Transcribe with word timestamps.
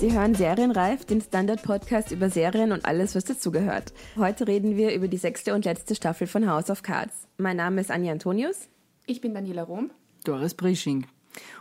Sie 0.00 0.14
hören 0.14 0.34
Serienreif, 0.34 1.04
den 1.04 1.20
Standard-Podcast 1.20 2.10
über 2.10 2.30
Serien 2.30 2.72
und 2.72 2.86
alles, 2.86 3.14
was 3.14 3.24
dazugehört. 3.24 3.92
Heute 4.16 4.48
reden 4.48 4.78
wir 4.78 4.94
über 4.94 5.08
die 5.08 5.18
sechste 5.18 5.54
und 5.54 5.66
letzte 5.66 5.94
Staffel 5.94 6.26
von 6.26 6.48
House 6.48 6.70
of 6.70 6.82
Cards. 6.82 7.28
Mein 7.36 7.58
Name 7.58 7.82
ist 7.82 7.90
Anja 7.90 8.12
Antonius. 8.12 8.70
Ich 9.04 9.20
bin 9.20 9.34
Daniela 9.34 9.62
Rom. 9.62 9.90
Doris 10.24 10.54
Brisching. 10.54 11.06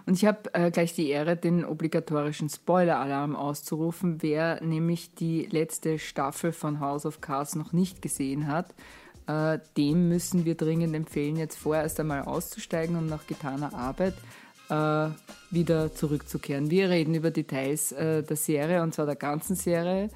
Und 0.05 0.13
ich 0.13 0.23
habe 0.23 0.53
äh, 0.53 0.71
gleich 0.71 0.93
die 0.93 1.09
Ehre, 1.09 1.35
den 1.35 1.65
obligatorischen 1.65 2.47
Spoiler-Alarm 2.47 3.35
auszurufen. 3.35 4.21
Wer 4.21 4.63
nämlich 4.63 5.13
die 5.15 5.45
letzte 5.47 5.99
Staffel 5.99 6.53
von 6.53 6.79
House 6.79 7.05
of 7.05 7.19
Cards 7.19 7.55
noch 7.55 7.73
nicht 7.73 8.01
gesehen 8.01 8.47
hat, 8.47 8.73
äh, 9.27 9.59
dem 9.75 10.07
müssen 10.07 10.45
wir 10.45 10.55
dringend 10.55 10.95
empfehlen, 10.95 11.35
jetzt 11.35 11.57
vorerst 11.57 11.99
einmal 11.99 12.21
auszusteigen 12.21 12.95
und 12.95 13.07
nach 13.07 13.27
getaner 13.27 13.73
Arbeit 13.73 14.13
äh, 14.69 15.09
wieder 15.51 15.93
zurückzukehren. 15.93 16.69
Wir 16.69 16.89
reden 16.89 17.15
über 17.15 17.31
Details 17.31 17.91
äh, 17.91 18.23
der 18.23 18.37
Serie 18.37 18.81
und 18.83 18.93
zwar 18.93 19.05
der 19.05 19.15
ganzen 19.15 19.55
Serie. 19.55 20.09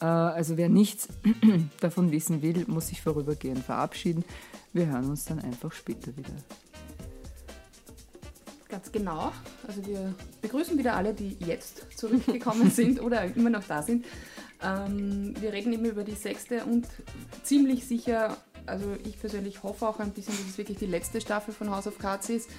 Äh, 0.00 0.04
also 0.04 0.56
wer 0.56 0.68
nichts 0.68 1.08
davon 1.80 2.10
wissen 2.10 2.42
will, 2.42 2.64
muss 2.66 2.88
sich 2.88 3.00
vorübergehend 3.02 3.64
verabschieden. 3.64 4.24
Wir 4.72 4.86
hören 4.86 5.08
uns 5.10 5.24
dann 5.24 5.40
einfach 5.40 5.72
später 5.72 6.16
wieder. 6.16 6.32
Ganz 8.68 8.92
genau. 8.92 9.32
Also 9.66 9.84
wir 9.84 10.14
begrüßen 10.42 10.78
wieder 10.78 10.94
alle, 10.94 11.12
die 11.12 11.36
jetzt 11.44 11.82
zurückgekommen 11.96 12.70
sind 12.70 13.02
oder 13.02 13.24
immer 13.24 13.50
noch 13.50 13.64
da 13.64 13.82
sind. 13.82 14.06
Ähm, 14.62 15.34
wir 15.40 15.52
reden 15.52 15.72
eben 15.72 15.84
über 15.86 16.04
die 16.04 16.14
sechste 16.14 16.64
und 16.64 16.86
ziemlich 17.42 17.86
sicher, 17.86 18.36
also 18.66 18.96
ich 19.04 19.18
persönlich 19.18 19.62
hoffe 19.62 19.86
auch 19.86 19.98
ein 19.98 20.10
bisschen, 20.12 20.36
dass 20.36 20.46
es 20.46 20.58
wirklich 20.58 20.78
die 20.78 20.86
letzte 20.86 21.20
Staffel 21.20 21.52
von 21.54 21.70
House 21.70 21.86
of 21.86 21.98
Cards 21.98 22.28
ist. 22.30 22.50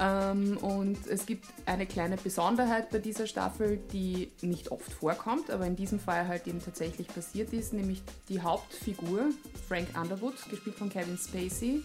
Ähm, 0.00 0.56
und 0.58 1.06
es 1.06 1.26
gibt 1.26 1.46
eine 1.66 1.86
kleine 1.86 2.16
Besonderheit 2.16 2.90
bei 2.90 2.98
dieser 2.98 3.26
Staffel, 3.26 3.78
die 3.92 4.30
nicht 4.42 4.70
oft 4.70 4.92
vorkommt, 4.92 5.50
aber 5.50 5.66
in 5.66 5.76
diesem 5.76 5.98
Fall 6.00 6.28
halt 6.28 6.46
eben 6.46 6.62
tatsächlich 6.62 7.08
passiert 7.08 7.52
ist, 7.52 7.72
nämlich 7.72 8.02
die 8.28 8.40
Hauptfigur, 8.40 9.30
Frank 9.66 9.88
Underwood, 10.00 10.34
gespielt 10.50 10.76
von 10.76 10.90
Kevin 10.90 11.18
Spacey. 11.18 11.82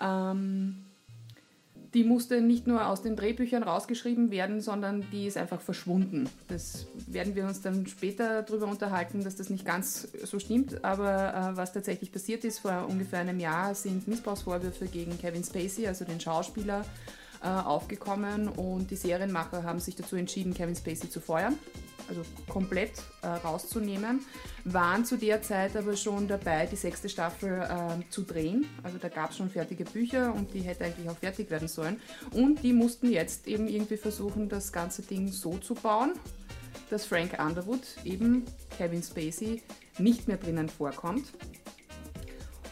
Ähm, 0.00 0.84
die 1.94 2.04
musste 2.04 2.40
nicht 2.40 2.66
nur 2.66 2.86
aus 2.88 3.02
den 3.02 3.14
Drehbüchern 3.14 3.62
rausgeschrieben 3.62 4.30
werden, 4.30 4.60
sondern 4.60 5.06
die 5.12 5.26
ist 5.26 5.36
einfach 5.36 5.60
verschwunden. 5.60 6.28
Das 6.48 6.86
werden 7.06 7.36
wir 7.36 7.44
uns 7.44 7.62
dann 7.62 7.86
später 7.86 8.42
darüber 8.42 8.66
unterhalten, 8.66 9.22
dass 9.22 9.36
das 9.36 9.48
nicht 9.48 9.64
ganz 9.64 10.08
so 10.24 10.40
stimmt. 10.40 10.84
Aber 10.84 11.52
äh, 11.52 11.56
was 11.56 11.72
tatsächlich 11.72 12.10
passiert 12.10 12.44
ist, 12.44 12.58
vor 12.58 12.86
ungefähr 12.88 13.20
einem 13.20 13.38
Jahr 13.38 13.74
sind 13.74 14.08
Missbrauchsvorwürfe 14.08 14.86
gegen 14.86 15.16
Kevin 15.18 15.44
Spacey, 15.44 15.86
also 15.86 16.04
den 16.04 16.20
Schauspieler, 16.20 16.84
äh, 17.42 17.46
aufgekommen 17.46 18.48
und 18.48 18.90
die 18.90 18.96
Serienmacher 18.96 19.62
haben 19.62 19.78
sich 19.78 19.94
dazu 19.94 20.16
entschieden, 20.16 20.54
Kevin 20.54 20.74
Spacey 20.74 21.10
zu 21.10 21.20
feuern 21.20 21.58
also 22.08 22.22
komplett 22.48 22.92
äh, 23.22 23.26
rauszunehmen, 23.26 24.20
waren 24.64 25.04
zu 25.04 25.16
der 25.16 25.42
Zeit 25.42 25.76
aber 25.76 25.96
schon 25.96 26.28
dabei, 26.28 26.66
die 26.66 26.76
sechste 26.76 27.08
Staffel 27.08 27.62
äh, 27.62 28.10
zu 28.10 28.22
drehen. 28.22 28.66
Also 28.82 28.98
da 28.98 29.08
gab 29.08 29.30
es 29.30 29.36
schon 29.36 29.50
fertige 29.50 29.84
Bücher 29.84 30.34
und 30.34 30.52
die 30.54 30.60
hätte 30.60 30.84
eigentlich 30.84 31.08
auch 31.08 31.18
fertig 31.18 31.50
werden 31.50 31.68
sollen. 31.68 32.00
Und 32.32 32.62
die 32.62 32.72
mussten 32.72 33.10
jetzt 33.10 33.46
eben 33.46 33.68
irgendwie 33.68 33.96
versuchen, 33.96 34.48
das 34.48 34.72
ganze 34.72 35.02
Ding 35.02 35.28
so 35.28 35.58
zu 35.58 35.74
bauen, 35.74 36.12
dass 36.90 37.06
Frank 37.06 37.38
Underwood, 37.38 37.82
eben 38.04 38.44
Kevin 38.76 39.02
Spacey, 39.02 39.62
nicht 39.98 40.28
mehr 40.28 40.36
drinnen 40.36 40.68
vorkommt. 40.68 41.32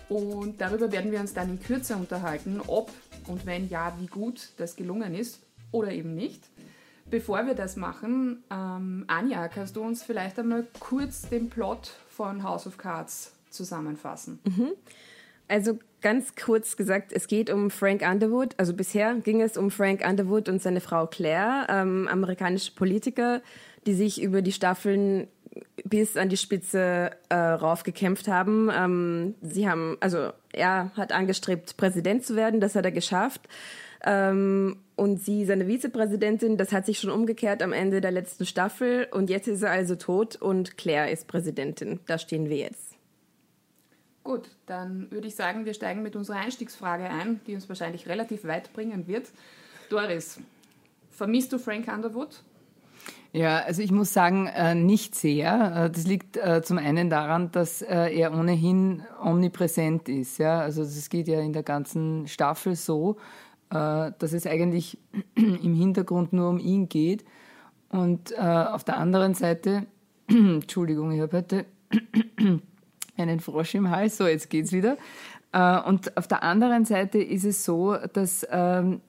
Und 0.09 0.61
darüber 0.61 0.93
werden 0.93 1.11
wir 1.11 1.21
uns 1.21 1.33
dann 1.33 1.49
in 1.49 1.61
Kürze 1.61 1.97
unterhalten, 1.97 2.61
ob 2.67 2.91
und 3.27 3.47
wenn 3.47 3.69
ja, 3.69 3.97
wie 3.99 4.07
gut 4.07 4.51
das 4.57 4.77
gelungen 4.77 5.15
ist 5.15 5.41
oder 5.71 5.93
eben 5.93 6.15
nicht. 6.15 6.43
Bevor 7.13 7.47
wir 7.47 7.53
das 7.53 7.77
machen, 7.77 8.43
ähm, 8.51 9.05
Anja, 9.07 9.47
kannst 9.49 9.77
du 9.77 9.83
uns 9.83 10.03
vielleicht 10.03 10.39
einmal 10.39 10.67
kurz 10.81 11.29
den 11.29 11.51
Plot 11.51 11.93
von 12.09 12.43
House 12.43 12.67
of 12.67 12.79
Cards 12.79 13.35
zusammenfassen? 13.51 14.39
Mhm. 14.45 14.71
Also 15.47 15.79
ganz 16.01 16.35
kurz 16.35 16.75
gesagt, 16.79 17.13
es 17.13 17.27
geht 17.27 17.51
um 17.51 17.71
Frank 17.71 18.01
Underwood. 18.01 18.55
Also 18.57 18.73
bisher 18.73 19.15
ging 19.17 19.43
es 19.43 19.59
um 19.59 19.71
Frank 19.71 20.03
Underwood 20.09 20.49
und 20.49 20.63
seine 20.63 20.81
Frau 20.81 21.07
Claire, 21.07 21.67
ähm, 21.69 22.09
amerikanische 22.09 22.73
Politiker, 22.73 23.43
die 23.85 23.93
sich 23.93 24.23
über 24.23 24.41
die 24.41 24.53
Staffeln 24.53 25.29
bis 25.85 26.17
an 26.17 26.31
die 26.31 26.39
Spitze 26.39 27.11
äh, 27.29 27.35
raufgekämpft 27.35 28.27
haben. 28.27 28.71
Ähm, 28.75 29.35
sie 29.43 29.69
haben, 29.69 29.99
also 30.01 30.31
er 30.51 30.93
hat 30.97 31.13
angestrebt, 31.13 31.77
Präsident 31.77 32.25
zu 32.25 32.37
werden, 32.37 32.59
das 32.59 32.75
hat 32.75 32.87
er 32.87 32.91
geschafft. 32.91 33.43
Ähm, 34.05 34.79
und 34.97 35.23
sie, 35.23 35.45
seine 35.45 35.67
Vizepräsidentin, 35.67 36.57
das 36.57 36.73
hat 36.73 36.87
sich 36.87 36.99
schon 36.99 37.11
umgekehrt 37.11 37.63
am 37.63 37.73
Ende 37.73 38.01
der 38.01 38.11
letzten 38.11 38.47
Staffel. 38.47 39.09
Und 39.11 39.31
jetzt 39.31 39.49
ist 39.49 39.63
er 39.63 39.71
also 39.71 39.95
tot 39.95 40.37
und 40.37 40.77
Claire 40.77 41.11
ist 41.11 41.27
Präsidentin. 41.29 42.01
Da 42.07 42.19
stehen 42.19 42.49
wir 42.49 42.57
jetzt. 42.57 42.97
Gut, 44.25 44.51
dann 44.67 45.11
würde 45.11 45.27
ich 45.27 45.35
sagen, 45.35 45.65
wir 45.65 45.75
steigen 45.75 46.03
mit 46.03 46.15
unserer 46.15 46.37
Einstiegsfrage 46.37 47.05
ein, 47.05 47.41
die 47.47 47.55
uns 47.55 47.69
wahrscheinlich 47.69 48.09
relativ 48.09 48.45
weit 48.45 48.73
bringen 48.73 49.09
wird. 49.09 49.27
Doris, 49.91 50.39
vermisst 51.11 51.53
du 51.53 51.59
Frank 51.59 51.89
Underwood? 51.89 52.43
Ja, 53.33 53.61
also 53.61 53.81
ich 53.81 53.91
muss 53.91 54.13
sagen, 54.13 54.47
äh, 54.47 54.75
nicht 54.75 55.15
sehr. 55.15 55.87
Äh, 55.87 55.91
das 55.91 56.07
liegt 56.07 56.37
äh, 56.37 56.63
zum 56.63 56.79
einen 56.79 57.09
daran, 57.09 57.51
dass 57.51 57.81
er 57.83 58.33
ohnehin 58.33 59.03
omnipräsent 59.23 60.09
ist. 60.09 60.39
Ja, 60.39 60.61
also 60.61 60.83
es 60.83 61.09
geht 61.09 61.29
ja 61.29 61.41
in 61.41 61.55
der 61.55 61.63
ganzen 61.63 62.29
Staffel 62.29 62.77
so. 62.77 63.17
Äh, 63.73 64.13
dass 64.19 64.35
es 64.35 64.47
eigentlich 64.47 64.99
im 65.35 65.75
Hintergrund 65.75 66.35
nur 66.35 66.51
um 66.51 66.59
ihn 66.59 66.91
geht. 66.91 67.25
Und 67.89 68.33
äh, 68.33 68.37
auf 68.37 68.85
der 68.85 68.99
anderen 68.99 69.33
Seite, 69.33 69.87
Entschuldigung, 70.29 71.11
ich 71.13 71.21
habe 71.23 71.39
heute 71.39 71.65
einen 73.17 73.41
Frosch 73.41 73.75
im 73.75 73.89
Hals, 73.89 74.19
so 74.19 74.27
jetzt 74.27 74.51
geht's 74.51 74.73
wieder. 74.73 74.99
Äh, 75.53 75.81
und 75.81 76.19
auf 76.19 76.29
der 76.29 76.43
anderen 76.43 76.85
Seite 76.85 77.19
ist 77.19 77.45
es 77.45 77.65
so, 77.65 77.97
dass 78.13 78.47
ähm, 78.51 79.01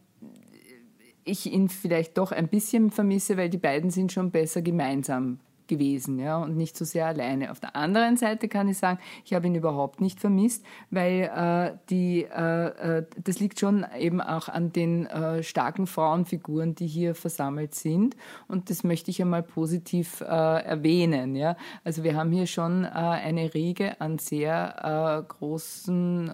ich 1.26 1.52
ihn 1.52 1.68
vielleicht 1.68 2.18
doch 2.18 2.32
ein 2.32 2.48
bisschen 2.48 2.90
vermisse, 2.90 3.36
weil 3.36 3.50
die 3.50 3.58
beiden 3.58 3.90
sind 3.90 4.14
schon 4.14 4.32
besser 4.32 4.62
gemeinsam 4.62 5.40
gewesen 5.74 6.20
ja, 6.20 6.38
und 6.38 6.56
nicht 6.56 6.78
so 6.78 6.86
sehr 6.86 7.08
alleine. 7.08 7.52
Auf 7.52 7.60
der 7.60 7.76
anderen 7.76 8.18
Seite 8.18 8.48
kann 8.48 8.68
ich 8.68 8.78
sagen, 8.78 9.00
ich 9.26 9.34
habe 9.34 9.48
ihn 9.48 9.56
überhaupt 9.56 10.02
nicht 10.02 10.20
vermisst, 10.20 10.64
weil 10.92 11.32
äh, 11.36 11.78
die, 11.90 12.24
äh, 12.24 13.00
äh, 13.00 13.06
das 13.24 13.40
liegt 13.40 13.60
schon 13.60 13.86
eben 13.98 14.22
auch 14.22 14.50
an 14.50 14.72
den 14.72 15.08
äh, 15.08 15.44
starken 15.44 15.88
Frauenfiguren, 15.88 16.76
die 16.76 16.88
hier 16.88 17.16
versammelt 17.16 17.76
sind 17.76 18.16
und 18.48 18.70
das 18.70 18.84
möchte 18.84 19.12
ich 19.12 19.22
einmal 19.22 19.44
positiv 19.44 20.22
äh, 20.22 20.26
erwähnen. 20.26 21.36
Ja. 21.36 21.56
Also 21.84 22.04
wir 22.04 22.16
haben 22.16 22.32
hier 22.32 22.48
schon 22.48 22.84
äh, 22.84 22.88
eine 22.88 23.54
Riege 23.54 24.00
an 24.00 24.20
sehr 24.20 25.24
großen 25.28 26.32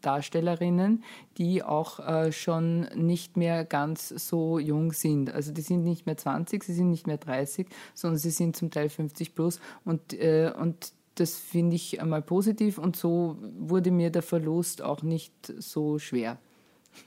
Darstellerinnen, 0.00 1.02
die 1.38 1.62
auch 1.62 2.00
schon 2.32 2.88
nicht 2.94 3.36
mehr 3.36 3.64
ganz 3.64 4.08
so 4.08 4.58
jung 4.58 4.92
sind. 4.92 5.32
Also 5.32 5.52
die 5.52 5.60
sind 5.60 5.84
nicht 5.84 6.06
mehr 6.06 6.16
20, 6.16 6.62
sie 6.64 6.74
sind 6.74 6.90
nicht 6.90 7.06
mehr 7.06 7.18
30, 7.18 7.66
sondern 7.94 8.18
sie 8.18 8.30
sind 8.36 8.56
zum 8.56 8.70
Teil 8.70 8.88
50 8.88 9.34
plus 9.34 9.60
und, 9.84 10.12
äh, 10.14 10.52
und 10.58 10.92
das 11.16 11.36
finde 11.36 11.76
ich 11.76 12.00
einmal 12.00 12.22
positiv 12.22 12.78
und 12.78 12.96
so 12.96 13.38
wurde 13.58 13.90
mir 13.90 14.10
der 14.10 14.22
Verlust 14.22 14.82
auch 14.82 15.02
nicht 15.02 15.32
so 15.58 15.98
schwer. 15.98 16.38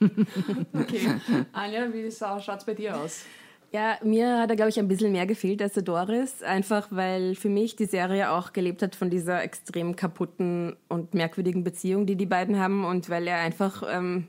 okay. 0.72 1.14
Anja, 1.52 1.92
wie 1.92 2.10
schaut 2.10 2.58
es 2.58 2.64
bei 2.64 2.74
dir 2.74 2.96
aus? 2.96 3.24
Ja, 3.72 3.98
mir 4.02 4.40
hat 4.40 4.50
er, 4.50 4.56
glaube 4.56 4.70
ich, 4.70 4.80
ein 4.80 4.88
bisschen 4.88 5.12
mehr 5.12 5.26
gefehlt 5.26 5.62
als 5.62 5.74
der 5.74 5.84
Doris, 5.84 6.42
einfach 6.42 6.88
weil 6.90 7.36
für 7.36 7.48
mich 7.48 7.76
die 7.76 7.84
Serie 7.84 8.32
auch 8.32 8.52
gelebt 8.52 8.82
hat 8.82 8.96
von 8.96 9.10
dieser 9.10 9.44
extrem 9.44 9.94
kaputten 9.94 10.76
und 10.88 11.14
merkwürdigen 11.14 11.62
Beziehung, 11.62 12.04
die 12.04 12.16
die 12.16 12.26
beiden 12.26 12.58
haben 12.58 12.84
und 12.84 13.08
weil 13.10 13.28
er 13.28 13.38
einfach 13.38 13.84
ähm, 13.88 14.26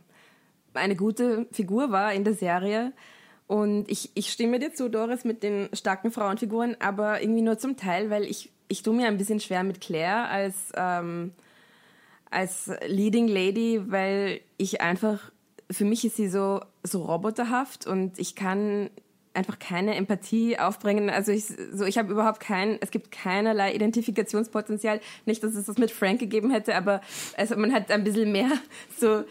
eine 0.75 0.95
gute 0.95 1.47
Figur 1.51 1.91
war 1.91 2.13
in 2.13 2.23
der 2.23 2.35
Serie 2.35 2.93
und 3.51 3.91
ich, 3.91 4.11
ich 4.13 4.31
stimme 4.31 4.59
dir 4.59 4.73
zu, 4.73 4.89
Doris, 4.89 5.25
mit 5.25 5.43
den 5.43 5.67
starken 5.73 6.09
Frauenfiguren, 6.13 6.77
aber 6.79 7.21
irgendwie 7.21 7.41
nur 7.41 7.57
zum 7.57 7.75
Teil, 7.75 8.09
weil 8.09 8.23
ich, 8.23 8.49
ich 8.69 8.81
tue 8.81 8.93
mir 8.93 9.07
ein 9.07 9.17
bisschen 9.17 9.41
schwer 9.41 9.65
mit 9.65 9.81
Claire 9.81 10.29
als, 10.29 10.71
ähm, 10.73 11.33
als 12.29 12.71
Leading 12.87 13.27
Lady, 13.27 13.81
weil 13.87 14.39
ich 14.55 14.79
einfach, 14.79 15.33
für 15.69 15.83
mich 15.83 16.05
ist 16.05 16.15
sie 16.15 16.29
so, 16.29 16.61
so 16.83 17.03
roboterhaft 17.03 17.85
und 17.85 18.19
ich 18.19 18.35
kann 18.35 18.89
einfach 19.33 19.59
keine 19.59 19.95
Empathie 19.95 20.59
aufbringen. 20.59 21.09
Also 21.09 21.31
ich, 21.31 21.45
so, 21.45 21.85
ich 21.85 21.97
habe 21.97 22.11
überhaupt 22.11 22.39
kein, 22.39 22.77
es 22.81 22.91
gibt 22.91 23.11
keinerlei 23.11 23.73
Identifikationspotenzial. 23.73 24.99
Nicht, 25.25 25.43
dass 25.43 25.55
es 25.55 25.65
das 25.65 25.77
mit 25.77 25.91
Frank 25.91 26.19
gegeben 26.19 26.51
hätte, 26.51 26.75
aber 26.75 27.01
also 27.37 27.55
man 27.55 27.73
hat 27.73 27.91
ein 27.91 28.03
bisschen 28.03 28.31
mehr 28.31 28.51
so 28.97 29.23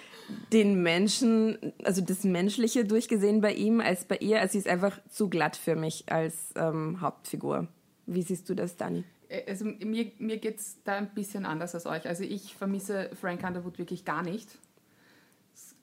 den 0.52 0.82
Menschen, 0.82 1.58
also 1.84 2.00
das 2.00 2.24
Menschliche 2.24 2.84
durchgesehen 2.84 3.40
bei 3.40 3.52
ihm 3.52 3.80
als 3.80 4.04
bei 4.04 4.16
ihr. 4.16 4.40
Also 4.40 4.52
sie 4.52 4.58
ist 4.58 4.68
einfach 4.68 4.98
zu 5.08 5.28
glatt 5.28 5.56
für 5.56 5.76
mich 5.76 6.04
als 6.06 6.52
ähm, 6.56 7.00
Hauptfigur. 7.00 7.68
Wie 8.06 8.22
siehst 8.22 8.48
du 8.48 8.54
das, 8.54 8.76
Dani? 8.76 9.04
Äh, 9.28 9.48
also 9.48 9.64
mir, 9.64 10.12
mir 10.18 10.38
geht 10.38 10.58
es 10.58 10.82
da 10.84 10.96
ein 10.96 11.14
bisschen 11.14 11.46
anders 11.46 11.74
als 11.74 11.86
euch. 11.86 12.06
Also 12.06 12.24
ich 12.24 12.54
vermisse 12.54 13.10
Frank 13.20 13.42
Underwood 13.44 13.78
wirklich 13.78 14.04
gar 14.04 14.22
nicht. 14.22 14.48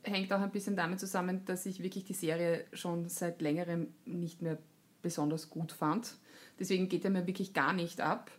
Hängt 0.07 0.31
auch 0.31 0.39
ein 0.39 0.51
bisschen 0.51 0.75
damit 0.75 1.00
zusammen, 1.00 1.44
dass 1.45 1.65
ich 1.65 1.83
wirklich 1.83 2.06
die 2.06 2.13
Serie 2.13 2.65
schon 2.74 3.09
seit 3.09 3.42
längerem 3.42 3.94
nicht 4.06 4.42
mehr 4.42 4.57
besonders 5.01 5.50
gut 5.50 5.71
fand. 5.71 6.15
Deswegen 6.59 6.89
geht 6.89 7.06
er 7.06 7.12
mir 7.12 7.27
wirklich 7.27 7.54
gar 7.54 7.74
nicht 7.74 8.01
ab. 8.01 8.31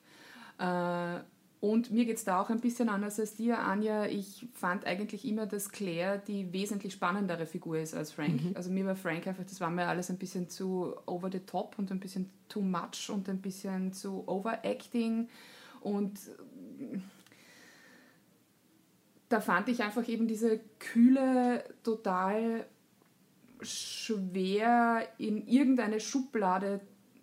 Äh, 0.58 1.20
und 1.60 1.90
mir 1.90 2.04
geht 2.04 2.18
es 2.18 2.24
da 2.24 2.40
auch 2.40 2.50
ein 2.50 2.60
bisschen 2.60 2.88
anders 2.88 3.18
als 3.18 3.34
dir, 3.34 3.58
Anja. 3.58 4.06
Ich 4.06 4.46
fand 4.54 4.86
eigentlich 4.86 5.26
immer, 5.26 5.46
dass 5.46 5.70
Claire 5.70 6.18
die 6.18 6.52
wesentlich 6.52 6.92
spannendere 6.92 7.46
Figur 7.46 7.78
ist 7.78 7.94
als 7.94 8.12
Frank. 8.12 8.44
Mhm. 8.44 8.52
Also 8.54 8.70
mir 8.70 8.86
war 8.86 8.94
Frank 8.94 9.26
einfach, 9.26 9.44
das 9.44 9.60
war 9.60 9.70
mir 9.70 9.88
alles 9.88 10.08
ein 10.08 10.18
bisschen 10.18 10.48
zu 10.48 10.94
over 11.06 11.30
the 11.32 11.40
top 11.40 11.76
und 11.78 11.90
ein 11.90 11.98
bisschen 11.98 12.30
too 12.48 12.60
much 12.60 13.10
und 13.10 13.28
ein 13.28 13.40
bisschen 13.40 13.92
zu 13.92 14.22
overacting. 14.28 15.28
Und 15.80 16.18
da 19.28 19.40
fand 19.40 19.68
ich 19.68 19.82
einfach 19.82 20.06
eben 20.08 20.26
diese 20.26 20.60
kühle, 20.78 21.64
total 21.82 22.66
schwer 23.60 25.06
in 25.18 25.46
irgendeine 25.46 26.00
Schublade 26.00 26.80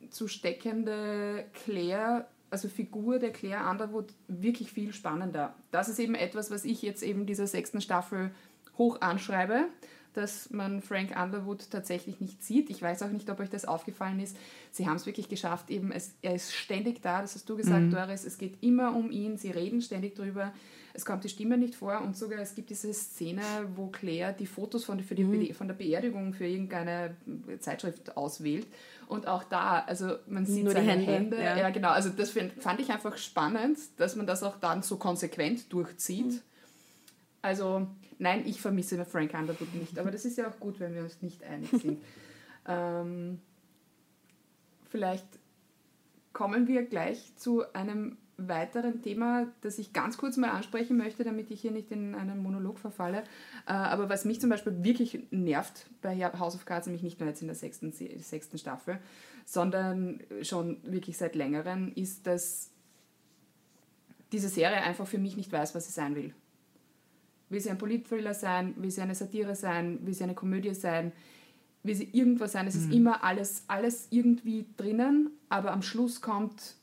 zu 0.09 0.27
steckende 0.27 1.45
Claire 1.53 2.27
also 2.55 2.69
Figur 2.69 3.19
der 3.19 3.31
Claire 3.31 3.69
Underwood 3.69 4.13
wirklich 4.27 4.71
viel 4.71 4.93
spannender. 4.93 5.53
Das 5.71 5.89
ist 5.89 5.99
eben 5.99 6.15
etwas, 6.15 6.51
was 6.51 6.63
ich 6.63 6.81
jetzt 6.81 7.03
eben 7.03 7.25
dieser 7.25 7.47
sechsten 7.47 7.81
Staffel 7.81 8.31
hoch 8.77 9.01
anschreibe, 9.01 9.67
dass 10.13 10.49
man 10.51 10.81
Frank 10.81 11.19
Underwood 11.21 11.69
tatsächlich 11.69 12.21
nicht 12.21 12.43
sieht. 12.43 12.69
Ich 12.69 12.81
weiß 12.81 13.03
auch 13.03 13.09
nicht, 13.09 13.29
ob 13.29 13.41
euch 13.41 13.49
das 13.49 13.65
aufgefallen 13.65 14.21
ist. 14.21 14.37
Sie 14.71 14.87
haben 14.87 14.95
es 14.95 15.05
wirklich 15.05 15.27
geschafft, 15.27 15.69
eben 15.69 15.91
es, 15.91 16.13
er 16.21 16.35
ist 16.35 16.53
ständig 16.53 17.01
da, 17.01 17.21
das 17.21 17.35
hast 17.35 17.49
du 17.49 17.57
gesagt, 17.57 17.87
mhm. 17.87 17.91
Doris, 17.91 18.23
es 18.23 18.37
geht 18.37 18.63
immer 18.63 18.95
um 18.95 19.11
ihn, 19.11 19.37
sie 19.37 19.51
reden 19.51 19.81
ständig 19.81 20.15
drüber 20.15 20.53
es 20.95 21.05
kommt 21.05 21.23
die 21.23 21.29
Stimme 21.29 21.57
nicht 21.57 21.75
vor 21.75 22.01
und 22.01 22.17
sogar 22.17 22.39
es 22.39 22.55
gibt 22.55 22.69
diese 22.69 22.93
Szene, 22.93 23.41
wo 23.75 23.87
Claire 23.87 24.33
die 24.33 24.47
Fotos 24.47 24.85
von, 24.85 24.99
für 25.01 25.15
die, 25.15 25.23
mhm. 25.23 25.53
von 25.53 25.67
der 25.67 25.75
Beerdigung 25.75 26.33
für 26.33 26.45
irgendeine 26.45 27.15
Zeitschrift 27.59 28.15
auswählt 28.15 28.65
und 29.07 29.27
auch 29.27 29.43
da, 29.43 29.79
also 29.79 30.17
man 30.27 30.45
sieht 30.45 30.63
Nur 30.63 30.73
seine 30.73 30.91
Hände. 30.91 31.05
Hände. 31.05 31.37
Ja. 31.37 31.57
ja. 31.57 31.69
genau, 31.69 31.89
also 31.89 32.09
das 32.09 32.31
fand 32.31 32.79
ich 32.79 32.89
einfach 32.91 33.17
spannend, 33.17 33.77
dass 33.97 34.15
man 34.15 34.25
das 34.25 34.41
auch 34.43 34.57
dann 34.57 34.81
so 34.81 34.97
konsequent 34.97 35.71
durchzieht. 35.71 36.27
Mhm. 36.27 36.41
Also 37.41 37.87
nein, 38.17 38.43
ich 38.45 38.61
vermisse 38.61 39.03
Frank 39.05 39.33
Underwood 39.33 39.73
nicht, 39.75 39.99
aber 39.99 40.11
das 40.11 40.25
ist 40.25 40.37
ja 40.37 40.49
auch 40.49 40.59
gut, 40.59 40.79
wenn 40.79 40.95
wir 40.95 41.03
uns 41.03 41.21
nicht 41.21 41.43
einig 41.43 41.69
sind. 41.81 42.01
ähm, 42.67 43.39
vielleicht 44.89 45.27
kommen 46.33 46.67
wir 46.67 46.83
gleich 46.83 47.35
zu 47.35 47.71
einem 47.73 48.17
weiteren 48.37 49.01
Thema, 49.01 49.47
das 49.61 49.79
ich 49.79 49.93
ganz 49.93 50.17
kurz 50.17 50.37
mal 50.37 50.49
ansprechen 50.49 50.97
möchte, 50.97 51.23
damit 51.23 51.51
ich 51.51 51.61
hier 51.61 51.71
nicht 51.71 51.91
in 51.91 52.15
einen 52.15 52.41
Monolog 52.41 52.79
verfalle. 52.79 53.23
Äh, 53.67 53.73
aber 53.73 54.09
was 54.09 54.25
mich 54.25 54.41
zum 54.41 54.49
Beispiel 54.49 54.83
wirklich 54.83 55.19
nervt 55.31 55.87
bei 56.01 56.17
House 56.39 56.55
of 56.55 56.65
Cards, 56.65 56.87
nämlich 56.87 57.03
nicht 57.03 57.19
nur 57.19 57.29
jetzt 57.29 57.41
in 57.41 57.47
der 57.47 57.55
sechsten, 57.55 57.91
sechsten 57.91 58.57
Staffel, 58.57 58.99
sondern 59.45 60.19
schon 60.41 60.77
wirklich 60.83 61.17
seit 61.17 61.35
längerem, 61.35 61.91
ist, 61.95 62.27
dass 62.27 62.71
diese 64.31 64.49
Serie 64.49 64.81
einfach 64.81 65.07
für 65.07 65.19
mich 65.19 65.37
nicht 65.37 65.51
weiß, 65.51 65.75
was 65.75 65.85
sie 65.85 65.93
sein 65.93 66.15
will. 66.15 66.33
Will 67.49 67.59
sie 67.61 67.69
ein 67.69 67.77
Politthriller 67.77 68.33
sein? 68.33 68.73
Will 68.77 68.91
sie 68.91 69.01
eine 69.01 69.15
Satire 69.15 69.55
sein? 69.55 69.99
Will 70.05 70.13
sie 70.13 70.23
eine 70.23 70.33
Komödie 70.33 70.73
sein? 70.73 71.11
Will 71.83 71.95
sie 71.95 72.09
irgendwas 72.11 72.53
sein? 72.53 72.67
Es 72.67 72.75
mhm. 72.75 72.81
ist 72.81 72.95
immer 72.95 73.23
alles, 73.23 73.63
alles 73.67 74.07
irgendwie 74.09 74.65
drinnen, 74.77 75.29
aber 75.49 75.71
am 75.71 75.83
Schluss 75.83 76.21
kommt 76.21 76.75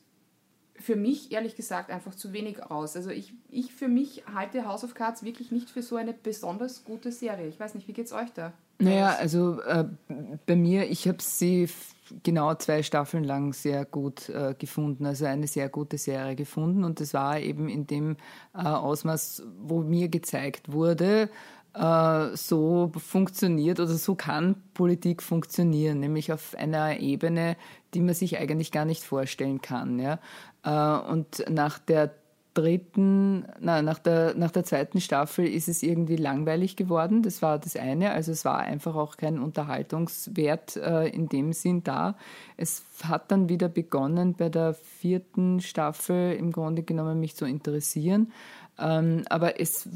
für 0.83 0.97
mich 0.97 1.31
ehrlich 1.31 1.55
gesagt 1.55 1.89
einfach 1.89 2.13
zu 2.13 2.33
wenig 2.33 2.61
aus. 2.63 2.97
Also 2.97 3.09
ich, 3.09 3.33
ich 3.49 3.73
für 3.73 3.87
mich 3.87 4.23
halte 4.33 4.65
House 4.65 4.83
of 4.83 4.93
Cards 4.93 5.23
wirklich 5.23 5.49
nicht 5.49 5.69
für 5.69 5.81
so 5.81 5.95
eine 5.95 6.13
besonders 6.13 6.83
gute 6.83 7.11
Serie. 7.11 7.47
Ich 7.47 7.57
weiß 7.57 7.73
nicht, 7.73 7.87
wie 7.87 7.93
geht 7.93 8.07
es 8.07 8.11
euch 8.11 8.31
da? 8.33 8.51
Naja, 8.79 9.15
also 9.17 9.61
äh, 9.61 9.85
bei 10.45 10.57
mir, 10.57 10.89
ich 10.89 11.07
habe 11.07 11.21
sie 11.21 11.69
genau 12.23 12.53
zwei 12.55 12.83
Staffeln 12.83 13.23
lang 13.23 13.53
sehr 13.53 13.85
gut 13.85 14.27
äh, 14.27 14.55
gefunden, 14.57 15.05
also 15.05 15.25
eine 15.25 15.47
sehr 15.47 15.69
gute 15.69 15.97
Serie 15.97 16.35
gefunden 16.35 16.83
und 16.83 16.99
das 16.99 17.13
war 17.13 17.39
eben 17.39 17.69
in 17.69 17.87
dem 17.87 18.17
äh, 18.53 18.63
Ausmaß, 18.63 19.43
wo 19.61 19.81
mir 19.81 20.09
gezeigt 20.09 20.73
wurde, 20.73 21.29
äh, 21.75 22.35
so 22.35 22.91
funktioniert 22.97 23.79
oder 23.79 23.93
so 23.93 24.15
kann 24.15 24.61
Politik 24.73 25.23
funktionieren, 25.23 25.99
nämlich 26.01 26.33
auf 26.33 26.53
einer 26.55 26.99
Ebene, 26.99 27.55
die 27.93 28.01
man 28.01 28.15
sich 28.15 28.37
eigentlich 28.37 28.71
gar 28.71 28.85
nicht 28.85 29.03
vorstellen 29.03 29.61
kann. 29.61 29.99
Ja? 29.99 30.19
Äh, 30.63 31.11
und 31.11 31.45
nach 31.49 31.79
der 31.79 32.11
dritten, 32.53 33.45
na, 33.59 33.81
nach 33.81 33.99
der, 33.99 34.35
nach 34.35 34.51
der 34.51 34.63
zweiten 34.63 35.01
Staffel 35.01 35.47
ist 35.47 35.67
es 35.67 35.81
irgendwie 35.81 36.15
langweilig 36.15 36.75
geworden. 36.75 37.23
Das 37.23 37.41
war 37.41 37.57
das 37.57 37.75
eine. 37.75 38.11
Also 38.11 38.31
es 38.31 38.45
war 38.45 38.59
einfach 38.59 38.95
auch 38.95 39.17
kein 39.17 39.39
Unterhaltungswert 39.39 40.75
äh, 40.77 41.07
in 41.07 41.29
dem 41.29 41.53
Sinn 41.53 41.83
da. 41.83 42.15
Es 42.55 42.83
hat 43.03 43.31
dann 43.31 43.49
wieder 43.49 43.69
begonnen 43.69 44.35
bei 44.35 44.49
der 44.49 44.73
vierten 44.73 45.61
Staffel 45.61 46.33
im 46.33 46.51
Grunde 46.51 46.83
genommen 46.83 47.19
mich 47.19 47.35
zu 47.35 47.45
interessieren. 47.45 48.31
Ähm, 48.79 49.23
aber 49.29 49.59
es, 49.59 49.87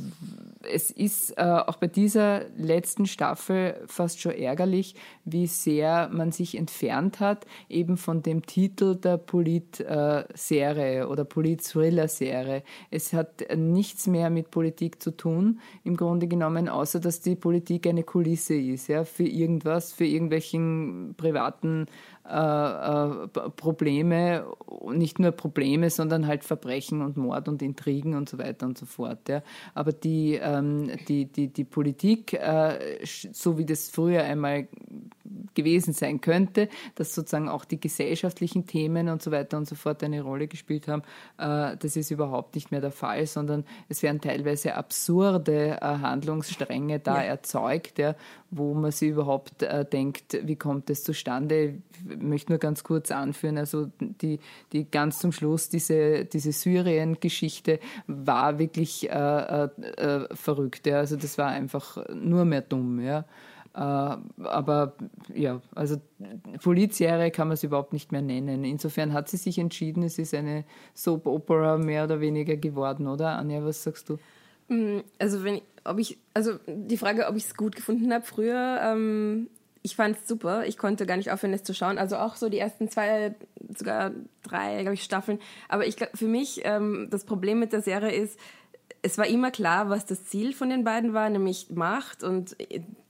es 0.71 0.91
ist 0.91 1.31
äh, 1.31 1.41
auch 1.41 1.77
bei 1.77 1.87
dieser 1.87 2.45
letzten 2.57 3.07
Staffel 3.07 3.81
fast 3.87 4.21
schon 4.21 4.33
ärgerlich, 4.33 4.95
wie 5.25 5.47
sehr 5.47 6.09
man 6.09 6.31
sich 6.31 6.57
entfernt 6.57 7.19
hat, 7.19 7.47
eben 7.69 7.97
von 7.97 8.21
dem 8.21 8.45
Titel 8.45 8.95
der 8.95 9.17
Polit-Serie 9.17 11.01
äh, 11.01 11.05
oder 11.05 11.25
Polit-Thriller-Serie. 11.25 12.63
Es 12.91 13.13
hat 13.13 13.43
nichts 13.55 14.05
mehr 14.05 14.29
mit 14.29 14.51
Politik 14.51 15.01
zu 15.01 15.11
tun, 15.11 15.59
im 15.83 15.97
Grunde 15.97 16.27
genommen, 16.27 16.69
außer 16.69 16.99
dass 16.99 17.21
die 17.21 17.35
Politik 17.35 17.87
eine 17.87 18.03
Kulisse 18.03 18.55
ist, 18.55 18.89
ja, 18.89 19.05
für 19.05 19.27
irgendwas, 19.27 19.91
für 19.91 20.05
irgendwelchen 20.05 21.15
privaten 21.17 21.87
Probleme, 22.27 24.45
nicht 24.91 25.19
nur 25.19 25.31
Probleme, 25.31 25.89
sondern 25.89 26.27
halt 26.27 26.43
Verbrechen 26.43 27.01
und 27.01 27.17
Mord 27.17 27.47
und 27.47 27.61
Intrigen 27.61 28.15
und 28.15 28.27
so 28.27 28.37
weiter 28.37 28.65
und 28.65 28.77
so 28.77 28.85
fort. 28.85 29.29
Ja. 29.29 29.41
Aber 29.73 29.93
die, 29.93 30.35
ähm, 30.35 30.91
die, 31.07 31.25
die, 31.25 31.47
die 31.47 31.63
Politik, 31.63 32.33
äh, 32.33 32.99
so 33.05 33.57
wie 33.57 33.65
das 33.65 33.89
früher 33.89 34.23
einmal 34.23 34.67
gewesen 35.53 35.93
sein 35.93 36.21
könnte, 36.21 36.69
dass 36.95 37.13
sozusagen 37.13 37.49
auch 37.49 37.65
die 37.65 37.79
gesellschaftlichen 37.79 38.65
Themen 38.65 39.09
und 39.09 39.21
so 39.21 39.31
weiter 39.31 39.57
und 39.57 39.67
so 39.67 39.75
fort 39.75 40.03
eine 40.03 40.21
Rolle 40.21 40.47
gespielt 40.47 40.87
haben, 40.87 41.03
äh, 41.37 41.77
das 41.77 41.95
ist 41.95 42.11
überhaupt 42.11 42.55
nicht 42.55 42.71
mehr 42.71 42.81
der 42.81 42.91
Fall, 42.91 43.25
sondern 43.25 43.65
es 43.89 44.03
werden 44.03 44.21
teilweise 44.21 44.75
absurde 44.75 45.77
äh, 45.81 45.81
Handlungsstränge 45.81 46.99
da 46.99 47.17
ja. 47.17 47.23
erzeugt, 47.23 47.99
ja, 47.99 48.15
wo 48.51 48.73
man 48.73 48.91
sich 48.91 49.09
überhaupt 49.09 49.63
äh, 49.63 49.85
denkt, 49.85 50.37
wie 50.43 50.55
kommt 50.55 50.89
es 50.89 51.03
zustande? 51.03 51.81
Möchte 52.19 52.51
nur 52.51 52.59
ganz 52.59 52.83
kurz 52.83 53.11
anführen, 53.11 53.57
also 53.57 53.89
die, 53.99 54.39
die 54.73 54.89
ganz 54.89 55.19
zum 55.19 55.31
Schluss, 55.31 55.69
diese, 55.69 56.25
diese 56.25 56.51
Syrien-Geschichte 56.51 57.79
war 58.07 58.59
wirklich 58.59 59.09
äh, 59.09 59.13
äh, 59.13 59.69
äh 59.97 60.35
verrückt. 60.35 60.87
Ja. 60.87 60.97
Also 60.97 61.15
das 61.15 61.37
war 61.37 61.47
einfach 61.47 61.97
nur 62.13 62.45
mehr 62.45 62.61
dumm. 62.61 62.99
Ja. 62.99 63.25
Äh, 63.73 64.17
aber 64.43 64.93
ja, 65.33 65.61
also 65.75 65.97
Polizserie 66.63 67.31
kann 67.31 67.47
man 67.47 67.55
es 67.55 67.63
überhaupt 67.63 67.93
nicht 67.93 68.11
mehr 68.11 68.21
nennen. 68.21 68.63
Insofern 68.63 69.13
hat 69.13 69.29
sie 69.29 69.37
sich 69.37 69.59
entschieden, 69.59 70.03
es 70.03 70.17
ist 70.17 70.33
eine 70.33 70.65
Soap 70.95 71.27
Opera 71.27 71.77
mehr 71.77 72.05
oder 72.05 72.19
weniger 72.19 72.57
geworden, 72.57 73.07
oder? 73.07 73.37
Anja, 73.37 73.63
was 73.63 73.83
sagst 73.83 74.09
du? 74.09 74.17
Mm, 74.67 75.01
also 75.19 75.43
wenn 75.43 75.61
ob 75.87 75.99
ich, 75.99 76.17
also 76.33 76.59
die 76.67 76.97
Frage, 76.97 77.27
ob 77.27 77.35
ich 77.35 77.45
es 77.45 77.55
gut 77.55 77.75
gefunden 77.75 78.13
habe 78.13 78.25
früher, 78.25 78.79
ähm, 78.83 79.49
ich 79.81 79.95
fand 79.95 80.17
es 80.17 80.27
super. 80.27 80.65
Ich 80.65 80.77
konnte 80.77 81.05
gar 81.05 81.17
nicht 81.17 81.31
aufhören, 81.31 81.53
es 81.53 81.63
zu 81.63 81.73
schauen. 81.73 81.97
Also 81.97 82.17
auch 82.17 82.35
so 82.35 82.49
die 82.49 82.59
ersten 82.59 82.89
zwei, 82.89 83.35
sogar 83.77 84.11
drei, 84.43 84.81
glaube 84.81 84.95
ich, 84.95 85.03
Staffeln. 85.03 85.39
Aber 85.69 85.85
ich 85.85 85.95
glaube, 85.95 86.15
für 86.15 86.27
mich 86.27 86.61
ähm, 86.63 87.07
das 87.09 87.25
Problem 87.25 87.59
mit 87.59 87.73
der 87.73 87.81
Serie 87.81 88.11
ist, 88.11 88.39
es 89.01 89.17
war 89.17 89.27
immer 89.27 89.51
klar, 89.51 89.89
was 89.89 90.05
das 90.05 90.25
Ziel 90.25 90.53
von 90.53 90.69
den 90.69 90.83
beiden 90.83 91.13
war, 91.13 91.29
nämlich 91.29 91.67
Macht. 91.69 92.23
Und 92.23 92.55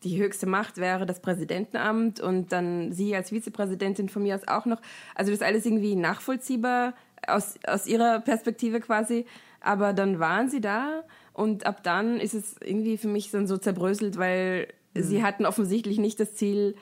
die 0.03 0.21
höchste 0.21 0.45
Macht 0.45 0.77
wäre 0.77 1.05
das 1.05 1.21
Präsidentenamt 1.21 2.19
und 2.19 2.51
dann 2.51 2.91
sie 2.91 3.15
als 3.15 3.31
Vizepräsidentin 3.31 4.09
von 4.09 4.23
mir 4.23 4.35
aus 4.35 4.47
auch 4.47 4.65
noch. 4.65 4.81
Also 5.15 5.31
das 5.31 5.39
ist 5.39 5.45
alles 5.45 5.65
irgendwie 5.65 5.95
nachvollziehbar 5.95 6.93
aus, 7.27 7.55
aus 7.65 7.87
ihrer 7.87 8.19
Perspektive 8.19 8.79
quasi. 8.79 9.25
Aber 9.59 9.93
dann 9.93 10.19
waren 10.19 10.49
sie 10.49 10.61
da 10.61 11.03
und 11.33 11.65
ab 11.65 11.83
dann 11.83 12.19
ist 12.19 12.33
es 12.33 12.55
irgendwie 12.61 12.97
für 12.97 13.07
mich 13.07 13.31
dann 13.31 13.47
so 13.47 13.57
zerbröselt, 13.57 14.17
weil. 14.17 14.67
Sie 15.03 15.23
hatten 15.23 15.45
offensichtlich 15.45 15.97
nicht 15.97 16.19
das 16.19 16.35
Ziel, 16.35 16.75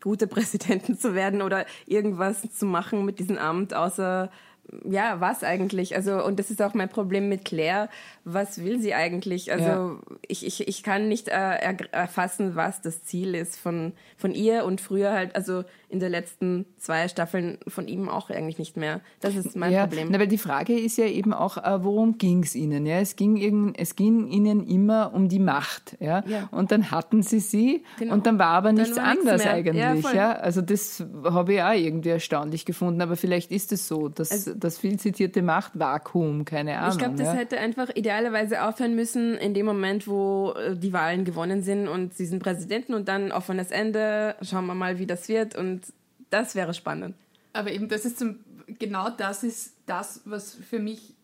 gute 0.00 0.26
Präsidenten 0.26 0.98
zu 0.98 1.14
werden 1.14 1.42
oder 1.42 1.66
irgendwas 1.86 2.42
zu 2.52 2.66
machen 2.66 3.04
mit 3.04 3.18
diesem 3.18 3.38
Amt, 3.38 3.74
außer 3.74 4.30
ja, 4.88 5.20
was 5.20 5.42
eigentlich? 5.42 5.96
Also, 5.96 6.24
und 6.24 6.38
das 6.38 6.50
ist 6.50 6.62
auch 6.62 6.72
mein 6.72 6.88
Problem 6.88 7.28
mit 7.28 7.44
Claire. 7.44 7.88
Was 8.24 8.62
will 8.62 8.80
sie 8.80 8.94
eigentlich? 8.94 9.52
Also, 9.52 9.64
ja. 9.64 9.98
ich, 10.28 10.46
ich, 10.46 10.66
ich 10.66 10.82
kann 10.82 11.08
nicht 11.08 11.28
äh, 11.28 11.76
erfassen, 11.90 12.54
was 12.54 12.80
das 12.80 13.02
Ziel 13.02 13.34
ist 13.34 13.58
von, 13.58 13.92
von 14.16 14.34
ihr 14.34 14.64
und 14.64 14.80
früher 14.80 15.12
halt, 15.12 15.34
also 15.34 15.64
in 15.92 16.00
den 16.00 16.10
letzten 16.10 16.64
zwei 16.78 17.06
Staffeln 17.06 17.58
von 17.68 17.86
ihm 17.86 18.08
auch 18.08 18.30
eigentlich 18.30 18.58
nicht 18.58 18.78
mehr. 18.78 19.00
Das 19.20 19.36
ist 19.36 19.54
mein 19.56 19.72
ja, 19.72 19.86
Problem. 19.86 20.08
Na, 20.10 20.18
weil 20.18 20.26
die 20.26 20.38
Frage 20.38 20.78
ist 20.78 20.96
ja 20.96 21.04
eben 21.04 21.34
auch, 21.34 21.58
äh, 21.58 21.84
worum 21.84 22.16
ging 22.16 22.42
es 22.42 22.54
ihnen? 22.54 22.86
Ja, 22.86 22.98
es 22.98 23.14
ging, 23.14 23.36
irgend, 23.36 23.78
es 23.78 23.94
ging 23.94 24.26
ihnen 24.28 24.66
immer 24.66 25.12
um 25.12 25.28
die 25.28 25.38
Macht. 25.38 25.96
Ja? 26.00 26.24
ja. 26.26 26.48
Und 26.50 26.72
dann 26.72 26.90
hatten 26.90 27.22
sie 27.22 27.40
sie 27.40 27.84
genau. 27.98 28.14
und 28.14 28.26
dann 28.26 28.38
war 28.38 28.48
aber 28.48 28.72
nichts 28.72 28.96
war 28.96 29.04
anderes 29.04 29.46
eigentlich. 29.46 29.76
Ja, 29.76 29.94
ja, 29.94 30.32
Also, 30.32 30.62
das 30.62 31.04
habe 31.24 31.54
ich 31.54 31.62
auch 31.62 31.72
irgendwie 31.72 32.08
erstaunlich 32.08 32.64
gefunden, 32.64 33.02
aber 33.02 33.16
vielleicht 33.16 33.50
ist 33.50 33.70
es 33.72 33.86
so, 33.86 34.08
dass 34.08 34.30
also, 34.30 34.54
das 34.54 34.78
viel 34.78 34.98
zitierte 34.98 35.42
Machtvakuum, 35.42 36.46
keine 36.46 36.78
Ahnung. 36.78 36.92
Ich 36.92 36.98
glaube, 36.98 37.16
das 37.16 37.36
hätte 37.36 37.58
einfach 37.58 37.90
idealerweise 37.94 38.64
aufhören 38.64 38.94
müssen 38.94 39.34
in 39.34 39.52
dem 39.52 39.66
Moment, 39.66 40.08
wo 40.08 40.52
äh, 40.52 40.74
die 40.74 40.94
Wahlen 40.94 41.24
gewonnen 41.24 41.62
sind 41.62 41.86
und 41.86 42.14
sie 42.14 42.24
sind 42.24 42.42
Präsidenten 42.42 42.94
und 42.94 43.08
dann 43.08 43.30
offenes 43.30 43.70
Ende, 43.70 44.36
schauen 44.40 44.66
wir 44.66 44.74
mal, 44.74 44.98
wie 44.98 45.06
das 45.06 45.28
wird 45.28 45.54
und 45.54 45.81
das 46.32 46.54
wäre 46.54 46.74
spannend. 46.74 47.16
Aber 47.52 47.70
eben, 47.70 47.88
das 47.88 48.04
ist 48.04 48.18
zum, 48.18 48.40
genau 48.66 49.10
das 49.10 49.44
ist 49.44 49.74
das, 49.86 50.22
was 50.24 50.54
für 50.54 50.78
mich 50.78 51.14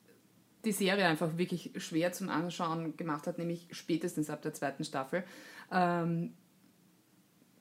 die 0.64 0.72
Serie 0.72 1.06
einfach 1.06 1.38
wirklich 1.38 1.70
schwer 1.76 2.12
zum 2.12 2.28
Anschauen 2.28 2.96
gemacht 2.96 3.26
hat, 3.26 3.38
nämlich 3.38 3.68
spätestens 3.70 4.28
ab 4.28 4.42
der 4.42 4.52
zweiten 4.52 4.84
Staffel. 4.84 5.24
Ähm, 5.72 6.34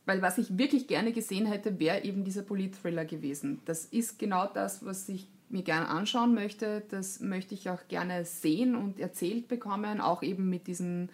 weil 0.06 0.22
was 0.22 0.38
ich 0.38 0.58
wirklich 0.58 0.88
gerne 0.88 1.12
gesehen 1.12 1.46
hätte, 1.46 1.80
wäre 1.80 2.04
eben 2.04 2.24
dieser 2.24 2.42
Polit-Thriller 2.42 3.06
gewesen. 3.06 3.62
Das 3.66 3.86
ist 3.86 4.18
genau 4.18 4.48
das, 4.48 4.86
was 4.86 5.08
ich 5.10 5.28
mir 5.50 5.64
gerne 5.64 5.88
anschauen 5.88 6.34
möchte. 6.34 6.84
Das 6.90 7.20
möchte 7.20 7.54
ich 7.54 7.70
auch 7.70 7.88
gerne 7.88 8.26
sehen 8.26 8.76
und 8.76 9.00
erzählt 9.00 9.48
bekommen, 9.48 10.02
auch 10.02 10.24
eben 10.24 10.50
mit 10.50 10.68
diesen 10.68 11.10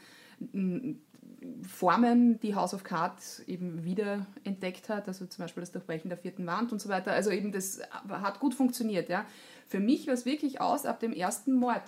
Formen, 1.68 2.40
die 2.40 2.56
House 2.56 2.74
of 2.74 2.84
Cards 2.84 3.40
eben 3.48 3.84
wieder 3.84 4.26
entdeckt 4.44 4.90
hat, 4.90 5.08
also 5.08 5.26
zum 5.26 5.44
Beispiel 5.44 5.62
das 5.62 5.72
Durchbrechen 5.72 6.10
der 6.10 6.18
vierten 6.18 6.46
Wand 6.46 6.72
und 6.72 6.80
so 6.80 6.90
weiter. 6.90 7.12
Also 7.12 7.32
eben 7.32 7.52
das 7.52 7.82
hat 8.10 8.40
gut 8.40 8.54
funktioniert. 8.54 9.10
Ja. 9.10 9.26
Für 9.68 9.80
mich 9.80 10.08
war 10.08 10.14
es 10.14 10.26
wirklich 10.26 10.62
aus 10.62 10.86
ab 10.86 11.00
dem 11.00 11.14
ersten 11.14 11.54
Mord. 11.54 11.84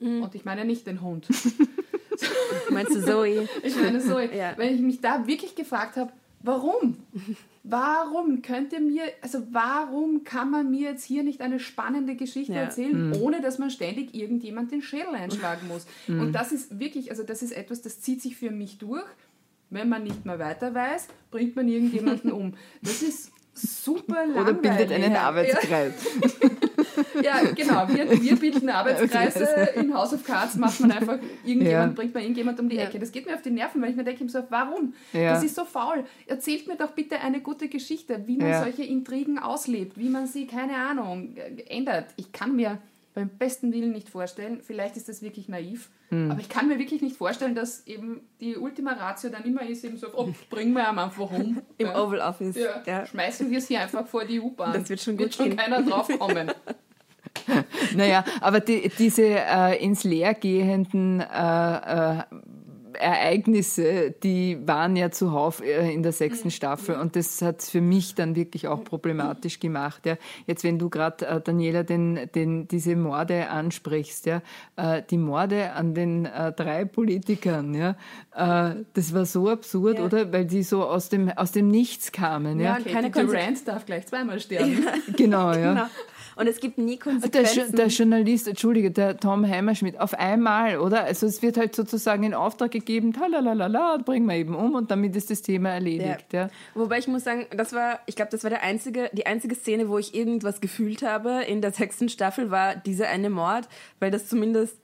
Mhm. 0.00 0.22
Und 0.22 0.34
ich 0.34 0.44
meine 0.44 0.64
nicht 0.64 0.86
den 0.86 1.00
Hund. 1.00 1.28
Meinst 2.70 2.94
du 2.94 3.04
Zoe? 3.04 3.48
Ich 3.62 3.76
meine 3.76 4.00
Zoe. 4.00 4.34
Ja. 4.34 4.56
Weil 4.56 4.74
ich 4.74 4.80
mich 4.80 5.00
da 5.00 5.26
wirklich 5.26 5.54
gefragt 5.54 5.96
habe, 5.96 6.12
warum? 6.46 6.96
Warum 7.68 8.42
könnt 8.42 8.72
ihr 8.72 8.80
mir, 8.80 9.02
also 9.22 9.42
warum 9.50 10.22
kann 10.22 10.52
man 10.52 10.70
mir 10.70 10.90
jetzt 10.90 11.04
hier 11.04 11.24
nicht 11.24 11.40
eine 11.40 11.58
spannende 11.58 12.14
Geschichte 12.14 12.52
ja. 12.52 12.60
erzählen, 12.60 13.08
mhm. 13.08 13.16
ohne 13.20 13.40
dass 13.40 13.58
man 13.58 13.70
ständig 13.70 14.14
irgendjemand 14.14 14.70
den 14.70 14.82
Schädel 14.82 15.16
einschlagen 15.16 15.66
muss? 15.66 15.84
Mhm. 16.06 16.20
Und 16.20 16.32
das 16.32 16.52
ist 16.52 16.78
wirklich, 16.78 17.10
also 17.10 17.24
das 17.24 17.42
ist 17.42 17.50
etwas, 17.50 17.82
das 17.82 18.00
zieht 18.00 18.22
sich 18.22 18.36
für 18.36 18.52
mich 18.52 18.78
durch. 18.78 19.02
Wenn 19.70 19.88
man 19.88 20.04
nicht 20.04 20.24
mehr 20.24 20.38
weiter 20.38 20.72
weiß, 20.72 21.08
bringt 21.32 21.56
man 21.56 21.66
irgendjemanden 21.66 22.30
um. 22.40 22.54
Das 22.82 23.02
ist 23.02 23.32
super 23.54 24.26
langweilig. 24.26 24.42
Oder 24.42 24.52
bildet 24.52 24.92
einen 24.92 25.16
Arbeitskreis. 25.16 25.94
ja, 26.04 26.75
genau. 27.54 27.88
Wir, 27.88 28.10
wir 28.10 28.36
bilden 28.36 28.68
Arbeitskreise. 28.68 29.44
In 29.76 29.94
House 29.94 30.12
of 30.12 30.24
Cards 30.24 30.56
macht 30.56 30.80
man 30.80 30.92
einfach 30.92 31.18
irgendjemand, 31.44 31.92
ja. 31.92 31.94
bringt 31.94 32.14
man 32.14 32.22
irgendjemand 32.22 32.60
um 32.60 32.68
die 32.68 32.78
Ecke. 32.78 32.98
Das 32.98 33.12
geht 33.12 33.26
mir 33.26 33.34
auf 33.34 33.42
die 33.42 33.50
Nerven, 33.50 33.82
weil 33.82 33.90
ich 33.90 33.96
mir 33.96 34.04
denke, 34.04 34.28
so, 34.28 34.42
warum? 34.48 34.94
Ja. 35.12 35.34
Das 35.34 35.44
ist 35.44 35.54
so 35.54 35.64
faul. 35.64 36.04
Erzählt 36.26 36.66
mir 36.66 36.76
doch 36.76 36.92
bitte 36.92 37.20
eine 37.20 37.40
gute 37.40 37.68
Geschichte, 37.68 38.22
wie 38.26 38.36
man 38.36 38.48
ja. 38.48 38.62
solche 38.62 38.84
Intrigen 38.84 39.38
auslebt, 39.38 39.98
wie 39.98 40.08
man 40.08 40.26
sie, 40.26 40.46
keine 40.46 40.76
Ahnung, 40.76 41.36
ändert. 41.68 42.06
Ich 42.16 42.32
kann 42.32 42.56
mir 42.56 42.78
beim 43.16 43.30
besten 43.30 43.72
Willen 43.72 43.92
nicht 43.92 44.10
vorstellen, 44.10 44.60
vielleicht 44.62 44.98
ist 44.98 45.08
das 45.08 45.22
wirklich 45.22 45.48
naiv, 45.48 45.88
hm. 46.10 46.30
aber 46.30 46.38
ich 46.38 46.50
kann 46.50 46.68
mir 46.68 46.78
wirklich 46.78 47.00
nicht 47.00 47.16
vorstellen, 47.16 47.54
dass 47.54 47.86
eben 47.86 48.20
die 48.40 48.58
Ultima 48.58 48.92
Ratio 48.92 49.30
dann 49.30 49.42
immer 49.44 49.66
ist, 49.66 49.84
eben 49.84 49.96
so, 49.96 50.08
oh, 50.14 50.28
bringen 50.50 50.74
wir 50.74 50.82
ihn 50.82 50.98
einfach 50.98 51.30
um. 51.30 51.62
Im 51.78 51.86
ja. 51.86 51.98
Oval 51.98 52.20
Office. 52.20 52.56
Ja. 52.56 52.82
ja. 52.84 53.06
Schmeißen 53.06 53.50
wir 53.50 53.62
sie 53.62 53.78
einfach 53.78 54.06
vor 54.06 54.26
die 54.26 54.38
U-Bahn. 54.38 54.74
Das 54.74 54.90
wird 54.90 55.00
schon 55.00 55.16
gut 55.16 55.24
Wird 55.24 55.34
schon 55.34 55.46
gehen. 55.46 55.56
keiner 55.56 55.82
drauf 55.82 56.08
kommen. 56.18 56.52
naja, 57.96 58.24
aber 58.40 58.60
die, 58.60 58.90
diese 58.98 59.24
äh, 59.24 59.82
ins 59.82 60.04
Leer 60.04 60.34
gehenden 60.34 61.20
äh, 61.20 62.18
äh, 62.20 62.22
Ereignisse, 62.96 64.14
die 64.22 64.58
waren 64.66 64.96
ja 64.96 65.10
zuhauf 65.10 65.62
äh, 65.62 65.92
in 65.92 66.02
der 66.02 66.12
sechsten 66.12 66.48
mhm. 66.48 66.52
Staffel 66.52 66.96
und 66.96 67.16
das 67.16 67.40
hat 67.42 67.60
es 67.60 67.70
für 67.70 67.80
mich 67.80 68.14
dann 68.14 68.34
wirklich 68.36 68.68
auch 68.68 68.82
problematisch 68.84 69.60
gemacht. 69.60 70.06
Ja. 70.06 70.16
Jetzt, 70.46 70.64
wenn 70.64 70.78
du 70.78 70.88
gerade, 70.90 71.26
äh, 71.26 71.40
Daniela, 71.40 71.82
den, 71.82 72.28
den, 72.34 72.68
diese 72.68 72.96
Morde 72.96 73.48
ansprichst, 73.48 74.26
ja, 74.26 74.42
äh, 74.76 75.02
die 75.08 75.18
Morde 75.18 75.72
an 75.72 75.94
den 75.94 76.26
äh, 76.26 76.52
drei 76.52 76.84
Politikern, 76.84 77.74
ja, 77.74 77.96
äh, 78.34 78.76
das 78.94 79.14
war 79.14 79.26
so 79.26 79.48
absurd, 79.48 79.98
ja. 79.98 80.04
oder? 80.04 80.32
Weil 80.32 80.46
die 80.46 80.62
so 80.62 80.84
aus 80.84 81.08
dem, 81.08 81.30
aus 81.30 81.52
dem 81.52 81.68
Nichts 81.68 82.12
kamen. 82.12 82.60
Ja, 82.60 82.78
ja 82.78 82.92
keine 82.92 83.10
Durant 83.10 83.66
darf 83.66 83.86
gleich 83.86 84.06
zweimal 84.06 84.40
sterben. 84.40 84.84
Ja. 84.84 84.92
genau, 85.16 85.52
ja. 85.52 85.72
Genau. 85.72 85.86
Und 86.36 86.46
es 86.48 86.60
gibt 86.60 86.76
nie 86.76 86.98
Konsequenzen. 86.98 87.72
Der, 87.72 87.86
der, 87.86 87.86
Journalist, 87.86 88.46
entschuldige, 88.46 88.90
der 88.90 89.16
Tom 89.16 89.46
Heimerschmidt, 89.46 89.98
auf 89.98 90.12
einmal, 90.12 90.78
oder? 90.78 91.04
Also 91.04 91.26
es 91.26 91.40
wird 91.40 91.56
halt 91.56 91.74
sozusagen 91.74 92.24
in 92.24 92.34
Auftrag 92.34 92.70
gegeben, 92.70 93.14
talalala, 93.14 93.96
bringen 94.04 94.26
wir 94.26 94.36
eben 94.36 94.54
um 94.54 94.74
und 94.74 94.90
damit 94.90 95.16
ist 95.16 95.30
das 95.30 95.40
Thema 95.40 95.70
erledigt. 95.70 96.32
Ja. 96.32 96.42
ja. 96.42 96.50
Wobei 96.74 96.98
ich 96.98 97.08
muss 97.08 97.24
sagen, 97.24 97.46
das 97.56 97.72
war, 97.72 98.00
ich 98.04 98.16
glaube, 98.16 98.30
das 98.30 98.42
war 98.42 98.50
der 98.50 98.62
einzige, 98.62 99.10
die 99.14 99.26
einzige 99.26 99.54
Szene, 99.54 99.88
wo 99.88 99.96
ich 99.96 100.14
irgendwas 100.14 100.60
gefühlt 100.60 101.02
habe 101.02 101.42
in 101.44 101.62
der 101.62 101.72
sechsten 101.72 102.10
Staffel, 102.10 102.50
war 102.50 102.76
dieser 102.76 103.08
eine 103.08 103.30
Mord, 103.30 103.66
weil 103.98 104.10
das 104.10 104.28
zumindest 104.28 104.76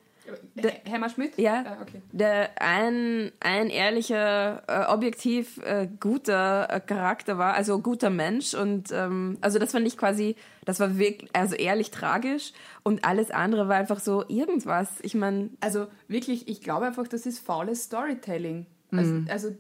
der, 0.54 0.72
Hammerschmidt? 0.90 1.38
Ja. 1.38 1.64
Ah, 1.66 1.78
okay. 1.82 2.02
Der 2.12 2.50
ein, 2.60 3.32
ein 3.40 3.68
ehrlicher, 3.70 4.62
äh, 4.66 4.92
objektiv 4.92 5.58
äh, 5.58 5.88
guter 6.00 6.68
äh, 6.70 6.80
Charakter 6.80 7.38
war, 7.38 7.54
also 7.54 7.80
guter 7.80 8.10
Mensch. 8.10 8.54
Und 8.54 8.90
ähm, 8.92 9.38
also 9.40 9.58
das 9.58 9.72
fand 9.72 9.86
ich 9.86 9.96
quasi, 9.96 10.36
das 10.64 10.80
war 10.80 10.98
wirklich, 10.98 11.30
also 11.34 11.54
ehrlich 11.54 11.90
tragisch. 11.90 12.52
Und 12.82 13.04
alles 13.04 13.30
andere 13.30 13.68
war 13.68 13.76
einfach 13.76 14.00
so 14.00 14.24
irgendwas. 14.28 14.98
Ich 15.02 15.14
meine. 15.14 15.50
Also 15.60 15.86
wirklich, 16.08 16.48
ich 16.48 16.60
glaube 16.60 16.86
einfach, 16.86 17.08
das 17.08 17.26
ist 17.26 17.38
faules 17.40 17.84
Storytelling. 17.84 18.66
Also, 18.90 19.12
mhm. 19.12 19.26
Also, 19.30 19.48
also 19.48 19.58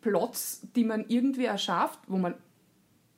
Plots, 0.00 0.66
die 0.74 0.84
man 0.84 1.04
irgendwie 1.08 1.46
erschafft, 1.46 2.00
wo 2.06 2.18
man. 2.18 2.34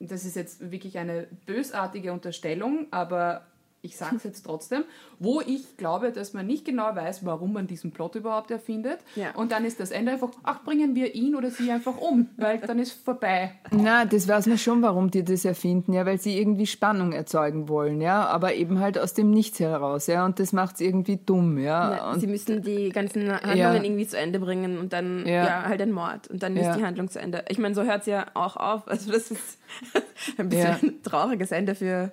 Das 0.01 0.25
ist 0.25 0.37
jetzt 0.37 0.71
wirklich 0.71 0.99
eine 0.99 1.29
bösartige 1.47 2.13
Unterstellung, 2.13 2.89
aber 2.91 3.47
ich 3.85 3.97
sage 3.97 4.17
es 4.17 4.25
jetzt 4.25 4.43
trotzdem, 4.43 4.85
wo 5.19 5.41
ich 5.41 5.77
glaube, 5.77 6.11
dass 6.11 6.33
man 6.33 6.47
nicht 6.47 6.65
genau 6.65 6.95
weiß, 6.95 7.25
warum 7.25 7.53
man 7.53 7.67
diesen 7.67 7.93
Plot 7.93 8.15
überhaupt 8.15 8.51
erfindet. 8.51 8.99
Ja. 9.15 9.35
Und 9.35 9.53
dann 9.53 9.65
ist 9.65 9.79
das 9.79 9.91
Ende 9.91 10.13
einfach, 10.13 10.31
ach, 10.43 10.65
bringen 10.65 10.95
wir 10.95 11.15
ihn 11.15 11.35
oder 11.35 11.51
sie 11.51 11.71
einfach 11.71 11.99
um, 11.99 12.29
weil 12.37 12.59
dann 12.59 12.79
ist 12.79 12.93
vorbei. 12.93 13.53
Na, 13.71 14.07
das 14.07 14.27
weiß 14.27 14.47
man 14.47 14.59
schon, 14.59 14.81
warum 14.83 15.11
die 15.11 15.23
das 15.23 15.45
erfinden, 15.45 15.93
ja, 15.93 16.07
weil 16.07 16.19
sie 16.19 16.39
irgendwie 16.39 16.67
Spannung 16.67 17.13
erzeugen 17.13 17.69
wollen, 17.69 18.01
ja, 18.01 18.27
aber 18.27 18.55
eben 18.55 18.81
halt 18.81 18.99
aus 18.99 19.13
dem 19.13 19.31
Nichts 19.31 19.61
heraus, 19.61 20.07
ja, 20.07 20.25
und 20.25 20.41
das 20.41 20.53
macht 20.53 20.77
es 20.77 20.81
irgendwie 20.81 21.19
dumm, 21.25 21.59
ja. 21.59 21.97
ja 21.97 22.19
sie 22.19 22.27
müssen 22.27 22.63
die 22.63 22.89
ganzen 22.89 23.31
Handlungen 23.31 23.57
ja. 23.59 23.75
irgendwie 23.75 24.07
zu 24.07 24.17
Ende 24.17 24.39
bringen 24.39 24.79
und 24.79 24.93
dann, 24.93 25.27
ja, 25.27 25.65
halt 25.65 25.83
ein 25.83 25.93
Mord 25.93 26.29
und 26.29 26.43
dann 26.43 26.57
ist 26.57 26.75
die 26.77 26.85
Handlung 26.85 27.11
zu 27.11 27.21
Ende. 27.21 27.45
Ich 27.49 27.59
meine, 27.59 27.75
so 27.75 27.83
hört 27.83 28.01
es 28.01 28.07
ja 28.07 28.27
auch 28.35 28.57
auf, 28.57 28.89
also 28.89 29.13
das 29.13 29.31
ist 29.31 29.59
ein 30.39 30.49
bisschen 30.49 30.77
ein 30.83 31.03
trauriges 31.03 31.53
Ende 31.53 31.75
für 31.75 32.13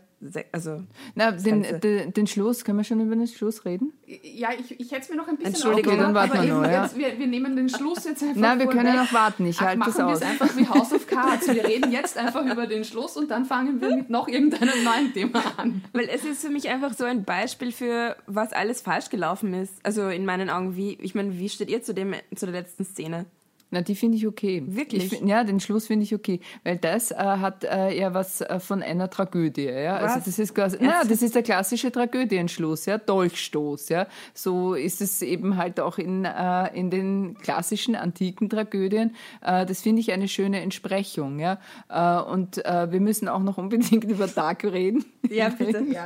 also 0.51 0.83
Na, 1.15 1.31
den, 1.31 1.65
den, 1.81 2.13
den, 2.13 2.27
Schluss, 2.27 2.63
können 2.63 2.77
wir 2.77 2.83
schon 2.83 2.99
über 2.99 3.15
den 3.15 3.27
Schluss 3.27 3.65
reden? 3.65 3.93
Ja, 4.05 4.49
ich, 4.57 4.79
ich 4.79 4.91
hätte 4.91 5.01
es 5.01 5.09
mir 5.09 5.15
noch 5.15 5.27
ein 5.27 5.37
bisschen 5.37 5.53
Entschuldigung, 5.53 5.97
dann 5.97 6.13
warten 6.13 6.41
wir 6.41 6.53
noch. 6.53 6.63
Ja. 6.63 6.83
Jetzt, 6.83 6.97
wir, 6.97 7.17
wir, 7.17 7.27
nehmen 7.27 7.55
den 7.55 7.69
Schluss 7.69 8.03
jetzt 8.05 8.21
einfach 8.21 8.39
Nein, 8.39 8.59
wir 8.59 8.67
können 8.67 8.95
noch 8.95 9.11
warten, 9.13 9.45
ich 9.45 9.59
halte 9.59 9.79
das 9.79 9.89
aus. 9.89 9.97
Machen 9.97 10.07
wir 10.09 10.15
es 10.15 10.21
einfach 10.21 10.57
wie 10.57 10.67
House 10.67 10.93
of 10.93 11.07
Cards. 11.11 11.47
Wir 11.47 11.65
reden 11.65 11.91
jetzt 11.91 12.17
einfach 12.17 12.45
über 12.45 12.67
den 12.67 12.83
Schluss 12.83 13.17
und 13.17 13.31
dann 13.31 13.45
fangen 13.45 13.81
wir 13.81 13.95
mit 13.95 14.09
noch 14.09 14.27
irgendeinem 14.27 14.83
neuen 14.83 15.13
Thema 15.13 15.43
an. 15.57 15.83
Weil 15.93 16.07
es 16.09 16.23
ist 16.23 16.41
für 16.41 16.49
mich 16.49 16.69
einfach 16.69 16.93
so 16.93 17.05
ein 17.05 17.23
Beispiel 17.23 17.71
für, 17.71 18.15
was 18.27 18.53
alles 18.53 18.81
falsch 18.81 19.09
gelaufen 19.09 19.53
ist. 19.53 19.73
Also 19.83 20.09
in 20.09 20.25
meinen 20.25 20.49
Augen, 20.49 20.75
wie, 20.75 20.97
ich 21.01 21.15
meine, 21.15 21.37
wie 21.37 21.49
steht 21.49 21.69
ihr 21.69 21.81
zu, 21.81 21.93
dem, 21.93 22.13
zu 22.35 22.45
der 22.45 22.53
letzten 22.53 22.85
Szene? 22.85 23.25
Na, 23.73 23.79
die 23.81 23.95
finde 23.95 24.17
ich 24.17 24.27
okay. 24.27 24.61
Wirklich? 24.67 25.13
Ich, 25.13 25.21
ja, 25.21 25.45
den 25.45 25.61
Schluss 25.61 25.87
finde 25.87 26.03
ich 26.03 26.13
okay, 26.13 26.41
weil 26.65 26.75
das 26.75 27.11
äh, 27.11 27.15
hat 27.15 27.63
äh, 27.63 27.97
ja 27.97 28.13
was 28.13 28.41
äh, 28.41 28.59
von 28.59 28.83
einer 28.83 29.09
Tragödie. 29.09 29.63
Ja? 29.63 29.95
Also 29.95 30.19
das 30.25 30.37
ist 30.37 30.53
quasi, 30.53 30.77
na, 30.81 31.05
das 31.05 31.21
ist 31.21 31.35
der 31.35 31.41
klassische 31.41 31.89
Tragödienschluss, 31.89 32.85
ja, 32.85 32.97
Dolchstoß. 32.97 33.87
Ja, 33.87 34.07
so 34.33 34.73
ist 34.73 34.99
es 35.01 35.21
eben 35.21 35.55
halt 35.55 35.79
auch 35.79 35.97
in 35.97 36.25
äh, 36.25 36.77
in 36.77 36.89
den 36.89 37.37
klassischen 37.37 37.95
antiken 37.95 38.49
Tragödien. 38.49 39.15
Äh, 39.41 39.65
das 39.65 39.81
finde 39.81 40.01
ich 40.01 40.11
eine 40.11 40.27
schöne 40.27 40.59
Entsprechung. 40.59 41.39
Ja, 41.39 41.57
äh, 41.87 42.29
und 42.29 42.65
äh, 42.65 42.91
wir 42.91 42.99
müssen 42.99 43.29
auch 43.29 43.41
noch 43.41 43.57
unbedingt 43.57 44.03
über 44.03 44.27
Dark 44.27 44.65
reden. 44.65 45.05
Ja, 45.29 45.47
bitte. 45.47 45.81
ja. 45.89 46.05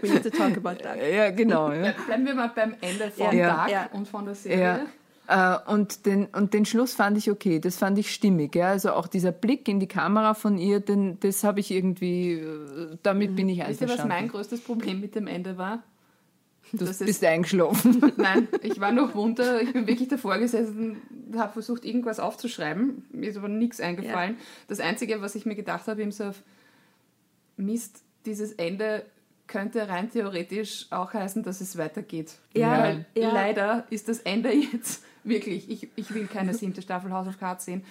We 0.00 0.08
need 0.08 0.22
to 0.22 0.30
talk 0.30 0.56
about 0.56 0.82
Dark. 0.82 0.98
Ja, 1.12 1.30
genau. 1.30 1.72
Ja. 1.72 1.92
Bleiben 2.06 2.24
wir 2.24 2.34
mal 2.34 2.50
beim 2.54 2.74
Ende 2.80 3.10
von 3.10 3.36
ja. 3.36 3.66
Dark 3.66 3.94
und 3.94 4.08
von 4.08 4.24
der 4.24 4.34
Serie. 4.34 4.86
Äh, 5.30 5.58
und, 5.66 6.06
den, 6.06 6.26
und 6.26 6.54
den 6.54 6.64
Schluss 6.64 6.94
fand 6.94 7.16
ich 7.16 7.30
okay, 7.30 7.60
das 7.60 7.76
fand 7.76 7.96
ich 7.98 8.12
stimmig. 8.12 8.56
Ja? 8.56 8.70
Also 8.70 8.90
auch 8.90 9.06
dieser 9.06 9.30
Blick 9.30 9.68
in 9.68 9.78
die 9.78 9.86
Kamera 9.86 10.34
von 10.34 10.58
ihr, 10.58 10.80
den, 10.80 11.20
das 11.20 11.44
habe 11.44 11.60
ich 11.60 11.70
irgendwie, 11.70 12.32
äh, 12.32 12.96
damit 13.04 13.36
bin 13.36 13.48
ich 13.48 13.60
einverstanden. 13.60 13.92
Wisst 13.92 14.00
ihr, 14.00 14.02
was 14.02 14.08
mein 14.08 14.28
größtes 14.28 14.60
Problem 14.60 15.00
mit 15.00 15.14
dem 15.14 15.28
Ende 15.28 15.56
war? 15.56 15.84
Du 16.72 16.84
das 16.84 16.98
bist 16.98 17.24
eingeschlafen. 17.24 18.12
Nein, 18.16 18.48
ich 18.62 18.80
war 18.80 18.90
noch 18.90 19.14
runter. 19.14 19.62
Ich 19.62 19.72
bin 19.72 19.86
wirklich 19.86 20.08
davor 20.08 20.36
gesessen, 20.38 20.96
habe 21.36 21.52
versucht, 21.52 21.84
irgendwas 21.84 22.18
aufzuschreiben. 22.18 23.04
Mir 23.12 23.30
ist 23.30 23.36
aber 23.36 23.48
nichts 23.48 23.80
eingefallen. 23.80 24.32
Ja. 24.32 24.44
Das 24.66 24.80
Einzige, 24.80 25.22
was 25.22 25.36
ich 25.36 25.46
mir 25.46 25.54
gedacht 25.54 25.86
habe, 25.86 26.10
so 26.10 26.24
auf 26.24 26.42
Mist, 27.56 28.02
dieses 28.26 28.52
Ende 28.52 29.04
könnte 29.46 29.88
rein 29.88 30.10
theoretisch 30.10 30.86
auch 30.90 31.12
heißen, 31.12 31.44
dass 31.44 31.60
es 31.60 31.78
weitergeht. 31.78 32.34
Ja, 32.52 32.82
Weil 32.82 33.06
ja. 33.14 33.32
leider 33.32 33.84
ist 33.90 34.08
das 34.08 34.18
Ende 34.20 34.52
jetzt 34.52 35.04
wirklich, 35.24 35.70
ich, 35.70 35.88
ich 35.96 36.14
will 36.14 36.26
keine 36.26 36.54
siebte 36.54 36.82
Staffel 36.82 37.12
House 37.12 37.28
of 37.28 37.38
Cards 37.38 37.64
sehen. 37.64 37.84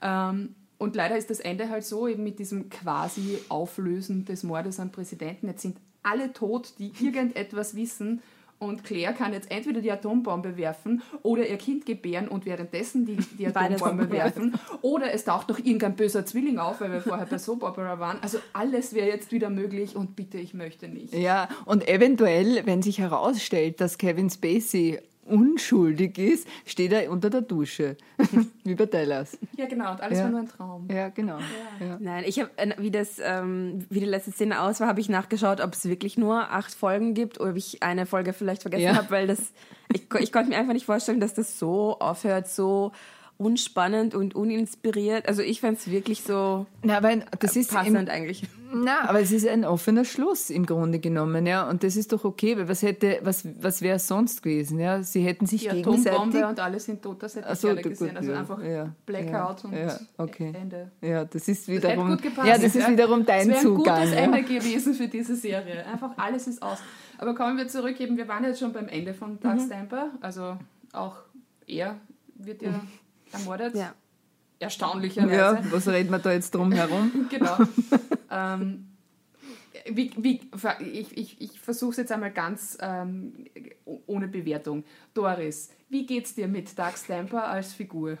Ähm, 0.00 0.54
und 0.78 0.96
leider 0.96 1.16
ist 1.16 1.30
das 1.30 1.38
Ende 1.38 1.68
halt 1.68 1.84
so, 1.84 2.08
eben 2.08 2.24
mit 2.24 2.40
diesem 2.40 2.68
quasi 2.68 3.38
Auflösen 3.48 4.24
des 4.24 4.42
Mordes 4.42 4.80
am 4.80 4.90
Präsidenten. 4.90 5.46
Jetzt 5.46 5.62
sind 5.62 5.76
alle 6.02 6.32
tot, 6.32 6.74
die 6.78 6.92
irgendetwas 7.00 7.76
wissen. 7.76 8.20
Und 8.58 8.84
Claire 8.84 9.12
kann 9.12 9.32
jetzt 9.32 9.50
entweder 9.50 9.80
die 9.80 9.90
Atombombe 9.90 10.56
werfen 10.56 11.02
oder 11.22 11.48
ihr 11.48 11.56
Kind 11.56 11.84
gebären 11.84 12.28
und 12.28 12.46
währenddessen 12.46 13.04
die, 13.06 13.16
die 13.16 13.48
Atombombe 13.48 14.08
werfen. 14.10 14.54
Oder 14.82 15.12
es 15.12 15.24
taucht 15.24 15.48
noch 15.48 15.58
irgendein 15.58 15.96
böser 15.96 16.24
Zwilling 16.24 16.58
auf, 16.58 16.80
weil 16.80 16.92
wir 16.92 17.00
vorher 17.00 17.26
bei 17.26 17.38
Soap 17.38 17.64
Opera 17.64 17.98
waren. 17.98 18.18
Also 18.22 18.38
alles 18.52 18.94
wäre 18.94 19.08
jetzt 19.08 19.32
wieder 19.32 19.50
möglich 19.50 19.96
und 19.96 20.14
bitte, 20.14 20.38
ich 20.38 20.54
möchte 20.54 20.86
nicht. 20.86 21.12
Ja, 21.12 21.48
und 21.64 21.88
eventuell, 21.88 22.64
wenn 22.64 22.82
sich 22.82 22.98
herausstellt, 22.98 23.80
dass 23.80 23.98
Kevin 23.98 24.30
Spacey 24.30 25.00
unschuldig 25.24 26.18
ist, 26.18 26.48
steht 26.66 26.92
er 26.92 27.10
unter 27.10 27.30
der 27.30 27.42
Dusche. 27.42 27.96
wie 28.64 28.74
bei 28.74 28.86
Dallas. 28.86 29.38
Ja, 29.56 29.66
genau. 29.66 29.92
Und 29.92 30.00
alles 30.00 30.18
ja. 30.18 30.24
war 30.24 30.30
nur 30.30 30.40
ein 30.40 30.48
Traum. 30.48 30.88
Ja, 30.90 31.08
genau. 31.08 31.38
Ja. 31.38 31.86
Ja. 31.86 31.98
Nein, 32.00 32.24
ich 32.26 32.40
habe, 32.40 32.50
äh, 32.56 32.74
wie 32.78 32.90
das, 32.90 33.20
ähm, 33.22 33.84
wie 33.88 34.00
die 34.00 34.06
letzte 34.06 34.32
Szene 34.32 34.60
aus 34.60 34.80
war, 34.80 34.88
habe 34.88 35.00
ich 35.00 35.08
nachgeschaut, 35.08 35.60
ob 35.60 35.72
es 35.74 35.84
wirklich 35.88 36.18
nur 36.18 36.50
acht 36.50 36.74
Folgen 36.74 37.14
gibt 37.14 37.40
oder 37.40 37.50
ob 37.50 37.56
ich 37.56 37.82
eine 37.82 38.06
Folge 38.06 38.32
vielleicht 38.32 38.62
vergessen 38.62 38.96
habe, 38.96 39.10
weil 39.10 39.26
das, 39.26 39.52
ich, 39.92 40.02
ich 40.18 40.32
konnte 40.32 40.50
mir 40.50 40.56
einfach 40.56 40.72
nicht 40.72 40.86
vorstellen, 40.86 41.20
dass 41.20 41.34
das 41.34 41.58
so 41.58 41.98
aufhört, 41.98 42.48
so 42.48 42.92
unspannend 43.42 44.14
und 44.14 44.34
uninspiriert. 44.34 45.26
Also 45.28 45.42
ich 45.42 45.60
fände 45.60 45.78
es 45.80 45.90
wirklich 45.90 46.22
so 46.22 46.66
na, 46.82 46.96
aber 46.96 47.16
das 47.38 47.56
ist 47.56 47.72
passend 47.72 47.96
im, 47.96 48.08
eigentlich. 48.08 48.44
Na, 48.74 49.08
aber 49.08 49.20
es 49.20 49.32
ist 49.32 49.46
ein 49.46 49.64
offener 49.64 50.04
Schluss 50.04 50.48
im 50.48 50.64
Grunde 50.64 50.98
genommen, 50.98 51.46
ja. 51.46 51.68
Und 51.68 51.84
das 51.84 51.96
ist 51.96 52.12
doch 52.12 52.24
okay, 52.24 52.56
weil 52.56 52.68
was 52.68 52.82
hätte, 52.82 53.18
was, 53.22 53.46
was 53.60 53.82
wäre 53.82 53.98
sonst 53.98 54.42
gewesen, 54.42 54.78
ja? 54.78 55.02
Sie 55.02 55.22
hätten 55.22 55.46
sich 55.46 55.62
Die 55.62 55.68
gegenseitig... 55.68 56.18
Atombombe 56.18 56.46
und 56.48 56.60
alle 56.60 56.80
sind 56.80 57.02
tot, 57.02 57.22
das 57.22 57.36
hätte 57.36 57.48
ich 57.52 57.58
so, 57.58 57.68
gerne 57.68 57.82
gesehen. 57.82 58.08
Gut, 58.08 58.16
also 58.16 58.32
einfach 58.32 58.62
ja, 58.62 58.94
Blackout 59.04 59.64
ja, 59.72 59.92
und 59.92 60.28
okay. 60.28 60.52
Ende. 60.54 60.90
Ja, 61.00 61.24
das 61.24 61.48
ist 61.48 61.68
wiederum... 61.68 62.10
Das 62.10 62.22
gepasst, 62.22 62.48
ja, 62.48 62.58
das 62.58 62.74
ist 62.74 62.88
wiederum 62.88 63.26
dein 63.26 63.48
das 63.48 63.62
Zugang. 63.62 64.00
Das 64.00 64.10
wäre 64.10 64.22
ein 64.22 64.30
gutes 64.30 64.48
Ende 64.48 64.60
gewesen 64.60 64.94
für 64.94 65.08
diese 65.08 65.36
Serie. 65.36 65.86
Einfach 65.86 66.16
alles 66.16 66.46
ist 66.46 66.62
aus. 66.62 66.78
Aber 67.18 67.34
kommen 67.34 67.58
wir 67.58 67.68
zurück, 67.68 68.00
eben, 68.00 68.16
wir 68.16 68.26
waren 68.26 68.44
jetzt 68.44 68.60
schon 68.60 68.72
beim 68.72 68.88
Ende 68.88 69.12
von 69.12 69.38
Doug 69.38 69.54
mhm. 69.54 69.66
Stamper, 69.66 70.10
also 70.20 70.56
auch 70.92 71.16
er 71.66 71.96
wird 72.36 72.62
ja 72.62 72.70
mhm 72.70 72.80
ermordet. 73.32 73.74
Ja. 73.74 73.94
Erstaunlicherweise. 74.58 75.34
Ja, 75.34 75.72
was 75.72 75.88
reden 75.88 76.10
wir 76.10 76.18
da 76.18 76.32
jetzt 76.32 76.54
drum 76.54 76.70
herum? 76.70 77.26
genau. 77.30 77.58
ähm, 78.30 78.86
wie, 79.90 80.12
wie, 80.16 80.40
ich 80.80 81.16
ich, 81.16 81.40
ich 81.40 81.60
versuche 81.60 81.90
es 81.90 81.96
jetzt 81.96 82.12
einmal 82.12 82.30
ganz 82.30 82.78
ähm, 82.80 83.46
ohne 84.06 84.28
Bewertung. 84.28 84.84
Doris, 85.14 85.70
wie 85.88 86.06
geht's 86.06 86.34
dir 86.34 86.46
mit 86.46 86.78
Doug 86.78 86.92
Stamper 86.96 87.48
als 87.48 87.72
Figur? 87.72 88.18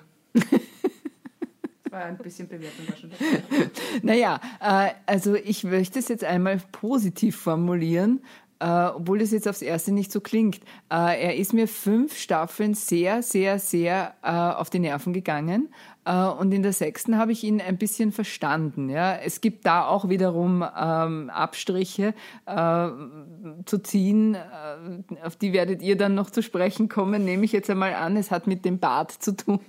war 1.92 2.04
ein 2.04 2.16
bisschen 2.16 2.48
Bewertung 2.48 2.88
wahrscheinlich. 2.88 3.18
Naja, 4.02 4.40
äh, 4.60 4.92
also 5.06 5.34
ich 5.34 5.62
möchte 5.62 5.98
es 5.98 6.08
jetzt 6.08 6.24
einmal 6.24 6.60
positiv 6.72 7.36
formulieren 7.36 8.20
äh, 8.62 8.92
obwohl 8.94 9.18
das 9.18 9.32
jetzt 9.32 9.48
aufs 9.48 9.60
Erste 9.60 9.92
nicht 9.92 10.12
so 10.12 10.20
klingt. 10.20 10.60
Äh, 10.90 11.20
er 11.20 11.36
ist 11.36 11.52
mir 11.52 11.66
fünf 11.66 12.16
Staffeln 12.16 12.74
sehr, 12.74 13.22
sehr, 13.22 13.58
sehr 13.58 14.14
äh, 14.22 14.30
auf 14.30 14.70
die 14.70 14.78
Nerven 14.78 15.12
gegangen. 15.12 15.68
Äh, 16.04 16.26
und 16.26 16.52
in 16.52 16.62
der 16.62 16.72
sechsten 16.72 17.18
habe 17.18 17.32
ich 17.32 17.42
ihn 17.42 17.60
ein 17.60 17.76
bisschen 17.76 18.12
verstanden. 18.12 18.88
Ja? 18.88 19.16
Es 19.16 19.40
gibt 19.40 19.66
da 19.66 19.86
auch 19.86 20.08
wiederum 20.08 20.64
ähm, 20.78 21.30
Abstriche 21.30 22.14
äh, 22.46 22.88
zu 23.64 23.78
ziehen, 23.82 24.34
äh, 24.34 25.24
auf 25.24 25.36
die 25.36 25.52
werdet 25.52 25.82
ihr 25.82 25.96
dann 25.96 26.14
noch 26.14 26.30
zu 26.30 26.42
sprechen 26.42 26.88
kommen, 26.88 27.24
nehme 27.24 27.44
ich 27.44 27.52
jetzt 27.52 27.70
einmal 27.70 27.94
an. 27.94 28.16
Es 28.16 28.30
hat 28.30 28.46
mit 28.46 28.64
dem 28.64 28.78
Bart 28.78 29.10
zu 29.10 29.36
tun. 29.36 29.60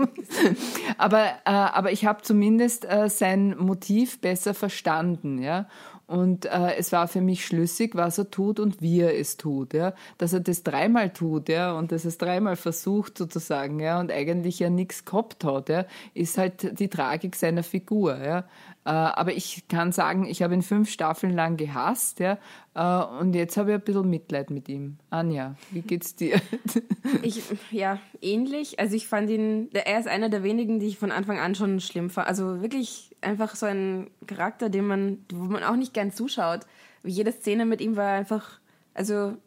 aber, 0.97 1.25
aber 1.45 1.91
ich 1.91 2.05
habe 2.05 2.21
zumindest 2.21 2.87
sein 3.07 3.55
Motiv 3.57 4.19
besser 4.21 4.53
verstanden. 4.53 5.41
Ja? 5.41 5.67
Und 6.13 6.45
äh, 6.45 6.75
es 6.77 6.91
war 6.91 7.07
für 7.07 7.21
mich 7.21 7.43
schlüssig, 7.43 7.95
was 7.95 8.19
er 8.19 8.29
tut 8.29 8.59
und 8.59 8.83
wie 8.83 8.99
er 8.99 9.17
es 9.19 9.35
tut. 9.35 9.73
Ja? 9.73 9.95
Dass 10.19 10.31
er 10.31 10.41
das 10.41 10.61
dreimal 10.61 11.11
tut 11.11 11.49
ja? 11.49 11.73
und 11.73 11.91
dass 11.91 12.05
er 12.05 12.09
es 12.09 12.19
dreimal 12.19 12.55
versucht 12.55 13.17
sozusagen 13.17 13.79
ja? 13.79 13.99
und 13.99 14.11
eigentlich 14.11 14.59
ja 14.59 14.69
nichts 14.69 15.05
gehabt 15.05 15.43
hat, 15.43 15.69
ja? 15.69 15.85
ist 16.13 16.37
halt 16.37 16.79
die 16.79 16.87
Tragik 16.87 17.35
seiner 17.35 17.63
Figur. 17.63 18.23
Ja? 18.23 18.45
Äh, 18.85 18.89
aber 18.89 19.33
ich 19.33 19.67
kann 19.69 19.91
sagen, 19.93 20.25
ich 20.25 20.41
habe 20.41 20.53
ihn 20.53 20.61
fünf 20.61 20.89
Staffeln 20.89 21.33
lang 21.33 21.55
gehasst 21.55 22.19
ja? 22.19 22.37
Äh, 22.75 23.19
und 23.19 23.33
jetzt 23.33 23.55
habe 23.55 23.71
ich 23.71 23.75
ein 23.75 23.83
bisschen 23.83 24.09
Mitleid 24.09 24.49
mit 24.49 24.67
ihm. 24.67 24.97
Anja, 25.09 25.55
wie 25.71 25.81
geht's 25.81 26.15
dir? 26.15 26.41
ich, 27.21 27.43
ja, 27.71 27.99
ähnlich. 28.21 28.79
Also 28.79 28.95
ich 28.95 29.07
fand 29.07 29.29
ihn, 29.29 29.69
er 29.73 29.99
ist 29.99 30.07
einer 30.07 30.29
der 30.29 30.43
wenigen, 30.43 30.79
die 30.79 30.87
ich 30.87 30.97
von 30.97 31.11
Anfang 31.11 31.39
an 31.39 31.55
schon 31.55 31.79
schlimm 31.79 32.09
fand. 32.09 32.27
Also 32.27 32.61
wirklich 32.61 33.15
einfach 33.21 33.55
so 33.55 33.65
ein 33.65 34.09
Charakter, 34.27 34.69
den 34.69 34.85
man, 34.85 35.19
wo 35.31 35.45
man 35.45 35.63
auch 35.63 35.77
nicht 35.77 35.93
gern 35.93 36.11
zuschaut. 36.11 36.61
Jede 37.05 37.31
Szene 37.31 37.65
mit 37.65 37.79
ihm 37.79 37.95
war 37.95 38.11
einfach, 38.11 38.59
also 38.93 39.37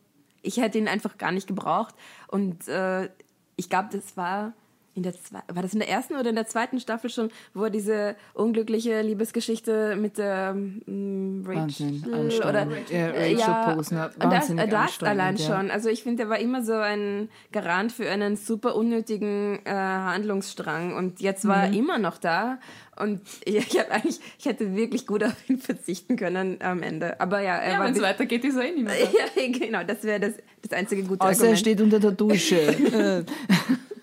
ich 0.43 0.57
hätte 0.59 0.79
ihn 0.79 0.89
einfach 0.89 1.19
gar 1.19 1.33
nicht 1.33 1.47
gebraucht. 1.47 1.95
Und 2.29 2.69
äh, 2.69 3.11
ich 3.57 3.69
glaube, 3.69 3.89
das 3.93 4.17
war 4.17 4.55
in 4.97 5.03
der 5.03 5.15
war 5.31 5.63
das 5.63 5.75
in 5.75 5.81
der 5.81 5.89
ersten 5.89 6.15
oder 6.15 6.31
in 6.31 6.37
der 6.37 6.47
zweiten 6.47 6.81
Staffel 6.81 7.11
schon, 7.11 7.31
wo 7.55 7.65
er 7.65 7.71
diese 7.71 8.17
unglückliche 8.35 9.03
Liebesgeschichte 9.03 9.95
mit 9.97 10.19
der 10.19 10.55
ähm, 10.57 11.45
Rachel 11.47 12.03
oder 12.41 12.67
ja, 12.91 13.07
Rachel 13.11 13.39
ja, 13.39 13.75
Posner. 13.75 14.11
Das, 14.19 14.49
das 14.49 15.03
allein 15.03 15.37
ja. 15.37 15.47
schon. 15.47 15.71
Also 15.71 15.89
ich 15.89 16.03
finde, 16.03 16.25
er 16.25 16.29
war 16.31 16.39
immer 16.39 16.65
so 16.65 16.73
ein 16.73 17.29
Garant 17.53 17.93
für 17.93 18.09
einen 18.09 18.37
super 18.37 18.75
unnötigen 18.75 19.61
äh, 19.65 19.71
Handlungsstrang 19.71 20.97
und 20.97 21.21
jetzt 21.21 21.47
war 21.47 21.69
mhm. 21.69 21.73
er 21.73 21.79
immer 21.79 21.99
noch 21.99 22.19
da 22.19 22.59
und 22.97 23.21
ich, 23.45 23.57
ich 23.57 23.79
habe 23.79 23.91
eigentlich, 23.91 24.21
ich 24.39 24.47
hätte 24.47 24.75
wirklich 24.75 25.07
gut 25.07 25.23
auf 25.23 25.35
ihn 25.49 25.59
verzichten 25.59 26.17
können 26.17 26.59
am 26.61 26.83
Ende. 26.83 27.21
Aber 27.21 27.41
ja, 27.41 27.57
er 27.57 27.73
ja, 27.73 27.85
wenn 27.85 27.93
es 27.95 28.01
weitergeht, 28.01 28.45
ist 28.45 28.57
er 28.57 28.65
eh 28.65 28.73
nicht 28.73 28.85
mehr. 28.85 28.95
ja, 28.99 29.59
genau, 29.59 29.85
das 29.85 30.03
wäre 30.03 30.21
das, 30.21 30.33
das 30.63 30.73
einzige 30.73 31.03
gute 31.03 31.21
Außer 31.21 31.31
Argument. 31.31 31.53
er 31.53 31.57
steht 31.57 31.81
unter 31.81 32.01
der 32.01 32.13
Dusche. 32.13 33.27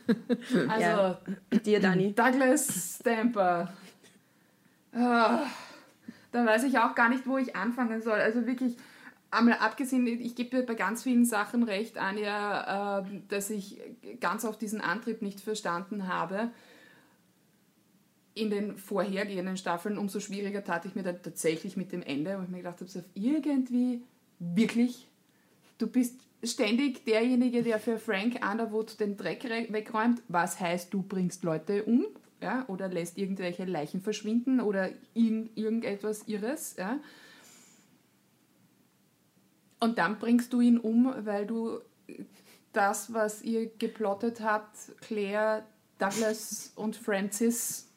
Also, 0.70 0.82
ja. 0.82 1.20
dir, 1.66 1.80
Dani. 1.80 2.13
Douglas 2.13 2.98
Stamper. 3.00 3.72
Oh, 4.96 5.39
da 6.32 6.46
weiß 6.46 6.63
ich 6.63 6.78
auch 6.78 6.96
gar 6.96 7.10
nicht, 7.10 7.26
wo 7.28 7.38
ich 7.38 7.56
anfangen 7.56 8.02
soll. 8.02 8.20
Also 8.20 8.46
wirklich, 8.46 8.78
einmal 9.32 9.58
abgesehen, 9.60 10.06
ich 10.08 10.36
gebe 10.36 10.58
dir 10.58 10.66
bei 10.66 10.76
ganz 10.76 11.04
vielen 11.04 11.26
Sachen 11.26 11.63
recht, 11.63 11.98
Anja, 11.98 13.00
äh, 13.00 13.22
dass 13.28 13.50
ich 13.50 13.80
ganz 14.20 14.46
oft 14.46 14.62
diesen 14.62 14.82
Antrieb 14.82 15.22
nicht 15.22 15.42
verstanden 15.42 16.08
habe. 16.08 16.52
In 18.36 18.50
den 18.50 18.78
vorhergehenden 18.78 19.58
Staffeln, 19.58 19.98
umso 19.98 20.20
schwieriger 20.20 20.63
tat 20.63 20.86
ich 20.86 20.96
mir 20.96 21.04
dann 21.04 21.22
tatsächlich 21.22 21.78
mit 21.78 21.92
dem 21.92 22.02
Ende, 22.02 22.38
wo 22.39 22.44
ich 22.44 22.50
mir 22.50 22.58
gedacht 22.58 22.80
habe, 22.80 22.89
so 22.89 23.04
irgendwie 23.13 24.04
wirklich, 24.39 25.08
du 25.78 25.88
bist 25.88 26.20
ständig 26.44 27.06
derjenige, 27.06 27.64
der 27.64 27.80
für 27.80 27.98
Frank 27.98 28.40
Underwood 28.50 29.00
den 29.00 29.18
Dreck 29.18 29.44
wegräumt. 29.70 30.22
Was 30.28 30.60
heißt, 30.60 30.94
du 30.94 31.02
bringst 31.02 31.44
Leute 31.44 31.84
um 31.84 32.06
ja, 32.44 32.66
oder 32.68 32.90
lässt 32.90 33.18
irgendwelche 33.18 33.64
Leichen 33.64 34.02
verschwinden 34.02 34.60
oder 34.60 34.90
irgendetwas 35.14 36.28
Irres. 36.28 36.76
Ja. 36.78 37.00
Und 39.80 39.98
dann 39.98 40.20
bringst 40.20 40.54
du 40.54 40.62
ihn 40.62 40.78
um, 40.78 41.14
weil 41.26 41.48
du 41.48 41.80
das, 42.74 43.14
was 43.14 43.42
ihr 43.42 43.68
geplottet 43.68 44.42
habt, 44.42 44.76
Claire, 45.02 45.64
Douglas 45.98 46.74
und 46.76 46.96
Francis 46.96 47.90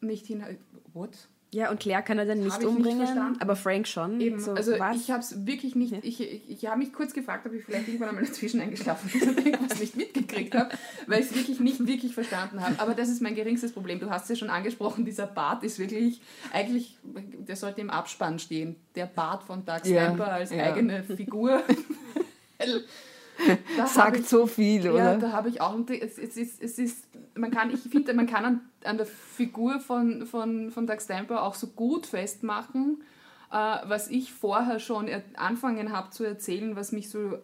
nicht 0.00 0.26
hin... 0.26 0.44
What? 0.92 1.28
Ja, 1.54 1.70
und 1.70 1.80
Claire 1.80 2.02
kann 2.02 2.18
er 2.18 2.24
dann 2.24 2.40
nicht 2.40 2.64
umbringen, 2.64 3.00
nicht 3.00 3.42
aber 3.42 3.56
Frank 3.56 3.86
schon. 3.86 4.18
Eben, 4.22 4.40
so, 4.40 4.52
also 4.52 4.72
was? 4.78 4.96
ich 4.96 5.10
habe 5.10 5.20
es 5.20 5.44
wirklich 5.46 5.74
nicht, 5.74 5.92
ja. 5.92 5.98
ich, 6.00 6.18
ich, 6.18 6.48
ich 6.48 6.66
habe 6.66 6.78
mich 6.78 6.94
kurz 6.94 7.12
gefragt, 7.12 7.44
ob 7.44 7.52
ich 7.52 7.62
vielleicht 7.62 7.88
irgendwann 7.88 8.08
einmal 8.08 8.24
dazwischen 8.24 8.58
eingeschlafen 8.60 9.10
bin 9.10 9.28
und 9.28 9.46
irgendwas 9.46 9.78
nicht 9.78 9.94
mitgekriegt 9.94 10.54
habe, 10.54 10.70
weil 11.06 11.20
ich 11.20 11.26
es 11.26 11.34
wirklich 11.34 11.60
nicht 11.60 11.86
wirklich 11.86 12.14
verstanden 12.14 12.62
habe. 12.62 12.80
Aber 12.80 12.94
das 12.94 13.10
ist 13.10 13.20
mein 13.20 13.34
geringstes 13.34 13.72
Problem. 13.72 14.00
Du 14.00 14.08
hast 14.08 14.22
es 14.22 14.28
ja 14.30 14.36
schon 14.36 14.48
angesprochen, 14.48 15.04
dieser 15.04 15.26
Bart 15.26 15.62
ist 15.62 15.78
wirklich, 15.78 16.22
eigentlich, 16.54 16.96
der 17.02 17.56
sollte 17.56 17.82
im 17.82 17.90
Abspann 17.90 18.38
stehen. 18.38 18.76
Der 18.94 19.06
Bart 19.06 19.44
von 19.44 19.62
Doug 19.66 19.80
Stamper 19.84 20.26
ja, 20.26 20.32
als 20.32 20.50
ja. 20.52 20.64
eigene 20.64 21.02
Figur. 21.02 21.62
sagt 23.86 24.20
ich, 24.20 24.28
so 24.28 24.46
viel, 24.46 24.88
oder? 24.88 25.12
Ja, 25.12 25.16
da 25.16 25.32
habe 25.32 25.48
ich 25.48 25.60
auch. 25.60 25.78
Es, 25.88 26.18
es, 26.18 26.36
ist, 26.36 26.62
es 26.62 26.78
ist, 26.78 27.06
man 27.34 27.50
kann, 27.50 27.72
ich 27.72 27.80
finde, 27.80 28.14
man 28.14 28.26
kann 28.26 28.44
an, 28.44 28.60
an 28.84 28.96
der 28.96 29.06
Figur 29.06 29.80
von, 29.80 30.26
von, 30.26 30.70
von 30.70 30.86
Doug 30.86 31.00
Stamper 31.00 31.42
auch 31.42 31.54
so 31.54 31.68
gut 31.68 32.06
festmachen, 32.06 33.02
äh, 33.50 33.54
was 33.54 34.08
ich 34.08 34.32
vorher 34.32 34.78
schon 34.78 35.08
anfangen 35.36 35.92
habe 35.92 36.10
zu 36.10 36.24
erzählen, 36.24 36.76
was 36.76 36.92
mich 36.92 37.10
so, 37.10 37.38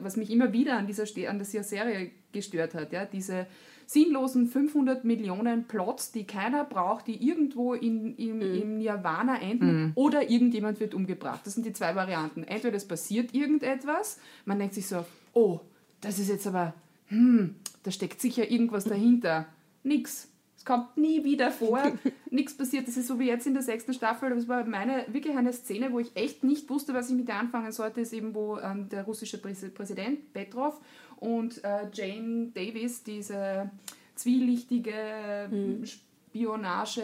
was 0.00 0.16
mich 0.16 0.30
immer 0.30 0.52
wieder 0.52 0.76
an 0.76 0.86
dieser, 0.86 1.04
an 1.28 1.38
dieser 1.38 1.62
Serie 1.62 2.10
gestört 2.32 2.74
hat. 2.74 2.92
Ja? 2.92 3.04
Diese 3.04 3.46
sinnlosen 3.86 4.48
500 4.48 5.04
Millionen 5.04 5.64
Plots, 5.64 6.10
die 6.10 6.26
keiner 6.26 6.64
braucht, 6.64 7.06
die 7.06 7.26
irgendwo 7.26 7.72
in, 7.72 8.16
in, 8.16 8.36
mhm. 8.38 8.62
im 8.62 8.78
Nirvana 8.78 9.40
enden 9.40 9.82
mhm. 9.82 9.92
oder 9.94 10.28
irgendjemand 10.28 10.80
wird 10.80 10.92
umgebracht. 10.92 11.40
Das 11.44 11.54
sind 11.54 11.64
die 11.64 11.72
zwei 11.72 11.94
Varianten. 11.94 12.42
Entweder 12.42 12.76
es 12.76 12.86
passiert 12.86 13.32
irgendetwas, 13.32 14.18
man 14.44 14.58
denkt 14.58 14.74
sich 14.74 14.88
so, 14.88 15.04
oh, 15.36 15.60
das 16.00 16.18
ist 16.18 16.28
jetzt 16.28 16.46
aber, 16.46 16.74
hm, 17.08 17.56
da 17.82 17.90
steckt 17.90 18.20
sicher 18.20 18.50
irgendwas 18.50 18.84
dahinter. 18.94 19.46
Nix. 19.82 20.28
Es 20.56 20.64
kommt 20.64 20.96
nie 20.96 21.22
wieder 21.22 21.52
vor, 21.52 21.80
nichts 22.30 22.56
passiert. 22.56 22.88
Das 22.88 22.96
ist 22.96 23.06
so 23.06 23.20
wie 23.20 23.28
jetzt 23.28 23.46
in 23.46 23.52
der 23.52 23.62
sechsten 23.62 23.92
Staffel. 23.92 24.30
Das 24.30 24.48
war 24.48 24.64
meine 24.64 25.04
wirklich 25.08 25.36
eine 25.36 25.52
Szene, 25.52 25.92
wo 25.92 26.00
ich 26.00 26.16
echt 26.16 26.42
nicht 26.42 26.68
wusste, 26.70 26.94
was 26.94 27.10
ich 27.10 27.16
mit 27.16 27.28
der 27.28 27.38
anfangen 27.38 27.70
sollte, 27.70 28.00
ist 28.00 28.12
eben, 28.12 28.34
wo 28.34 28.58
ähm, 28.58 28.88
der 28.88 29.04
russische 29.04 29.38
Präsident 29.38 30.32
Petrov 30.32 30.80
und 31.18 31.62
äh, 31.62 31.86
Jane 31.92 32.48
Davis, 32.54 33.04
diese 33.04 33.70
zwielichtige 34.14 35.48
mhm. 35.50 35.84
Spionage, 35.84 37.02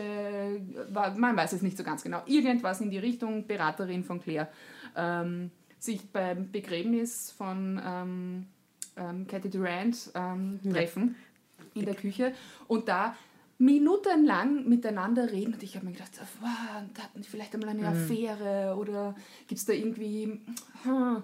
man 1.16 1.36
weiß 1.36 1.52
es 1.52 1.62
nicht 1.62 1.76
so 1.76 1.84
ganz 1.84 2.02
genau, 2.02 2.22
irgendwas 2.26 2.80
in 2.80 2.90
die 2.90 2.98
Richtung, 2.98 3.46
Beraterin 3.46 4.02
von 4.02 4.20
Claire, 4.20 4.48
ähm, 4.96 5.50
sich 5.82 6.10
beim 6.10 6.50
Begräbnis 6.50 7.30
von 7.30 7.80
ähm, 7.84 8.46
ähm, 8.96 9.26
Cathy 9.26 9.50
Durant 9.50 10.10
ähm, 10.14 10.60
treffen 10.70 11.16
ja. 11.58 11.80
in 11.80 11.86
der 11.86 11.94
Küche 11.94 12.34
und 12.68 12.88
da 12.88 13.16
minutenlang 13.58 14.68
miteinander 14.68 15.30
reden 15.30 15.54
und 15.54 15.62
ich 15.62 15.76
habe 15.76 15.86
mir 15.86 15.92
gedacht, 15.92 16.12
wow, 16.40 16.82
hatten 17.00 17.22
die 17.22 17.28
vielleicht 17.28 17.54
einmal 17.54 17.70
eine 17.70 17.80
mhm. 17.80 17.86
Affäre 17.86 18.76
oder 18.76 19.14
gibt 19.46 19.58
es 19.58 19.64
da 19.64 19.72
irgendwie 19.72 20.40
hm, 20.84 21.22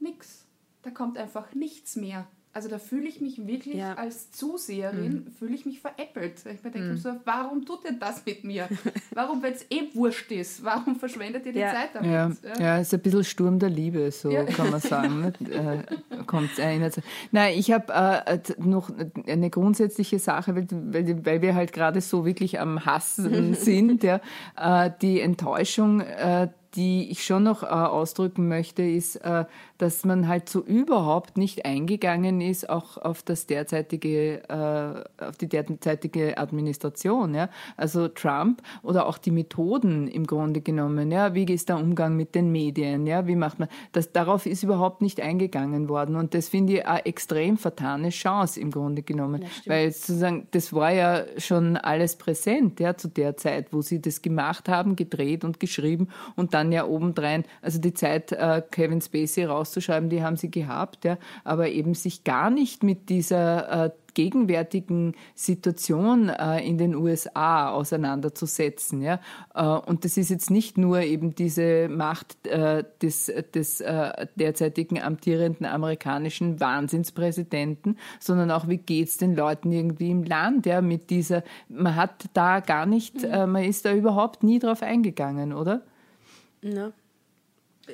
nix 0.00 0.48
da 0.82 0.90
kommt 0.90 1.18
einfach 1.18 1.54
nichts 1.54 1.96
mehr. 1.96 2.26
Also 2.58 2.68
da 2.68 2.80
fühle 2.80 3.06
ich 3.08 3.20
mich 3.20 3.46
wirklich 3.46 3.76
ja. 3.76 3.94
als 3.94 4.32
Zuseherin, 4.32 5.26
mhm. 5.26 5.32
fühle 5.38 5.54
ich 5.54 5.64
mich 5.64 5.78
veräppelt. 5.78 6.38
Ich 6.38 6.60
mir 6.64 6.72
denke 6.72 6.80
mhm. 6.80 6.96
so, 6.96 7.10
warum 7.24 7.64
tut 7.64 7.84
ihr 7.84 7.92
das 7.92 8.26
mit 8.26 8.42
mir? 8.42 8.66
Warum, 9.14 9.42
wenn 9.44 9.52
es 9.52 9.64
eh 9.70 9.82
wurscht 9.94 10.32
ist, 10.32 10.64
warum 10.64 10.96
verschwendet 10.96 11.46
ihr 11.46 11.52
die 11.52 11.60
ja. 11.60 11.72
Zeit 11.72 11.90
damit? 11.92 12.10
Ja. 12.10 12.32
ja, 12.42 12.60
ja 12.60 12.78
ist 12.78 12.92
ein 12.92 13.00
bisschen 13.00 13.22
Sturm 13.22 13.60
der 13.60 13.70
Liebe, 13.70 14.10
so 14.10 14.30
ja. 14.30 14.42
kann 14.44 14.70
man 14.70 14.80
sagen. 14.80 15.20
ne? 15.20 15.84
äh, 16.18 16.24
kommt 16.26 16.58
erinnert 16.58 17.00
Nein, 17.30 17.56
ich 17.56 17.70
habe 17.70 17.92
äh, 17.92 18.38
noch 18.58 18.90
eine 19.26 19.50
grundsätzliche 19.50 20.18
Sache, 20.18 20.56
weil, 20.56 20.66
weil, 20.70 21.24
weil 21.26 21.42
wir 21.42 21.54
halt 21.54 21.72
gerade 21.72 22.00
so 22.00 22.24
wirklich 22.24 22.58
am 22.58 22.84
Hassen 22.84 23.54
sind, 23.54 24.02
ja, 24.02 24.20
äh, 24.56 24.90
die 25.00 25.20
Enttäuschung, 25.20 26.00
äh, 26.00 26.48
die 26.74 27.10
ich 27.10 27.24
schon 27.24 27.44
noch 27.44 27.62
äh, 27.62 27.66
ausdrücken 27.66 28.48
möchte, 28.48 28.82
ist, 28.82 29.16
äh, 29.16 29.44
dass 29.78 30.04
man 30.04 30.28
halt 30.28 30.48
so 30.48 30.60
überhaupt 30.60 31.38
nicht 31.38 31.64
eingegangen 31.64 32.40
ist, 32.40 32.68
auch 32.68 32.98
auf 32.98 33.22
das 33.22 33.46
derzeitige, 33.46 34.42
äh, 34.48 35.24
auf 35.24 35.36
die 35.38 35.48
derzeitige 35.48 36.36
Administration. 36.36 37.34
Ja? 37.34 37.48
Also 37.76 38.08
Trump 38.08 38.62
oder 38.82 39.06
auch 39.06 39.18
die 39.18 39.30
Methoden 39.30 40.08
im 40.08 40.26
Grunde 40.26 40.60
genommen. 40.60 41.10
Ja? 41.10 41.34
Wie 41.34 41.44
ist 41.44 41.68
der 41.68 41.78
Umgang 41.78 42.16
mit 42.16 42.34
den 42.34 42.52
Medien? 42.52 43.06
Ja? 43.06 43.26
Wie 43.26 43.36
macht 43.36 43.58
man 43.58 43.68
das? 43.92 44.12
Darauf 44.12 44.44
ist 44.44 44.62
überhaupt 44.62 45.00
nicht 45.00 45.20
eingegangen 45.20 45.88
worden. 45.88 46.16
Und 46.16 46.34
das 46.34 46.48
finde 46.48 46.74
ich 46.74 46.86
eine 46.86 47.06
extrem 47.06 47.56
vertane 47.56 48.10
Chance 48.10 48.60
im 48.60 48.70
Grunde 48.70 49.02
genommen. 49.02 49.44
Weil 49.66 49.90
sozusagen, 49.92 50.48
das 50.50 50.72
war 50.72 50.92
ja 50.92 51.24
schon 51.38 51.76
alles 51.76 52.16
präsent, 52.16 52.80
ja, 52.80 52.96
zu 52.96 53.08
der 53.08 53.36
Zeit, 53.36 53.72
wo 53.72 53.80
sie 53.80 54.02
das 54.02 54.22
gemacht 54.22 54.68
haben, 54.68 54.96
gedreht 54.96 55.44
und 55.44 55.60
geschrieben 55.60 56.08
und 56.36 56.54
dann 56.54 56.57
ja 56.72 56.86
obendrein, 56.86 57.44
also 57.62 57.78
die 57.78 57.94
Zeit, 57.94 58.32
äh, 58.32 58.62
Kevin 58.70 59.00
Spacey 59.00 59.44
rauszuschreiben, 59.44 60.08
die 60.08 60.22
haben 60.22 60.36
sie 60.36 60.50
gehabt, 60.50 61.04
ja, 61.04 61.18
aber 61.44 61.68
eben 61.68 61.94
sich 61.94 62.24
gar 62.24 62.50
nicht 62.50 62.82
mit 62.82 63.08
dieser 63.08 63.86
äh, 63.86 63.90
gegenwärtigen 64.18 65.14
Situation 65.36 66.28
äh, 66.28 66.58
in 66.66 66.76
den 66.76 66.96
USA 66.96 67.70
auseinanderzusetzen. 67.70 69.00
Ja? 69.00 69.20
Äh, 69.54 69.62
und 69.62 70.04
das 70.04 70.16
ist 70.16 70.30
jetzt 70.30 70.50
nicht 70.50 70.76
nur 70.76 71.02
eben 71.02 71.36
diese 71.36 71.88
Macht 71.88 72.44
äh, 72.48 72.82
des, 73.00 73.32
des 73.54 73.80
äh, 73.80 74.26
derzeitigen 74.34 75.00
amtierenden 75.00 75.66
amerikanischen 75.66 76.58
Wahnsinnspräsidenten, 76.58 77.96
sondern 78.18 78.50
auch, 78.50 78.66
wie 78.66 78.78
geht 78.78 79.06
es 79.06 79.18
den 79.18 79.36
Leuten 79.36 79.70
irgendwie 79.70 80.10
im 80.10 80.24
Land, 80.24 80.66
ja, 80.66 80.80
mit 80.80 81.10
dieser, 81.10 81.44
man 81.68 81.94
hat 81.94 82.24
da 82.34 82.58
gar 82.58 82.86
nicht, 82.86 83.22
mhm. 83.22 83.28
Äh, 83.28 83.46
man 83.46 83.62
ist 83.62 83.84
da 83.84 83.94
überhaupt 83.94 84.42
nie 84.42 84.58
drauf 84.58 84.82
eingegangen, 84.82 85.52
oder? 85.52 85.82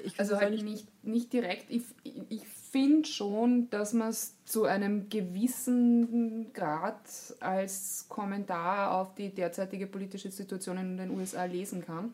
Ich 0.02 0.18
also 0.18 0.36
halt 0.36 0.60
nicht, 0.62 0.86
nicht 1.04 1.32
direkt. 1.32 1.70
Ich, 1.70 1.84
ich 2.28 2.44
finde 2.46 3.08
schon, 3.08 3.70
dass 3.70 3.92
man 3.92 4.08
es 4.08 4.34
zu 4.44 4.64
einem 4.64 5.08
gewissen 5.08 6.52
Grad 6.52 6.98
als 7.40 8.06
Kommentar 8.08 9.00
auf 9.00 9.14
die 9.14 9.30
derzeitige 9.30 9.86
politische 9.86 10.32
Situation 10.32 10.78
in 10.78 10.96
den 10.96 11.10
USA 11.10 11.44
lesen 11.44 11.84
kann. 11.84 12.12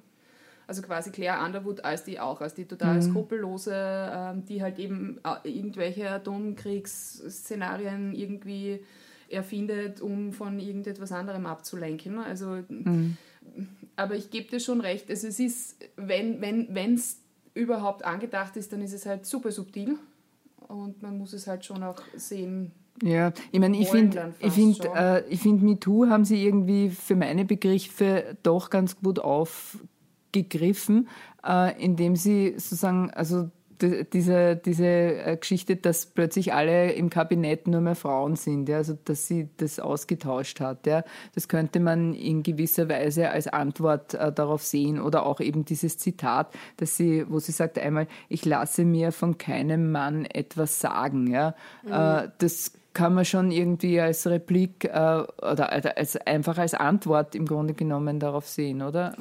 Also 0.67 0.83
quasi 0.83 1.11
Claire 1.11 1.43
Underwood 1.45 1.83
als 1.85 2.05
die 2.05 2.21
auch, 2.21 2.43
als 2.43 2.55
die 2.55 2.67
total 2.67 2.97
mhm. 2.97 3.03
skrupellose, 3.03 3.75
ähm, 3.75 4.45
die 4.45 4.63
halt 4.63 4.79
eben 4.79 5.19
äh, 5.25 5.37
irgendwelche 5.51 6.11
Atomkriegsszenarien 6.11 8.15
irgendwie 8.15 8.85
erfindet, 9.29 10.01
um 10.01 10.33
von 10.33 10.61
irgendetwas 10.61 11.11
anderem 11.13 11.47
abzulenken. 11.47 12.19
Also 12.19 12.63
mhm 12.69 13.17
aber 13.97 14.15
ich 14.17 14.31
gebe 14.31 14.49
dir 14.49 14.61
schon 14.61 14.81
recht. 14.81 15.11
Also 15.11 15.29
es 15.29 15.39
ist, 15.39 15.77
wenn 15.97 16.43
es 16.43 16.69
wenn, 16.75 16.99
überhaupt 17.55 18.05
angedacht 18.05 18.57
ist, 18.57 18.73
dann 18.73 18.83
ist 18.83 18.93
es 18.93 19.07
halt 19.07 19.27
super 19.27 19.51
subtil 19.51 19.99
und 20.69 21.03
man 21.03 21.19
muss 21.19 21.33
es 21.33 21.47
halt 21.47 21.65
schon 21.65 21.83
auch 21.83 22.01
sehen. 22.17 22.73
Ja, 23.03 23.33
ich 23.51 23.61
meine, 23.61 23.79
ich 23.79 23.89
finde, 23.89 24.35
ich 24.41 24.53
finde, 24.53 24.89
äh, 24.95 25.25
ich 25.29 25.41
finde, 25.41 25.65
MeToo 25.65 26.07
haben 26.09 26.25
sie 26.25 26.45
irgendwie 26.45 26.91
für 26.91 27.17
meine 27.17 27.45
Begriffe 27.45 28.37
doch 28.43 28.69
ganz 28.69 29.01
gut 29.01 29.19
aufgegriffen, 29.19 31.09
äh, 31.47 31.83
indem 31.83 32.17
sie 32.17 32.55
sozusagen, 32.59 33.11
also 33.11 33.51
diese, 33.83 34.57
diese 34.57 34.87
äh, 34.87 35.37
Geschichte, 35.37 35.77
dass 35.77 36.07
plötzlich 36.07 36.53
alle 36.53 36.93
im 36.93 37.11
Kabinett 37.11 37.67
nur 37.67 37.81
mehr 37.81 37.95
Frauen 37.95 38.37
sind, 38.37 38.69
ja, 38.69 38.79
also 38.79 38.97
dass 39.05 39.27
sie 39.27 39.49
das 39.57 39.81
ausgetauscht 39.81 40.61
hat. 40.61 40.87
Ja. 40.87 41.05
Das 41.35 41.49
könnte 41.49 41.81
man 41.81 42.15
in 42.15 42.43
gewisser 42.43 42.89
Weise 42.89 43.31
als 43.31 43.47
Antwort 43.49 44.15
äh, 44.15 44.33
darauf 44.33 44.63
sehen 44.63 45.01
oder 45.01 45.27
auch 45.27 45.41
eben 45.41 45.65
dieses 45.65 45.99
Zitat, 45.99 46.53
dass 46.77 46.97
sie, 46.97 47.25
wo 47.29 47.39
sie 47.39 47.53
sagt 47.53 47.79
einmal, 47.79 48.07
ich 48.29 48.45
lasse 48.45 48.85
mir 48.85 49.13
von 49.13 49.39
keinem 49.39 49.91
Mann 49.93 50.25
etwas 50.25 50.81
sagen. 50.81 51.27
Ja. 51.29 51.55
Mhm. 51.85 51.93
Äh, 51.93 52.29
das 52.39 52.73
kann 52.93 53.15
man 53.15 53.25
schon 53.25 53.51
irgendwie 53.51 54.01
als 54.01 54.27
Replik 54.27 54.85
äh, 54.85 54.89
oder 54.91 55.73
als, 55.73 56.17
einfach 56.17 56.59
als 56.59 56.75
Antwort 56.75 57.35
im 57.35 57.47
Grunde 57.47 57.75
genommen 57.75 58.19
darauf 58.19 58.49
sehen, 58.49 58.83
oder? 58.83 59.15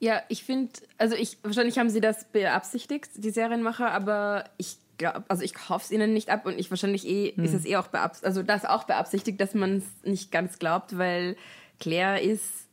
Ja, 0.00 0.22
ich 0.28 0.44
finde, 0.44 0.72
also 0.96 1.16
ich, 1.16 1.38
wahrscheinlich 1.42 1.78
haben 1.78 1.90
sie 1.90 2.00
das 2.00 2.24
beabsichtigt, 2.24 3.10
die 3.16 3.30
Serienmacher, 3.30 3.90
aber 3.90 4.44
ich 4.56 4.76
glaube, 4.96 5.24
also 5.28 5.42
ich 5.42 5.54
kaufe 5.54 5.84
es 5.84 5.90
ihnen 5.90 6.12
nicht 6.12 6.30
ab 6.30 6.46
und 6.46 6.58
ich 6.58 6.70
wahrscheinlich 6.70 7.06
eh, 7.06 7.32
hm. 7.34 7.44
ist 7.44 7.54
es 7.54 7.64
eh 7.64 7.76
auch 7.76 7.88
beabsichtigt, 7.88 8.26
also 8.26 8.42
das 8.42 8.64
auch 8.64 8.84
beabsichtigt, 8.84 9.40
dass 9.40 9.54
man 9.54 9.78
es 9.78 9.84
nicht 10.04 10.30
ganz 10.30 10.58
glaubt, 10.58 10.98
weil 10.98 11.36
Claire 11.80 12.22
ist 12.22 12.68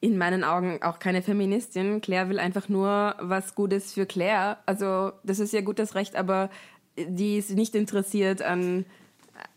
in 0.00 0.18
meinen 0.18 0.44
Augen 0.44 0.82
auch 0.82 0.98
keine 0.98 1.22
Feministin. 1.22 2.00
Claire 2.00 2.28
will 2.28 2.38
einfach 2.38 2.68
nur 2.68 3.14
was 3.20 3.54
Gutes 3.54 3.94
für 3.94 4.04
Claire. 4.04 4.58
Also 4.66 5.12
das 5.22 5.38
ist 5.38 5.52
ja 5.54 5.62
gutes 5.62 5.94
Recht, 5.94 6.14
aber 6.14 6.50
die 6.96 7.38
ist 7.38 7.50
nicht 7.50 7.74
interessiert 7.74 8.42
an 8.42 8.84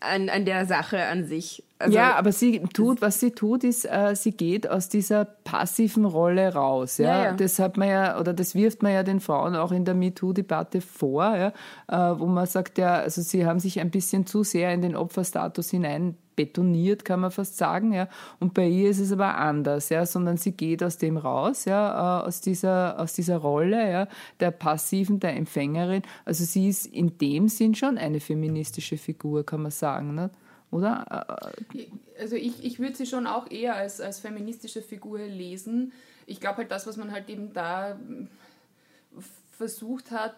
an, 0.00 0.28
an 0.28 0.44
der 0.44 0.66
Sache 0.66 1.04
an 1.04 1.24
sich. 1.26 1.62
Also, 1.80 1.96
ja, 1.96 2.16
aber 2.16 2.32
sie 2.32 2.60
tut, 2.72 3.00
was 3.02 3.20
sie 3.20 3.30
tut, 3.30 3.62
ist, 3.62 3.84
äh, 3.84 4.16
sie 4.16 4.32
geht 4.32 4.68
aus 4.68 4.88
dieser 4.88 5.24
passiven 5.24 6.04
Rolle 6.04 6.52
raus. 6.52 6.98
Ja? 6.98 7.06
ja, 7.06 7.24
ja. 7.26 7.32
Das 7.34 7.60
hat 7.60 7.76
man 7.76 7.88
ja, 7.88 8.18
oder 8.18 8.32
das 8.32 8.56
wirft 8.56 8.82
man 8.82 8.92
ja 8.92 9.04
den 9.04 9.20
Frauen 9.20 9.54
auch 9.54 9.70
in 9.70 9.84
der 9.84 9.94
MeToo-Debatte 9.94 10.80
vor, 10.80 11.36
ja? 11.36 11.52
Äh, 11.86 12.18
wo 12.18 12.26
man 12.26 12.46
sagt, 12.46 12.78
ja, 12.78 12.96
also 12.96 13.22
sie 13.22 13.46
haben 13.46 13.60
sich 13.60 13.78
ein 13.78 13.90
bisschen 13.90 14.26
zu 14.26 14.42
sehr 14.42 14.74
in 14.74 14.82
den 14.82 14.96
Opferstatus 14.96 15.70
hinein 15.70 16.16
betoniert, 16.34 17.04
kann 17.04 17.20
man 17.20 17.30
fast 17.30 17.56
sagen, 17.56 17.92
ja. 17.92 18.08
Und 18.40 18.54
bei 18.54 18.66
ihr 18.66 18.90
ist 18.90 18.98
es 18.98 19.12
aber 19.12 19.36
anders, 19.36 19.88
ja, 19.88 20.04
sondern 20.04 20.36
sie 20.36 20.52
geht 20.52 20.82
aus 20.82 20.98
dem 20.98 21.16
raus, 21.16 21.64
ja, 21.64 22.22
äh, 22.22 22.26
aus 22.26 22.40
dieser, 22.40 22.98
aus 22.98 23.12
dieser 23.12 23.36
Rolle, 23.36 23.88
ja, 23.88 24.08
der 24.40 24.50
passiven, 24.50 25.20
der 25.20 25.36
Empfängerin. 25.36 26.02
Also 26.24 26.44
sie 26.44 26.68
ist 26.68 26.86
in 26.86 27.18
dem 27.18 27.46
Sinn 27.46 27.76
schon 27.76 27.98
eine 27.98 28.18
feministische 28.18 28.96
Figur, 28.96 29.46
kann 29.46 29.62
man 29.62 29.70
sagen, 29.70 30.16
ne? 30.16 30.30
Oder? 30.70 31.42
Also 32.18 32.36
ich, 32.36 32.64
ich 32.64 32.78
würde 32.78 32.96
sie 32.96 33.06
schon 33.06 33.26
auch 33.26 33.50
eher 33.50 33.74
als, 33.74 34.00
als 34.00 34.20
feministische 34.20 34.82
Figur 34.82 35.20
lesen. 35.20 35.92
Ich 36.26 36.40
glaube 36.40 36.58
halt 36.58 36.70
das, 36.70 36.86
was 36.86 36.96
man 36.96 37.12
halt 37.12 37.28
eben 37.30 37.52
da 37.52 37.98
versucht 39.52 40.10
hat, 40.10 40.36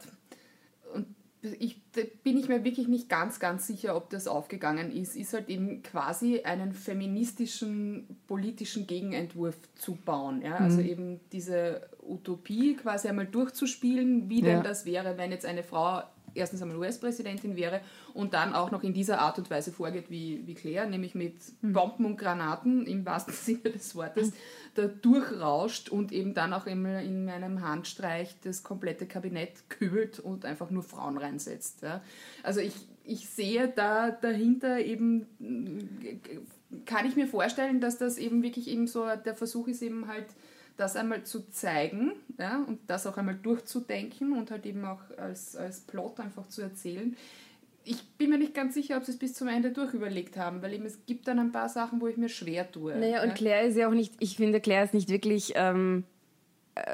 und 0.95 1.07
ich, 1.43 1.81
bin 2.23 2.37
ich 2.37 2.49
mir 2.49 2.65
wirklich 2.65 2.87
nicht 2.87 3.09
ganz, 3.09 3.41
ganz 3.41 3.67
sicher, 3.67 3.97
ob 3.97 4.11
das 4.11 4.27
aufgegangen 4.27 4.93
ist, 4.93 5.17
ist 5.17 5.33
halt 5.33 5.49
eben 5.49 5.83
quasi 5.83 6.43
einen 6.43 6.73
feministischen 6.73 8.19
politischen 8.27 8.87
Gegenentwurf 8.87 9.57
zu 9.77 9.95
bauen. 9.95 10.43
Ja? 10.43 10.57
Also 10.57 10.81
mhm. 10.81 10.87
eben 10.87 11.21
diese 11.33 11.89
Utopie 12.07 12.77
quasi 12.77 13.09
einmal 13.09 13.27
durchzuspielen, 13.27 14.29
wie 14.29 14.43
denn 14.43 14.63
das 14.63 14.85
wäre, 14.85 15.17
wenn 15.17 15.31
jetzt 15.31 15.47
eine 15.47 15.63
Frau 15.63 16.03
erstens 16.35 16.63
einmal 16.63 16.79
US-Präsidentin 16.79 17.57
wäre 17.57 17.81
und 18.15 18.35
dann 18.35 18.55
auch 18.55 18.71
noch 18.71 18.83
in 18.83 18.93
dieser 18.93 19.21
Art 19.21 19.39
und 19.39 19.51
Weise 19.51 19.73
vorgeht 19.73 20.11
wie, 20.11 20.47
wie 20.47 20.55
Claire, 20.55 20.89
nämlich 20.89 21.15
mit 21.15 21.35
mhm. 21.63 21.73
Bomben 21.73 22.05
und 22.05 22.17
Granaten 22.17 22.87
im 22.87 23.05
wahrsten 23.05 23.35
Sinne 23.41 23.71
des 23.71 23.95
Wortes, 23.95 24.33
da 24.75 24.87
durchrauscht 24.87 25.89
und 25.89 26.13
eben 26.13 26.35
dann 26.35 26.53
auch 26.53 26.67
immer 26.67 27.01
in 27.01 27.29
einem 27.29 27.63
Handstreich 27.63 28.37
das 28.43 28.63
komplette 28.63 29.07
Kabinett 29.07 29.69
kübelt 29.69 30.21
und 30.21 30.45
einfach 30.45 30.71
nur 30.71 30.83
Frauen 30.83 31.19
reinsetzt. 31.19 31.83
Ja. 31.83 32.03
Also 32.43 32.61
ich, 32.61 32.75
ich 33.05 33.29
sehe 33.29 33.69
da 33.69 34.11
dahinter 34.11 34.79
eben, 34.79 35.27
kann 36.87 37.07
ich 37.07 37.17
mir 37.17 37.27
vorstellen, 37.27 37.81
dass 37.81 37.99
das 37.99 38.19
eben 38.19 38.43
wirklich 38.43 38.69
eben 38.69 38.87
so 38.87 39.07
der 39.25 39.35
Versuch 39.35 39.69
ist, 39.69 39.83
eben 39.83 40.07
halt 40.07 40.27
das 40.81 40.97
einmal 40.97 41.25
zu 41.25 41.51
zeigen 41.51 42.13
ja, 42.39 42.65
und 42.67 42.79
das 42.87 43.07
auch 43.07 43.19
einmal 43.19 43.37
durchzudenken 43.37 44.33
und 44.33 44.51
halt 44.51 44.65
eben 44.65 44.85
auch 44.85 45.03
als, 45.19 45.55
als 45.55 45.81
Plot 45.81 46.21
einfach 46.21 46.49
zu 46.49 46.63
erzählen. 46.63 47.17
Ich 47.85 48.03
bin 48.19 48.31
mir 48.31 48.39
nicht 48.39 48.55
ganz 48.55 48.75
sicher, 48.75 48.97
ob 48.97 49.05
sie 49.05 49.13
es 49.13 49.19
bis 49.19 49.35
zum 49.35 49.49
Ende 49.49 49.73
durchüberlegt 49.73 50.37
haben, 50.37 50.63
weil 50.63 50.73
eben 50.73 50.87
es 50.87 51.05
gibt 51.07 51.29
dann 51.29 51.39
ein 51.39 51.53
paar 51.53 51.69
Sachen, 51.69 52.01
wo 52.01 52.07
ich 52.07 52.17
mir 52.17 52.29
schwer 52.29 52.71
tue. 52.71 52.97
Naja, 52.97 53.23
und 53.23 53.35
Claire 53.35 53.67
ist 53.67 53.77
ja 53.77 53.89
auch 53.89 53.95
nicht, 53.95 54.15
ich 54.21 54.37
finde, 54.37 54.61
Claire 54.61 54.85
ist 54.85 54.95
nicht 54.95 55.09
wirklich 55.09 55.53
ähm, 55.55 56.05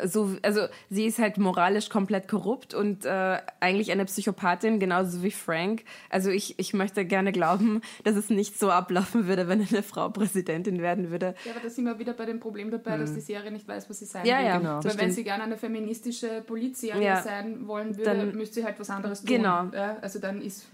so, 0.04 0.36
also 0.42 0.62
sie 0.90 1.06
ist 1.06 1.18
halt 1.18 1.38
moralisch 1.38 1.88
komplett 1.88 2.28
korrupt 2.28 2.74
und 2.74 3.04
äh, 3.04 3.38
eigentlich 3.60 3.92
eine 3.92 4.04
Psychopathin, 4.04 4.80
genauso 4.80 5.22
wie 5.22 5.30
Frank. 5.30 5.84
Also 6.10 6.30
ich, 6.30 6.58
ich 6.58 6.74
möchte 6.74 7.04
gerne 7.04 7.32
glauben, 7.32 7.82
dass 8.04 8.16
es 8.16 8.30
nicht 8.30 8.58
so 8.58 8.70
ablaufen 8.70 9.26
würde, 9.26 9.48
wenn 9.48 9.66
eine 9.66 9.82
Frau 9.82 10.08
Präsidentin 10.08 10.80
werden 10.80 11.10
würde. 11.10 11.34
Ja, 11.44 11.52
aber 11.52 11.60
da 11.60 11.70
sind 11.70 11.84
wir 11.84 11.98
wieder 11.98 12.14
bei 12.14 12.26
dem 12.26 12.40
Problem 12.40 12.70
dabei, 12.70 12.96
mhm. 12.96 13.00
dass 13.02 13.14
die 13.14 13.20
Serie 13.20 13.50
nicht 13.50 13.68
weiß, 13.68 13.88
was 13.90 13.98
sie 13.98 14.06
sein 14.06 14.26
ja, 14.26 14.38
will. 14.38 14.46
Ja, 14.46 14.58
genau. 14.58 14.84
Weil 14.84 14.98
wenn 14.98 15.12
sie 15.12 15.24
gerne 15.24 15.44
eine 15.44 15.56
feministische 15.56 16.42
Polizserie 16.46 17.02
ja. 17.02 17.22
sein 17.22 17.66
wollen 17.66 17.96
würde, 17.96 18.16
dann 18.16 18.34
müsste 18.36 18.56
sie 18.56 18.64
halt 18.64 18.80
was 18.80 18.90
anderes 18.90 19.20
tun. 19.20 19.36
Genau. 19.36 19.66
Ja, 19.72 19.98
also 20.00 20.18
dann 20.18 20.40
ist 20.40 20.66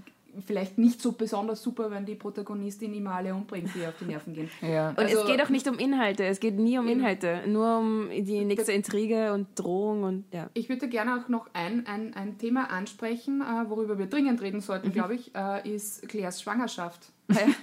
vielleicht 0.47 0.79
nicht 0.79 1.01
so 1.01 1.13
besonders 1.13 1.63
super, 1.63 1.91
wenn 1.91 2.05
die 2.05 2.15
Protagonistin 2.15 2.95
immer 2.95 3.13
alle 3.13 3.35
umbringt, 3.35 3.71
die 3.75 3.87
auf 3.87 3.95
die 4.01 4.07
Nerven 4.07 4.35
gehen. 4.35 4.51
Ja. 4.61 4.91
Und 4.91 4.99
also, 4.99 5.21
es 5.21 5.27
geht 5.27 5.43
auch 5.43 5.49
nicht 5.49 5.69
um 5.69 5.79
Inhalte, 5.79 6.25
es 6.25 6.41
geht 6.41 6.59
nie 6.59 6.79
um 6.79 6.87
Inhalte, 6.89 7.43
nur 7.47 7.79
um 7.79 8.09
die 8.11 8.45
nächste 8.45 8.73
Intrige 8.73 9.33
und 9.33 9.49
Drohung 9.55 10.03
und 10.05 10.25
ja. 10.33 10.49
Ich 10.55 10.69
würde 10.69 10.89
gerne 10.89 11.21
auch 11.21 11.29
noch 11.29 11.49
ein, 11.53 11.87
ein, 11.87 12.15
ein 12.15 12.39
Thema 12.39 12.71
ansprechen, 12.71 13.41
äh, 13.41 13.69
worüber 13.69 13.99
wir 13.99 14.07
dringend 14.07 14.41
reden 14.43 14.61
sollten, 14.61 14.89
mhm. 14.89 14.93
glaube 14.93 15.15
ich, 15.15 15.35
äh, 15.35 15.69
ist 15.69 16.09
Claires 16.09 16.41
Schwangerschaft. 16.41 17.13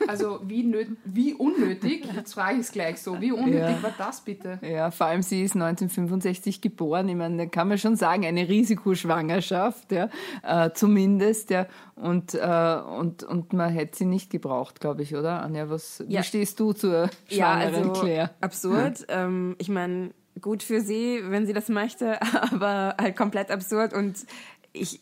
Also 0.08 0.40
wie, 0.44 0.64
nöt, 0.64 0.88
wie 1.06 1.34
unnötig, 1.34 2.08
jetzt 2.16 2.34
frage 2.34 2.56
ich 2.56 2.62
es 2.62 2.72
gleich 2.72 3.02
so, 3.02 3.20
wie 3.22 3.32
unnötig 3.32 3.60
ja. 3.60 3.84
war 3.84 3.94
das 3.98 4.22
bitte? 4.22 4.60
Ja, 4.62 4.90
vor 4.90 5.08
allem 5.08 5.22
sie 5.22 5.44
ist 5.44 5.56
1965 5.56 6.62
geboren, 6.62 7.08
ich 7.10 7.16
meine, 7.16 7.38
da 7.38 7.46
kann 7.46 7.68
man 7.68 7.78
schon 7.78 7.96
sagen, 7.96 8.26
eine 8.26 8.48
Risikoschwangerschaft, 8.48 9.92
ja, 9.92 10.10
äh, 10.44 10.72
zumindest, 10.74 11.52
ja, 11.52 11.68
und, 11.96 12.34
äh, 12.34 12.80
und, 12.98 13.24
und 13.24 13.54
man 13.54 13.72
hätte 13.72 13.98
sie 13.98 14.06
nicht 14.06 14.32
gebraucht, 14.32 14.80
glaube 14.80 15.04
ich, 15.04 15.16
oder? 15.16 15.42
Anja, 15.42 15.70
was, 15.70 16.04
ja. 16.08 16.20
wie 16.20 16.24
stehst 16.24 16.60
du 16.60 16.74
zur 16.74 17.10
schwangeren 17.28 17.74
ja, 17.74 17.90
also, 17.90 17.92
Claire? 17.94 18.32
Absurd, 18.42 19.06
ähm, 19.10 19.56
ich 19.60 19.70
meine, 19.70 20.12
gut 20.42 20.64
für 20.64 20.82
sie, 20.82 21.22
wenn 21.26 21.46
sie 21.46 21.54
das 21.54 21.70
möchte, 21.70 22.20
aber 22.52 22.96
halt 23.00 23.16
komplett 23.16 23.52
absurd 23.52 23.94
und 23.94 24.26
ich 24.72 25.02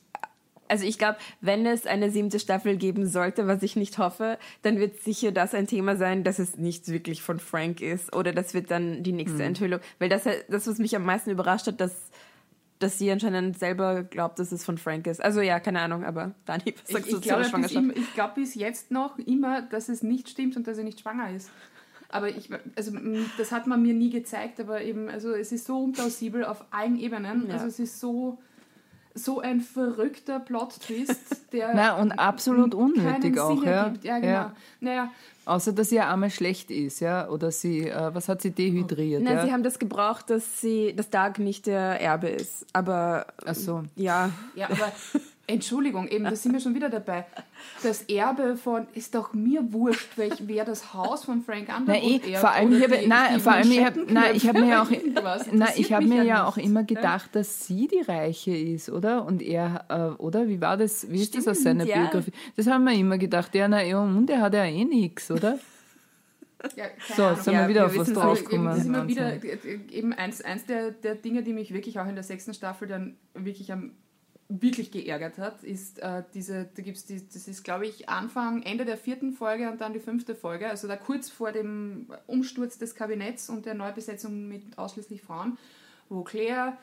also 0.67 0.85
ich 0.85 0.97
glaube, 0.97 1.17
wenn 1.41 1.65
es 1.65 1.85
eine 1.85 2.11
siebte 2.11 2.39
Staffel 2.39 2.77
geben 2.77 3.07
sollte, 3.07 3.47
was 3.47 3.63
ich 3.63 3.75
nicht 3.75 3.97
hoffe, 3.97 4.37
dann 4.61 4.79
wird 4.79 5.01
sicher 5.01 5.31
das 5.31 5.53
ein 5.53 5.67
Thema 5.67 5.95
sein, 5.95 6.23
dass 6.23 6.39
es 6.39 6.57
nicht 6.57 6.87
wirklich 6.89 7.21
von 7.21 7.39
Frank 7.39 7.81
ist 7.81 8.15
oder 8.15 8.33
das 8.33 8.53
wird 8.53 8.71
dann 8.71 9.03
die 9.03 9.11
nächste 9.11 9.37
mhm. 9.37 9.47
Enthüllung. 9.49 9.79
Weil 9.99 10.09
das, 10.09 10.23
das, 10.49 10.67
was 10.67 10.77
mich 10.77 10.95
am 10.95 11.03
meisten 11.03 11.29
überrascht 11.29 11.67
hat, 11.67 11.79
dass, 11.81 11.93
dass 12.79 12.97
sie 12.97 13.11
anscheinend 13.11 13.57
selber 13.57 14.03
glaubt, 14.03 14.39
dass 14.39 14.51
es 14.51 14.63
von 14.63 14.77
Frank 14.77 15.07
ist. 15.07 15.23
Also 15.23 15.41
ja, 15.41 15.59
keine 15.59 15.81
Ahnung, 15.81 16.03
aber 16.03 16.33
Dani, 16.45 16.75
was 16.83 16.91
sagst 16.91 17.07
ich, 17.07 17.13
du 17.13 17.19
ich 17.19 17.27
zur 17.27 17.43
Schwangerschaft? 17.43 17.87
Bis, 17.87 17.97
ich 17.97 18.13
glaube 18.13 18.33
bis 18.35 18.55
jetzt 18.55 18.91
noch 18.91 19.17
immer, 19.19 19.61
dass 19.61 19.89
es 19.89 20.03
nicht 20.03 20.29
stimmt 20.29 20.57
und 20.57 20.67
dass 20.67 20.77
sie 20.77 20.83
nicht 20.83 20.99
schwanger 20.99 21.31
ist. 21.31 21.49
Aber 22.09 22.29
ich, 22.29 22.49
also 22.75 22.93
das 23.37 23.51
hat 23.51 23.67
man 23.67 23.81
mir 23.81 23.93
nie 23.93 24.09
gezeigt, 24.09 24.61
aber 24.61 24.81
eben, 24.81 25.09
also 25.09 25.33
es 25.33 25.51
ist 25.51 25.65
so 25.65 25.83
unplausibel 25.83 26.45
auf 26.45 26.63
allen 26.71 26.97
Ebenen. 26.97 27.47
Ja. 27.47 27.55
Also 27.55 27.67
es 27.67 27.79
ist 27.79 27.99
so 27.99 28.39
so 29.17 29.39
ein 29.39 29.61
verrückter 29.61 30.39
Plot-Twist, 30.39 31.51
der. 31.51 31.73
Na, 31.75 31.97
und 31.97 32.13
absolut 32.13 32.73
unnötig 32.73 33.39
auch, 33.39 33.59
Sinn 33.59 33.69
ja. 33.69 33.93
Ja, 34.03 34.19
genau. 34.19 34.31
Ja. 34.31 34.53
Naja. 34.79 35.11
Außer, 35.45 35.71
dass 35.71 35.89
sie 35.89 35.99
einmal 35.99 36.29
schlecht 36.29 36.71
ist, 36.71 36.99
ja, 36.99 37.29
oder 37.29 37.51
sie, 37.51 37.87
äh, 37.87 38.13
was 38.13 38.27
hat 38.27 38.41
sie 38.41 38.51
dehydriert? 38.51 39.23
Nein, 39.23 39.37
ja? 39.37 39.45
sie 39.45 39.53
haben 39.53 39.63
das 39.63 39.79
gebraucht, 39.79 40.29
dass 40.29 40.59
sie, 40.59 40.93
dass 40.93 41.09
Doug 41.09 41.39
nicht 41.39 41.67
der 41.67 42.01
Erbe 42.01 42.27
ist. 42.27 42.65
Aber. 42.73 43.27
Ach 43.45 43.55
so. 43.55 43.83
Ja. 43.95 44.29
Ja, 44.55 44.69
aber 44.69 44.91
Entschuldigung, 45.49 46.09
eben, 46.09 46.25
da 46.25 46.35
sind 46.35 46.51
wir 46.51 46.59
schon 46.59 46.75
wieder 46.75 46.89
dabei. 46.89 47.25
Das 47.81 48.01
Erbe 48.03 48.57
von, 48.57 48.85
ist 48.93 49.15
doch 49.15 49.33
mir 49.33 49.71
wurscht, 49.71 50.17
welch, 50.17 50.33
wer 50.41 50.65
das 50.65 50.93
Haus 50.93 51.23
von 51.23 51.41
Frank 51.41 51.69
Underwood 51.69 52.03
nein, 52.03 52.21
eh, 52.25 52.35
vor 52.35 52.51
allem, 52.51 52.73
ich 52.73 52.83
habe, 52.83 53.07
nein, 53.07 53.39
vor 53.39 53.53
allem, 53.53 53.71
ich 53.71 53.85
habe, 53.85 54.01
ich 54.33 54.47
habe 54.47 54.59
mir 54.59 54.67
ja 54.67 54.81
auch, 54.83 54.91
nein, 55.51 55.69
ich 55.77 55.93
habe 55.93 56.05
mir 56.05 56.23
ja 56.23 56.45
auch 56.45 56.57
immer 56.57 56.83
gedacht, 56.83 57.29
dass 57.33 57.65
sie 57.65 57.87
die 57.87 58.01
Reiche 58.01 58.51
ist, 58.51 58.89
oder? 58.89 59.25
Und 59.25 59.41
er, 59.41 59.85
äh, 59.87 60.21
oder? 60.21 60.49
Wie 60.49 60.59
war 60.59 60.75
das, 60.75 61.09
wie 61.09 61.21
ist 61.21 61.29
Stimmt, 61.29 61.47
das 61.47 61.57
aus 61.57 61.63
seiner 61.63 61.85
ja. 61.85 61.95
Biografie? 61.95 62.33
Das 62.57 62.67
haben 62.67 62.83
wir 62.83 62.91
immer 62.93 63.17
gedacht, 63.17 63.55
ja, 63.55 63.69
na, 63.69 63.81
ja, 63.81 64.01
und 64.01 64.29
er 64.29 64.41
hat 64.41 64.53
ja 64.53 64.65
eh 64.65 64.83
nichts, 64.83 65.31
oder? 65.31 65.57
Ja, 66.75 66.85
so, 67.15 67.29
jetzt 67.29 67.45
sind 67.45 67.53
ja, 67.53 67.61
wir 67.61 67.69
wieder 67.69 67.81
wir 67.81 68.01
auf 68.01 68.07
was 68.07 68.13
draufgekommen. 68.13 68.65
Das 68.65 68.79
ist 68.79 68.85
immer 68.85 69.07
wieder 69.07 69.41
eben 69.43 70.11
eins, 70.11 70.41
eins 70.41 70.65
der, 70.65 70.91
der 70.91 71.15
Dinge, 71.15 71.43
die 71.43 71.53
mich 71.53 71.73
wirklich 71.73 71.99
auch 71.99 72.07
in 72.07 72.15
der 72.15 72.23
sechsten 72.23 72.53
Staffel 72.53 72.87
dann 72.89 73.15
wirklich 73.33 73.71
am 73.71 73.91
wirklich 74.49 74.91
geärgert 74.91 75.37
hat, 75.37 75.63
ist 75.63 75.99
äh, 75.99 76.23
diese, 76.33 76.69
da 76.75 76.81
gibt's 76.81 77.05
die, 77.05 77.25
das 77.27 77.47
ist 77.47 77.63
glaube 77.63 77.85
ich 77.85 78.07
Anfang, 78.07 78.63
Ende 78.63 78.85
der 78.85 78.97
vierten 78.97 79.33
Folge 79.33 79.69
und 79.69 79.81
dann 79.81 79.93
die 79.93 79.99
fünfte 79.99 80.35
Folge, 80.35 80.69
also 80.69 80.87
da 80.87 80.95
kurz 80.95 81.29
vor 81.29 81.51
dem 81.51 82.07
Umsturz 82.27 82.77
des 82.77 82.95
Kabinetts 82.95 83.49
und 83.49 83.65
der 83.65 83.73
Neubesetzung 83.73 84.47
mit 84.47 84.77
ausschließlich 84.77 85.21
Frauen, 85.21 85.57
wo 86.07 86.23
Claire 86.23 86.77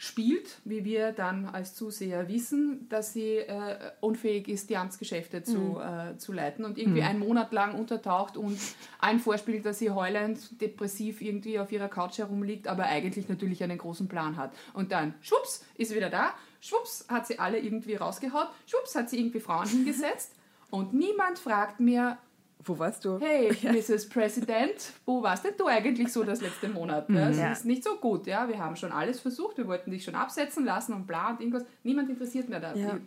spielt, 0.00 0.60
wie 0.64 0.84
wir 0.84 1.10
dann 1.10 1.46
als 1.46 1.74
Zuseher 1.74 2.28
wissen, 2.28 2.88
dass 2.88 3.12
sie 3.12 3.38
äh, 3.38 3.90
unfähig 4.00 4.46
ist, 4.46 4.70
die 4.70 4.76
Amtsgeschäfte 4.76 5.42
zu, 5.42 5.58
mhm. 5.58 5.80
äh, 5.80 6.18
zu 6.18 6.32
leiten 6.32 6.64
und 6.64 6.78
irgendwie 6.78 7.00
mhm. 7.00 7.06
einen 7.08 7.18
Monat 7.18 7.52
lang 7.52 7.74
untertaucht 7.74 8.36
und 8.36 8.58
allen 9.00 9.18
vorspielt, 9.18 9.66
dass 9.66 9.80
sie 9.80 9.90
heulend, 9.90 10.60
depressiv 10.60 11.20
irgendwie 11.20 11.58
auf 11.58 11.72
ihrer 11.72 11.88
Couch 11.88 12.18
herumliegt, 12.18 12.68
aber 12.68 12.84
eigentlich 12.84 13.28
natürlich 13.28 13.62
einen 13.64 13.76
großen 13.76 14.06
Plan 14.06 14.36
hat. 14.36 14.52
Und 14.72 14.92
dann, 14.92 15.14
schwupps, 15.20 15.64
ist 15.76 15.92
wieder 15.92 16.10
da, 16.10 16.32
schwupps, 16.60 17.06
hat 17.08 17.26
sie 17.26 17.38
alle 17.38 17.58
irgendwie 17.58 17.94
rausgehaut, 17.94 18.48
schwupps, 18.66 18.94
hat 18.94 19.10
sie 19.10 19.18
irgendwie 19.18 19.40
Frauen 19.40 19.68
hingesetzt 19.68 20.32
und 20.70 20.92
niemand 20.92 21.38
fragt 21.38 21.80
mehr, 21.80 22.18
wo 22.64 22.78
warst 22.78 23.04
du? 23.04 23.18
Hey, 23.20 23.50
Mrs. 23.62 24.08
President, 24.08 24.92
wo 25.06 25.22
warst 25.22 25.44
denn 25.44 25.54
du 25.56 25.66
eigentlich 25.66 26.12
so 26.12 26.24
das 26.24 26.40
letzte 26.40 26.68
Monat? 26.68 27.08
Ne? 27.08 27.28
Das 27.28 27.38
ja. 27.38 27.52
ist 27.52 27.64
nicht 27.64 27.84
so 27.84 27.96
gut, 27.96 28.26
ja. 28.26 28.48
Wir 28.48 28.58
haben 28.58 28.76
schon 28.76 28.92
alles 28.92 29.20
versucht, 29.20 29.58
wir 29.58 29.66
wollten 29.68 29.90
dich 29.90 30.04
schon 30.04 30.14
absetzen 30.14 30.64
lassen 30.64 30.92
und 30.92 31.06
bla 31.06 31.30
und 31.30 31.40
irgendwas. 31.40 31.64
Niemand 31.84 32.10
interessiert 32.10 32.48
mehr 32.48 32.60
da. 32.60 32.74
Ja. 32.74 32.98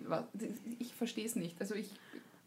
Ich 0.80 0.96
verstehe 0.96 1.26
es 1.26 1.36
nicht. 1.36 1.60
Also 1.60 1.76
ich, 1.76 1.92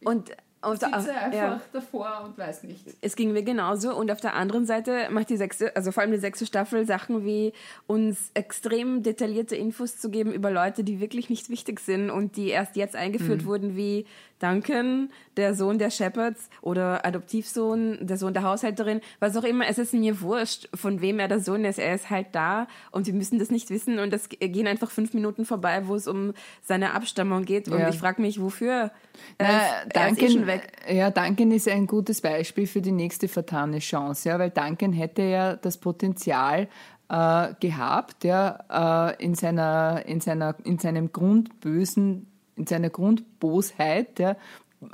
ich 0.01 0.07
und 0.07 0.31
auf 0.65 0.79
der, 0.79 1.01
sitze 1.01 1.15
einfach 1.15 1.37
ja. 1.37 1.61
davor 1.73 2.23
und 2.25 2.39
weiß 2.39 2.65
nicht. 2.65 2.85
Es 3.01 3.17
ging 3.17 3.33
mir 3.33 3.43
genauso. 3.43 3.95
Und 3.95 4.11
auf 4.11 4.21
der 4.21 4.35
anderen 4.35 4.67
Seite 4.67 5.09
macht 5.11 5.31
die 5.31 5.37
sechste, 5.37 5.75
also 5.77 5.93
vor 5.93 6.03
allem 6.03 6.13
die 6.13 6.19
sechste 6.19 6.47
Staffel 6.47 6.87
Sachen 6.87 7.25
wie 7.25 7.53
uns 7.87 8.31
extrem 8.35 9.03
detaillierte 9.03 9.57
Infos 9.57 9.99
zu 9.99 10.11
geben 10.11 10.33
über 10.33 10.51
Leute, 10.51 10.85
die 10.85 11.01
wirklich 11.01 11.31
nicht 11.31 11.49
wichtig 11.49 11.81
sind 11.81 12.11
und 12.11 12.37
die 12.37 12.49
erst 12.49 12.77
jetzt 12.77 12.97
eingeführt 12.97 13.43
mhm. 13.43 13.47
wurden, 13.47 13.77
wie 13.77 14.07
Duncan, 14.45 15.11
der 15.37 15.55
Sohn 15.55 15.79
der 15.79 15.91
Shepherds 15.91 16.51
oder 16.61 17.07
Adoptivsohn, 17.07 18.07
der 18.07 18.19
Sohn 18.19 18.35
der 18.35 18.43
Haushälterin, 18.43 19.01
was 19.21 19.37
auch 19.37 19.45
immer. 19.45 19.67
Es 19.67 19.79
ist 19.79 19.95
mir 19.95 20.21
wurscht, 20.21 20.69
von 20.75 21.01
wem 21.01 21.19
er 21.19 21.29
der 21.29 21.41
Sohn 21.41 21.65
ist. 21.65 21.79
Er 21.79 21.95
ist 21.95 22.11
halt 22.11 22.27
da 22.33 22.67
und 22.91 23.07
wir 23.07 23.15
müssen 23.15 23.39
das 23.39 23.51
nicht 23.51 23.71
wissen 23.71 23.99
und 23.99 24.13
es 24.13 24.29
gehen 24.29 24.67
einfach 24.67 24.91
fünf 24.91 25.15
Minuten 25.15 25.47
vorbei, 25.47 25.87
wo 25.87 25.95
es 25.95 26.07
um 26.07 26.35
seine 26.63 26.93
Abstammung 26.93 27.45
geht. 27.45 27.69
Und 27.69 27.79
ja. 27.79 27.89
ich 27.89 27.99
frage 27.99 28.21
mich, 28.21 28.41
wofür? 28.41 28.91
Na, 29.39 29.47
er 29.47 29.57
ist, 29.57 29.97
er 29.97 30.09
Duncan, 30.09 30.49
ist 30.49 30.63
eh. 30.87 30.97
Ja, 30.97 31.11
Duncan 31.11 31.51
ist 31.53 31.69
ein 31.69 31.87
gutes 31.87 32.21
Beispiel 32.21 32.67
für 32.67 32.83
die 32.83 32.93
nächste 32.93 33.29
vertane 33.29 33.79
Chance, 33.79 34.29
ja, 34.29 34.39
weil 34.39 34.51
Duncan 34.51 34.93
hätte 34.93 35.23
ja 35.23 35.57
das 35.57 35.79
Potenzial, 35.79 36.69
äh, 37.09 37.55
gehabt, 37.61 38.25
ja, 38.25 39.11
äh, 39.11 39.23
in, 39.23 39.35
seiner, 39.35 40.05
in, 40.07 40.21
seiner, 40.21 40.57
in 40.65 40.79
seinem 40.79 41.13
grundbösen 41.13 42.27
in 42.57 42.67
seiner 42.67 42.91
Grundbosheit 42.91 44.19
ja, 44.19 44.37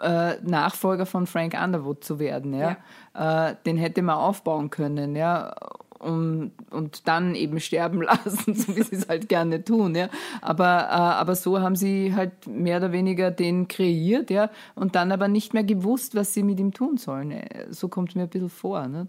äh, 0.01 0.37
Nachfolger 0.42 1.07
von 1.07 1.27
Frank 1.27 1.55
Underwood 1.61 2.05
zu 2.05 2.18
werden. 2.18 2.55
Ja? 2.55 2.77
ja. 3.14 3.51
Äh, 3.51 3.57
den 3.66 3.77
hätte 3.77 4.03
man 4.03 4.16
aufbauen 4.16 4.70
können. 4.70 5.16
Ja? 5.16 5.55
um, 6.01 6.53
und 6.70 7.07
dann 7.07 7.35
eben 7.35 7.61
sterben 7.61 8.03
lassen, 8.03 8.55
so 8.55 8.75
wie 8.75 8.83
sie 8.83 8.96
es 8.96 9.09
halt 9.09 9.29
gerne 9.29 9.64
tun. 9.64 9.94
Ja. 9.94 10.09
Aber, 10.40 10.64
äh, 10.64 10.92
aber 10.92 11.35
so 11.37 11.61
haben 11.61 11.77
sie 11.77 12.14
halt 12.14 12.46
mehr 12.46 12.79
oder 12.79 12.92
weniger 12.92 13.31
den 13.31 13.68
kreiert 13.68 14.31
ja, 14.31 14.51
und 14.75 14.94
dann 14.94 15.12
aber 15.12 15.29
nicht 15.29 15.55
mehr 15.55 15.64
gewusst, 15.64 16.14
was 16.14 16.35
sie 16.35 16.42
mit 16.42 16.59
ihm 16.59 16.73
tun 16.73 16.96
sollen. 16.96 17.35
So 17.70 17.88
kommt 17.88 18.11
es 18.11 18.14
mir 18.14 18.23
ein 18.23 18.29
bisschen 18.29 18.49
vor. 18.49 18.88
Ne? 18.88 19.07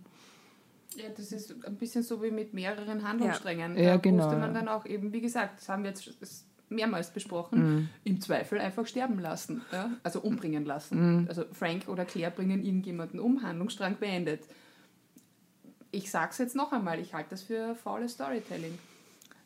Ja, 0.95 1.05
das 1.15 1.31
ist 1.31 1.55
ein 1.65 1.77
bisschen 1.77 2.03
so 2.03 2.21
wie 2.21 2.31
mit 2.31 2.53
mehreren 2.53 3.07
Handlungssträngen. 3.07 3.75
Ja, 3.75 3.81
ja 3.81 3.91
da 3.91 3.97
genau. 3.97 4.23
musste 4.23 4.37
man 4.37 4.53
dann 4.53 4.67
auch 4.67 4.85
eben, 4.85 5.13
wie 5.13 5.21
gesagt, 5.21 5.61
das 5.61 5.69
haben 5.69 5.83
wir 5.83 5.91
jetzt 5.91 6.11
mehrmals 6.71 7.11
besprochen, 7.11 7.75
mhm. 7.75 7.89
im 8.03 8.21
Zweifel 8.21 8.59
einfach 8.59 8.87
sterben 8.87 9.19
lassen, 9.19 9.61
ja? 9.71 9.91
also 10.03 10.21
umbringen 10.21 10.65
lassen. 10.65 11.21
Mhm. 11.21 11.27
Also 11.27 11.45
Frank 11.51 11.87
oder 11.87 12.05
Claire 12.05 12.31
bringen 12.31 12.63
irgendjemanden 12.63 13.19
um, 13.19 13.43
Handlungsstrang 13.43 13.97
beendet. 13.97 14.43
Ich 15.91 16.09
sag's 16.09 16.37
jetzt 16.37 16.55
noch 16.55 16.71
einmal, 16.71 16.99
ich 16.99 17.13
halte 17.13 17.31
das 17.31 17.43
für 17.43 17.75
faules 17.75 18.13
Storytelling. 18.13 18.77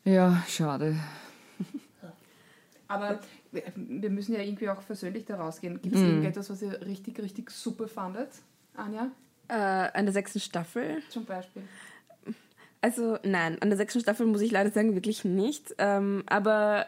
Ja, 0.04 0.42
schade. 0.48 0.96
Aber 2.88 3.18
wir 3.74 4.10
müssen 4.10 4.34
ja 4.34 4.40
irgendwie 4.40 4.68
auch 4.68 4.80
versöhnlich 4.80 5.24
da 5.24 5.36
rausgehen. 5.36 5.82
Gibt 5.82 5.96
es 5.96 6.00
mhm. 6.00 6.08
irgendetwas, 6.08 6.50
was 6.50 6.62
ihr 6.62 6.80
richtig, 6.82 7.18
richtig 7.18 7.50
super 7.50 7.88
fandet, 7.88 8.30
Anja? 8.74 9.10
Äh, 9.48 9.54
an 9.54 10.04
der 10.04 10.12
sechsten 10.12 10.40
Staffel. 10.40 11.02
Zum 11.10 11.24
Beispiel. 11.24 11.62
Also 12.80 13.18
nein, 13.24 13.60
an 13.60 13.70
der 13.70 13.76
sechsten 13.76 14.00
Staffel 14.00 14.26
muss 14.26 14.40
ich 14.40 14.50
leider 14.50 14.70
sagen, 14.70 14.94
wirklich 14.94 15.24
nicht. 15.24 15.74
Ähm, 15.78 16.22
aber 16.26 16.86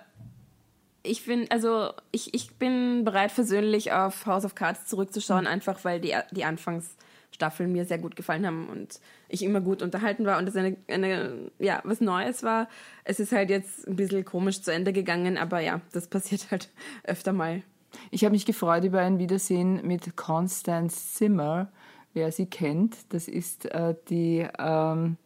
ich 1.09 1.23
finde, 1.23 1.51
also 1.51 1.92
ich, 2.12 2.35
ich 2.35 2.55
bin 2.57 3.05
bereit, 3.05 3.33
versöhnlich 3.33 3.92
auf 3.92 4.27
House 4.27 4.44
of 4.44 4.55
Cards 4.55 4.87
zurückzuschauen, 4.87 5.42
mhm. 5.42 5.49
einfach 5.49 5.85
weil 5.85 6.01
die, 6.01 6.14
die 6.31 6.44
Anfangsstaffeln 6.44 7.73
mir 7.73 7.85
sehr 7.85 7.99
gut 7.99 8.16
gefallen 8.16 8.47
haben 8.47 8.68
und 8.68 9.01
ich 9.29 9.42
immer 9.42 9.61
gut 9.61 9.83
unterhalten 9.83 10.25
war 10.27 10.38
und 10.38 10.49
es 10.49 10.57
eine, 10.57 10.77
eine, 10.88 11.51
ja, 11.59 11.81
was 11.85 12.01
Neues 12.01 12.42
war. 12.42 12.68
Es 13.05 13.21
ist 13.21 13.33
halt 13.33 13.51
jetzt 13.51 13.87
ein 13.87 13.97
bisschen 13.97 14.25
komisch 14.25 14.62
zu 14.62 14.73
Ende 14.73 14.92
gegangen, 14.92 15.38
aber 15.38 15.61
ja, 15.61 15.81
das 15.92 16.07
passiert 16.09 16.51
halt 16.51 16.68
öfter 17.05 17.33
mal. 17.33 17.62
Ich 18.11 18.25
habe 18.25 18.33
mich 18.33 18.47
gefreut 18.47 18.85
über 18.85 19.01
ein 19.01 19.18
Wiedersehen 19.18 19.87
mit 19.87 20.16
Constance 20.16 21.14
Zimmer, 21.14 21.68
wer 22.12 22.33
sie 22.33 22.47
kennt. 22.47 22.97
Das 23.11 23.29
ist 23.29 23.64
äh, 23.66 23.94
die, 24.11 24.47
ähm, 24.59 25.16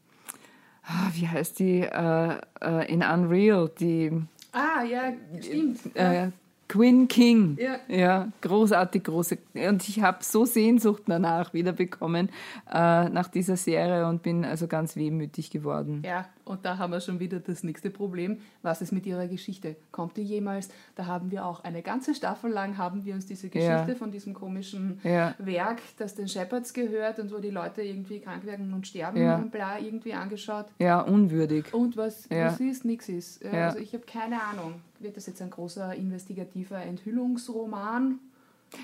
ah, 0.85 1.11
wie 1.13 1.29
heißt 1.29 1.59
die, 1.59 1.81
äh, 1.81 2.41
äh, 2.61 2.93
in 2.93 3.03
Unreal, 3.03 3.71
die 3.81 4.13
Ah, 4.53 4.83
ja, 4.83 5.13
stimmt. 5.41 5.97
Äh, 5.97 6.29
Quinn 6.73 7.07
King. 7.07 7.59
Ja. 7.61 7.77
ja, 7.89 8.33
großartig, 8.41 9.05
große. 9.05 9.37
Und 9.69 9.87
ich 9.87 10.01
habe 10.01 10.19
so 10.23 10.47
Sehnsucht 10.47 11.03
danach 11.07 11.53
wieder 11.53 11.73
bekommen, 11.73 12.31
äh, 12.73 13.09
nach 13.11 13.29
dieser 13.29 13.57
Serie 13.57 14.07
und 14.07 14.23
bin 14.23 14.45
also 14.45 14.67
ganz 14.69 14.97
wehmütig 14.97 15.51
geworden. 15.51 16.03
Ja, 16.05 16.27
und 16.45 16.65
da 16.65 16.79
haben 16.79 16.93
wir 16.93 17.01
schon 17.01 17.21
wieder 17.21 17.41
das 17.41 17.63
nächste 17.63 17.91
Problem. 17.91 18.39
Was 18.63 18.83
ist 18.83 18.93
mit 18.93 19.07
ihrer 19.07 19.29
Geschichte? 19.29 19.77
Kommt 19.91 20.17
die 20.17 20.23
jemals? 20.23 20.69
Da 20.97 21.07
haben 21.07 21.31
wir 21.31 21.47
auch 21.47 21.63
eine 21.65 21.83
ganze 21.83 22.15
Staffel 22.15 22.51
lang 22.51 22.79
haben 22.79 23.05
wir 23.05 23.15
uns 23.15 23.27
diese 23.27 23.49
Geschichte 23.49 23.91
ja. 23.91 23.95
von 23.95 24.11
diesem 24.11 24.35
komischen 24.35 25.01
ja. 25.05 25.35
Werk, 25.39 25.81
das 25.99 26.15
den 26.15 26.29
Shepherds 26.29 26.73
gehört 26.73 27.19
und 27.19 27.33
wo 27.33 27.39
die 27.39 27.51
Leute 27.51 27.83
irgendwie 27.83 28.21
krank 28.21 28.45
werden 28.45 28.73
und 28.75 28.87
sterben 28.87 29.21
ja. 29.21 29.37
und 29.37 29.53
bla 29.53 29.79
irgendwie 29.79 30.15
angeschaut. 30.15 30.67
Ja, 30.79 31.01
unwürdig. 31.01 31.73
Und 31.73 31.97
was, 31.97 32.29
was 32.31 32.61
ist, 32.61 32.85
nichts 32.85 33.09
ist. 33.09 33.45
Also 33.45 33.79
ich 33.79 33.93
habe 33.93 34.05
keine 34.05 34.43
Ahnung. 34.43 34.81
Wird 34.99 35.17
das 35.17 35.27
jetzt 35.27 35.43
ein 35.43 35.51
großer 35.51 35.95
investigativer 35.95 36.81
Enthüllungsroman? 36.81 38.19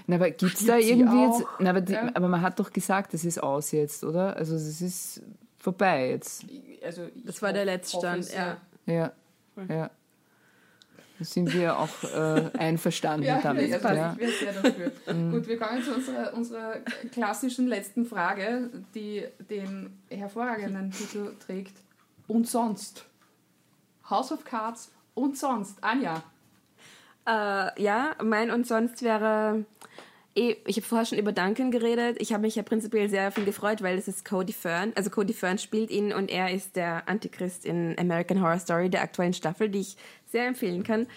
Na, 0.06 0.16
aber 0.16 0.30
gibt 0.30 0.54
es 0.54 0.66
da 0.66 0.76
irgendwie 0.76 1.22
jetzt. 1.22 1.44
Na, 1.60 1.70
aber, 1.70 1.80
die, 1.80 1.96
aber 1.96 2.28
man 2.28 2.42
hat 2.42 2.58
doch 2.58 2.72
gesagt, 2.72 3.14
es 3.14 3.24
ist 3.24 3.42
aus 3.42 3.72
jetzt, 3.72 4.04
oder? 4.04 4.36
Also 4.36 4.54
es 4.54 4.82
ist 4.82 5.22
vorbei 5.58 6.10
jetzt. 6.10 6.44
Also 6.84 7.08
das 7.24 7.42
war 7.42 7.52
der 7.52 7.64
Letztstand, 7.64 8.32
ja. 8.32 8.56
Ja, 8.86 9.12
ja. 9.68 9.90
Da 11.18 11.24
sind 11.24 11.52
wir 11.52 11.76
auch 11.76 11.88
äh, 12.04 12.50
einverstanden 12.58 13.26
ja, 13.26 13.40
damit. 13.40 13.70
Passt. 13.82 13.96
Ja. 13.96 14.12
Ich 14.12 14.20
wäre 14.20 14.30
sehr 14.30 14.52
dafür. 14.52 14.92
Mhm. 15.12 15.32
Gut, 15.32 15.48
wir 15.48 15.58
kommen 15.58 15.82
zu 15.82 15.94
unserer, 15.94 16.32
unserer 16.34 16.76
klassischen 17.12 17.66
letzten 17.66 18.06
Frage, 18.06 18.70
die 18.94 19.24
den 19.50 19.98
hervorragenden 20.08 20.90
Titel 20.92 21.34
trägt. 21.44 21.76
Und 22.28 22.48
sonst? 22.48 23.04
House 24.08 24.30
of 24.30 24.44
Cards 24.44 24.92
und 25.14 25.36
sonst? 25.36 25.82
Anja? 25.82 26.22
Äh, 27.26 27.82
ja, 27.82 28.14
mein 28.22 28.50
und 28.50 28.66
sonst 28.66 29.02
wäre 29.02 29.64
Eh, 30.38 30.56
ich 30.66 30.76
habe 30.76 30.86
vorher 30.86 31.04
schon 31.04 31.18
über 31.18 31.32
Duncan 31.32 31.72
geredet. 31.72 32.16
Ich 32.20 32.32
habe 32.32 32.42
mich 32.42 32.54
ja 32.54 32.62
prinzipiell 32.62 33.08
sehr 33.08 33.32
viel 33.32 33.44
gefreut, 33.44 33.82
weil 33.82 33.98
es 33.98 34.06
ist 34.06 34.24
Cody 34.24 34.52
Fern. 34.52 34.92
Also 34.94 35.10
Cody 35.10 35.32
Fern 35.32 35.58
spielt 35.58 35.90
ihn 35.90 36.12
und 36.12 36.30
er 36.30 36.52
ist 36.52 36.76
der 36.76 37.08
Antichrist 37.08 37.64
in 37.64 37.98
American 37.98 38.40
Horror 38.40 38.60
Story 38.60 38.88
der 38.88 39.02
aktuellen 39.02 39.32
Staffel, 39.32 39.68
die 39.68 39.80
ich 39.80 39.96
sehr 40.26 40.46
empfehlen 40.46 40.84
kann. 40.84 41.08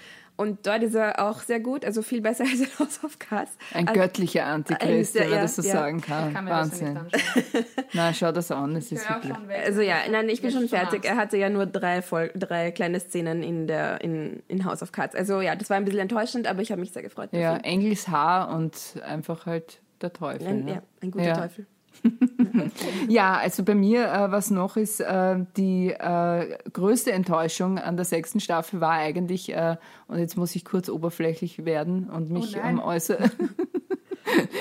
Und 0.42 0.66
dort 0.66 0.82
ist 0.82 0.96
er 0.96 1.24
auch 1.24 1.42
sehr 1.42 1.60
gut, 1.60 1.86
also 1.86 2.02
viel 2.02 2.20
besser 2.20 2.44
als 2.50 2.60
in 2.60 2.80
House 2.80 3.04
of 3.04 3.20
Cards. 3.20 3.52
Ein 3.74 3.88
also, 3.88 4.02
göttlicher 4.02 4.46
Antichrist, 4.46 5.14
wenn 5.14 5.30
man 5.30 5.38
ja, 5.38 5.42
das 5.44 5.56
so 5.56 5.62
ja. 5.62 5.74
sagen 5.74 6.02
kann. 6.02 6.34
kann 6.34 6.48
Wahnsinn. 6.48 7.00
nein, 7.94 8.14
schau 8.16 8.32
das 8.32 8.50
an, 8.50 8.76
es 8.76 8.92
ist 8.92 9.08
wirklich. 9.08 9.34
Also 9.64 9.82
ja, 9.82 9.98
nein, 10.10 10.30
ich 10.30 10.42
bin 10.42 10.52
schon 10.52 10.68
fertig. 10.68 11.06
Er 11.06 11.16
hatte 11.16 11.38
ja 11.38 11.50
nur 11.50 11.68
drei, 11.68 12.02
Vol 12.02 12.32
drei 12.34 12.72
kleine 12.72 13.00
Szenen 13.00 13.44
in, 13.44 13.68
der, 13.68 14.02
in, 14.02 14.42
in 14.48 14.66
House 14.66 14.82
of 14.82 14.92
Cards. 14.92 15.16
Also 15.16 15.42
ja, 15.42 15.56
das 15.56 15.70
war 15.70 15.78
ein 15.78 15.86
bisschen 15.86 16.02
enttäuschend, 16.02 16.48
aber 16.48 16.62
ich 16.62 16.72
habe 16.72 16.82
mich 16.82 16.92
sehr 16.92 17.04
gefreut. 17.04 17.30
Ja, 17.34 17.58
Engels 17.58 18.08
Haar 18.08 18.56
und 18.56 18.76
einfach 19.06 19.46
halt 19.46 19.80
der 20.02 20.12
Teufel. 20.12 20.48
Ein, 20.48 20.66
ne? 20.66 20.72
Ja, 20.72 20.82
ein 21.04 21.12
guter 21.12 21.34
Teufel. 21.34 21.68
ja, 23.10 23.36
also 23.36 23.64
bei 23.64 23.76
mir, 23.76 24.06
äh, 24.06 24.32
was 24.32 24.50
noch 24.50 24.78
ist, 24.78 25.00
äh, 25.00 25.40
die 25.58 25.90
äh, 25.92 26.58
größte 26.74 27.12
Enttäuschung 27.12 27.78
an 27.78 27.96
der 27.96 28.06
sechsten 28.06 28.40
Staffel 28.40 28.82
war 28.82 28.92
eigentlich, 28.92 29.54
äh, 29.54 29.78
und 30.08 30.20
jetzt 30.20 30.38
muss 30.38 30.56
ich 30.56 30.66
kurz 30.66 30.90
oberflächlich 30.90 31.66
werden 31.66 32.10
und 32.10 32.32
mich 32.32 32.58
oh 32.58 32.68
um 32.68 32.80
äußern. 32.80 33.32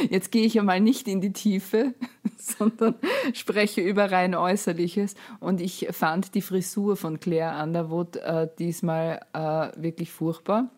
Jetzt 0.09 0.31
gehe 0.33 0.45
ich 0.45 0.59
einmal 0.59 0.81
nicht 0.81 1.09
in 1.09 1.21
die 1.21 1.33
Tiefe, 1.33 1.95
sondern 2.37 2.95
spreche 3.33 3.81
über 3.81 4.11
rein 4.11 4.35
Äußerliches. 4.35 5.15
Und 5.39 5.61
ich 5.61 5.89
fand 5.91 6.35
die 6.35 6.43
Frisur 6.43 6.97
von 6.97 7.21
Claire 7.21 7.63
Underwood 7.63 8.17
äh, 8.17 8.49
diesmal 8.59 9.21
äh, 9.33 9.71
wirklich 9.81 10.11
furchtbar. 10.11 10.71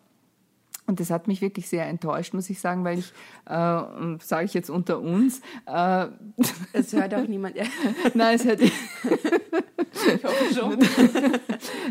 Und 0.85 0.99
das 0.99 1.09
hat 1.09 1.27
mich 1.27 1.41
wirklich 1.41 1.69
sehr 1.69 1.87
enttäuscht, 1.87 2.33
muss 2.33 2.49
ich 2.49 2.59
sagen, 2.59 2.83
weil 2.83 2.99
ich, 2.99 3.13
äh, 3.45 4.17
sage 4.19 4.45
ich 4.45 4.53
jetzt 4.53 4.69
unter 4.69 4.99
uns. 4.99 5.41
Äh, 5.65 6.07
es 6.73 6.93
hört 6.93 7.13
auch 7.13 7.27
niemand. 7.27 7.55
Nein, 8.13 8.35
es 8.35 8.45
hört. 8.45 8.59
ich 10.23 10.61
hoffe 10.61 10.77
schon. 10.77 10.79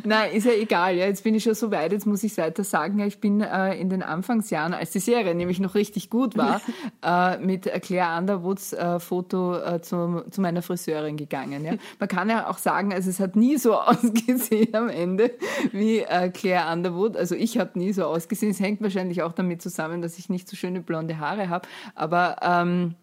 Nein, 0.05 0.33
ist 0.33 0.47
ja 0.47 0.53
egal. 0.53 0.97
Ja. 0.97 1.07
Jetzt 1.07 1.25
bin 1.25 1.35
ich 1.35 1.43
schon 1.43 1.55
so 1.55 1.71
weit, 1.71 1.93
jetzt 1.93 2.07
muss 2.07 2.23
ich 2.23 2.37
weiter 2.39 2.65
sagen. 2.65 2.99
Ich 3.01 3.21
bin 3.21 3.41
äh, 3.41 3.75
in 3.75 3.91
den 3.91 4.03
Anfangsjahren, 4.03 4.75
als 4.75 4.91
die 4.91 4.99
Serie 4.99 5.35
nämlich 5.35 5.61
noch 5.61 5.75
richtig 5.75 6.11
gut 6.11 6.37
war, 6.37 6.61
äh, 7.03 7.39
mit 7.39 7.71
Claire 7.83 8.19
Underwoods 8.19 8.73
äh, 8.73 9.01
Foto 9.01 9.57
äh, 9.57 9.81
zu, 9.83 10.25
zu 10.31 10.41
meiner 10.41 10.63
Friseurin 10.63 11.17
gegangen. 11.17 11.65
Ja. 11.65 11.75
Man 11.99 12.09
kann 12.09 12.29
ja 12.29 12.49
auch 12.49 12.59
sagen, 12.59 12.93
also 12.93 13.11
es 13.11 13.21
hat 13.21 13.37
nie 13.37 13.57
so 13.57 13.75
ausgesehen 13.81 14.75
am 14.75 14.89
Ende 14.89 15.33
wie 15.73 15.99
äh, 15.99 16.31
Claire 16.31 16.73
Underwood. 16.73 17.17
Also 17.17 17.35
ich 17.35 17.59
habe 17.59 17.79
nie 17.79 17.93
so 17.93 18.05
ausgesehen. 18.05 18.53
Es 18.53 18.61
hängt 18.61 18.81
wahrscheinlich 18.83 19.23
auch 19.23 19.33
damit 19.33 19.63
zusammen, 19.63 20.03
dass 20.03 20.19
ich 20.19 20.29
nicht 20.29 20.49
so 20.49 20.57
schöne 20.57 20.81
blonde 20.81 21.19
Haare 21.19 21.49
habe. 21.49 21.69
Aber 21.95 22.37
ähm, 22.43 22.95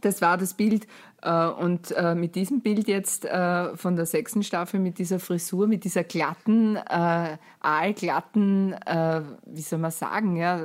das 0.00 0.22
war 0.22 0.38
das 0.38 0.54
Bild. 0.54 0.86
Äh, 1.24 1.46
und 1.46 1.90
äh, 1.92 2.14
mit 2.14 2.34
diesem 2.34 2.60
Bild 2.60 2.86
jetzt 2.86 3.24
äh, 3.24 3.76
von 3.76 3.96
der 3.96 4.06
sechsten 4.06 4.42
Staffel, 4.42 4.78
mit 4.78 4.98
dieser 4.98 5.18
Frisur, 5.18 5.66
mit 5.66 5.84
dieser 5.84 6.04
glatten, 6.04 6.76
äh, 6.76 7.38
aalglatten, 7.60 8.74
äh, 8.74 9.22
wie 9.46 9.62
soll 9.62 9.78
man 9.78 9.90
sagen, 9.90 10.36
ja, 10.36 10.60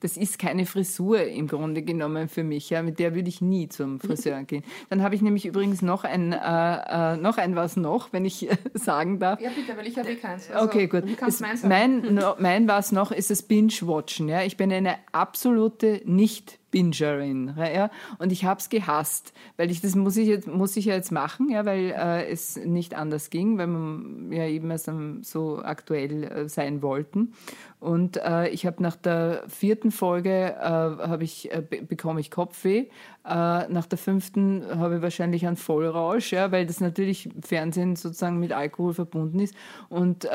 das 0.00 0.16
ist 0.16 0.38
keine 0.38 0.66
Frisur 0.66 1.22
im 1.22 1.48
Grunde 1.48 1.82
genommen 1.82 2.28
für 2.28 2.44
mich. 2.44 2.70
Ja, 2.70 2.82
mit 2.82 2.98
der 2.98 3.14
würde 3.14 3.28
ich 3.28 3.40
nie 3.40 3.68
zum 3.68 3.98
Friseur 3.98 4.42
gehen. 4.44 4.62
Dann 4.90 5.02
habe 5.02 5.14
ich 5.14 5.22
nämlich 5.22 5.46
übrigens 5.46 5.82
noch 5.82 6.04
ein, 6.04 6.32
äh, 6.32 7.16
noch 7.16 7.38
ein 7.38 7.56
was 7.56 7.76
noch, 7.76 8.12
wenn 8.12 8.24
ich 8.24 8.48
sagen 8.74 9.18
darf. 9.18 9.40
Ja, 9.40 9.50
bitte, 9.50 9.76
weil 9.76 9.86
ich 9.86 9.98
habe 9.98 10.10
eh 10.10 10.16
keins. 10.16 10.50
Also, 10.50 10.64
okay, 10.64 10.86
gut. 10.86 11.04
Es, 11.26 11.40
mein, 11.64 12.00
no, 12.14 12.34
mein 12.38 12.68
was 12.68 12.92
noch 12.92 13.10
ist 13.10 13.30
das 13.30 13.42
Binge-Watchen. 13.42 14.28
Ja? 14.28 14.42
Ich 14.42 14.56
bin 14.56 14.72
eine 14.72 14.96
absolute 15.12 16.02
nicht 16.04 16.58
Bingerin. 16.70 17.54
Ja? 17.56 17.90
Und 18.18 18.32
ich 18.32 18.44
habe 18.44 18.60
es 18.60 18.68
gehasst, 18.68 19.32
weil 19.56 19.70
ich 19.70 19.80
das 19.80 19.94
muss 19.94 20.16
ich 20.16 20.28
jetzt 20.28 20.46
muss 20.46 20.76
ich 20.76 20.86
ja 20.86 20.94
jetzt 20.94 21.12
machen, 21.12 21.48
ja, 21.50 21.64
weil 21.64 21.94
äh, 21.96 22.28
es 22.28 22.56
nicht 22.56 22.94
anders 22.94 23.30
ging, 23.30 23.58
weil 23.58 23.66
man 23.66 24.32
ja 24.32 24.46
eben 24.46 24.70
erst 24.70 24.90
so 25.22 25.62
aktuell 25.62 26.24
äh, 26.24 26.48
sein 26.48 26.82
wollten. 26.82 27.32
Und 27.78 28.16
äh, 28.16 28.48
ich 28.48 28.66
habe 28.66 28.82
nach 28.82 28.96
der 28.96 29.44
vierten 29.48 29.90
Folge 29.90 30.54
äh, 30.58 30.62
habe 30.62 31.24
ich 31.24 31.52
äh, 31.52 31.62
bekomme 31.62 32.20
ich 32.20 32.30
Kopfweh. 32.30 32.78
Äh, 32.78 32.88
nach 33.24 33.86
der 33.86 33.98
fünften 33.98 34.64
habe 34.68 34.96
ich 34.96 35.02
wahrscheinlich 35.02 35.46
einen 35.46 35.56
Vollrausch, 35.56 36.32
ja, 36.32 36.50
weil 36.52 36.66
das 36.66 36.80
natürlich 36.80 37.28
Fernsehen 37.42 37.96
sozusagen 37.96 38.38
mit 38.38 38.52
Alkohol 38.52 38.94
verbunden 38.94 39.40
ist. 39.40 39.54
Und 39.88 40.28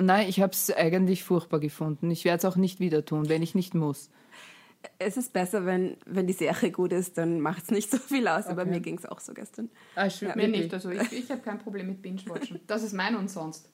nein, 0.00 0.28
ich 0.28 0.40
habe 0.40 0.52
es 0.52 0.72
eigentlich 0.72 1.24
furchtbar 1.24 1.60
gefunden. 1.60 2.10
Ich 2.10 2.24
werde 2.24 2.38
es 2.38 2.44
auch 2.44 2.56
nicht 2.56 2.80
wieder 2.80 3.04
tun, 3.04 3.28
wenn 3.28 3.42
ich 3.42 3.54
nicht 3.54 3.74
muss. 3.74 4.10
Es 4.98 5.16
ist 5.16 5.32
besser, 5.32 5.66
wenn, 5.66 5.96
wenn 6.06 6.26
die 6.26 6.32
Serie 6.32 6.70
gut 6.70 6.92
ist, 6.92 7.18
dann 7.18 7.40
macht 7.40 7.64
es 7.64 7.70
nicht 7.70 7.90
so 7.90 7.98
viel 7.98 8.26
aus. 8.28 8.44
Okay. 8.44 8.52
Aber 8.52 8.64
mir 8.64 8.80
ging 8.80 8.98
es 8.98 9.06
auch 9.06 9.20
so 9.20 9.34
gestern. 9.34 9.70
Ah, 9.94 10.08
schön. 10.08 10.28
Ja. 10.28 10.36
Mir 10.36 10.48
nicht. 10.48 10.72
Also 10.72 10.90
ich, 10.90 11.12
ich 11.12 11.30
habe 11.30 11.40
kein 11.42 11.58
Problem 11.58 11.88
mit 11.88 12.02
Binge-Watchen. 12.02 12.60
Das 12.66 12.82
ist 12.82 12.92
mein 12.92 13.16
und 13.16 13.28
sonst. 13.30 13.68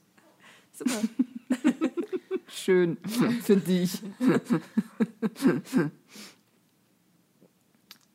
Super. 0.73 1.01
schön 2.49 2.97
für 3.43 3.57
dich. 3.57 4.03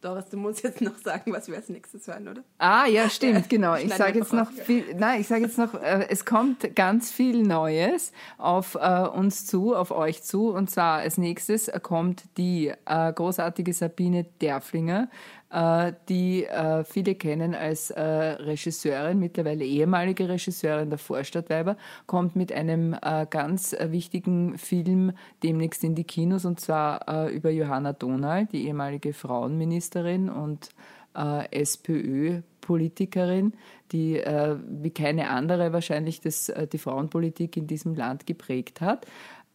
Doris, 0.02 0.26
du 0.30 0.38
musst 0.38 0.64
jetzt 0.64 0.82
noch 0.82 0.98
sagen, 0.98 1.32
was 1.32 1.48
wir 1.48 1.56
als 1.56 1.70
nächstes 1.70 2.08
hören, 2.08 2.28
oder? 2.28 2.44
Ah, 2.58 2.88
ja, 2.88 3.08
stimmt, 3.08 3.50
genau. 3.50 3.76
Ich 3.76 3.94
sage 3.94 4.18
jetzt 4.18 4.34
noch 4.34 4.52
viel, 4.52 4.96
nein, 4.96 5.22
ich 5.22 5.28
sage 5.28 5.44
jetzt 5.44 5.60
noch, 5.60 5.76
äh, 5.76 6.08
es 6.10 6.26
kommt 6.26 6.76
ganz 6.76 7.12
viel 7.12 7.44
Neues 7.44 8.12
auf 8.40 8.76
äh, 8.76 9.08
uns 9.08 9.46
zu, 9.46 9.76
auf 9.76 9.92
euch 9.92 10.24
zu. 10.24 10.50
Und 10.50 10.72
zwar 10.72 11.00
als 11.00 11.20
nächstes 11.20 11.72
kommt 11.84 12.24
die 12.38 12.74
äh, 12.86 13.14
großartige 13.14 13.74
Sabine 13.74 14.26
Derflinger 14.42 15.08
äh, 15.52 15.92
die 16.08 16.46
äh, 16.46 16.86
viele 16.86 17.16
kennen 17.16 17.56
als 17.56 17.90
äh, 17.92 18.02
Regisseurin, 18.02 19.20
mittlerweile 19.20 19.66
ehemalige 19.66 20.30
Regisseurin 20.30 20.90
der 20.90 20.98
Vorstadtweiber, 20.98 21.76
kommt 22.08 22.36
mit 22.36 22.54
einem 22.54 22.96
ganz 23.30 23.76
wichtigen 23.80 24.58
Film 24.58 25.14
demnächst 25.44 25.84
in 25.84 25.96
die 25.96 26.04
Kinos 26.04 26.46
und 26.46 26.60
zwar 26.60 27.30
über 27.30 27.50
Johanna 27.50 27.94
Donal, 27.94 28.46
die 28.46 28.68
ehemalige 28.68 29.14
Frauenministerin 29.14 29.91
und 30.30 30.70
SPÖ-Politikerin, 31.14 33.52
die 33.92 34.14
wie 34.16 34.92
keine 34.92 35.30
andere 35.30 35.74
wahrscheinlich 35.74 36.22
das, 36.22 36.50
die 36.72 36.78
Frauenpolitik 36.78 37.58
in 37.58 37.68
diesem 37.68 37.96
Land 37.96 38.26
geprägt 38.26 38.80
hat. 38.80 39.06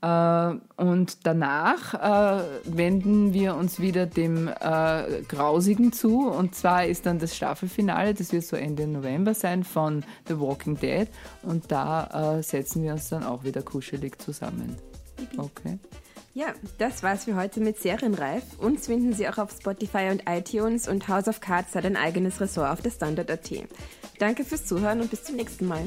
Äh, 0.03 0.55
und 0.77 1.27
danach 1.27 1.95
äh, 1.95 2.45
wenden 2.65 3.33
wir 3.33 3.57
uns 3.57 3.81
wieder 3.81 4.07
dem 4.07 4.49
äh, 4.49 5.23
Grausigen 5.29 5.93
zu. 5.93 6.29
Und 6.29 6.55
zwar 6.55 6.87
ist 6.87 7.07
dann 7.07 7.19
das 7.19 7.35
Staffelfinale, 7.35 8.15
das 8.15 8.33
wird 8.33 8.45
so 8.45 8.57
Ende 8.57 8.87
November 8.87 9.35
sein, 9.35 9.65
von 9.65 10.05
The 10.29 10.39
Walking 10.39 10.77
Dead. 10.77 11.09
Und 11.43 11.73
da 11.73 12.43
setzen 12.43 12.83
wir 12.83 12.93
uns 12.93 13.09
dann 13.09 13.25
auch 13.25 13.45
wieder 13.45 13.63
kuschelig 13.63 14.21
zusammen. 14.21 14.77
Okay. 15.37 15.79
Ja, 16.37 16.49
das 16.77 17.03
war's 17.03 17.25
für 17.25 17.35
heute 17.35 17.61
mit 17.61 17.79
Serienreif. 17.79 18.43
Uns 18.59 18.89
finden 18.89 19.15
Sie 19.15 19.27
auch 19.27 19.39
auf 19.39 19.53
Spotify 19.53 20.11
und 20.11 20.25
iTunes 20.29 20.87
und 20.87 21.09
House 21.09 21.29
of 21.29 21.41
Cards 21.41 21.75
hat 21.75 21.87
ein 21.87 21.97
eigenes 21.97 22.43
Ressort 22.43 22.71
auf 22.73 22.83
der 22.83 22.91
Standard.at. 22.91 23.51
Danke 24.19 24.45
fürs 24.45 24.67
Zuhören 24.67 25.01
und 25.01 25.11
bis 25.11 25.25
zum 25.25 25.37
nächsten 25.37 25.67
Mal. 25.67 25.87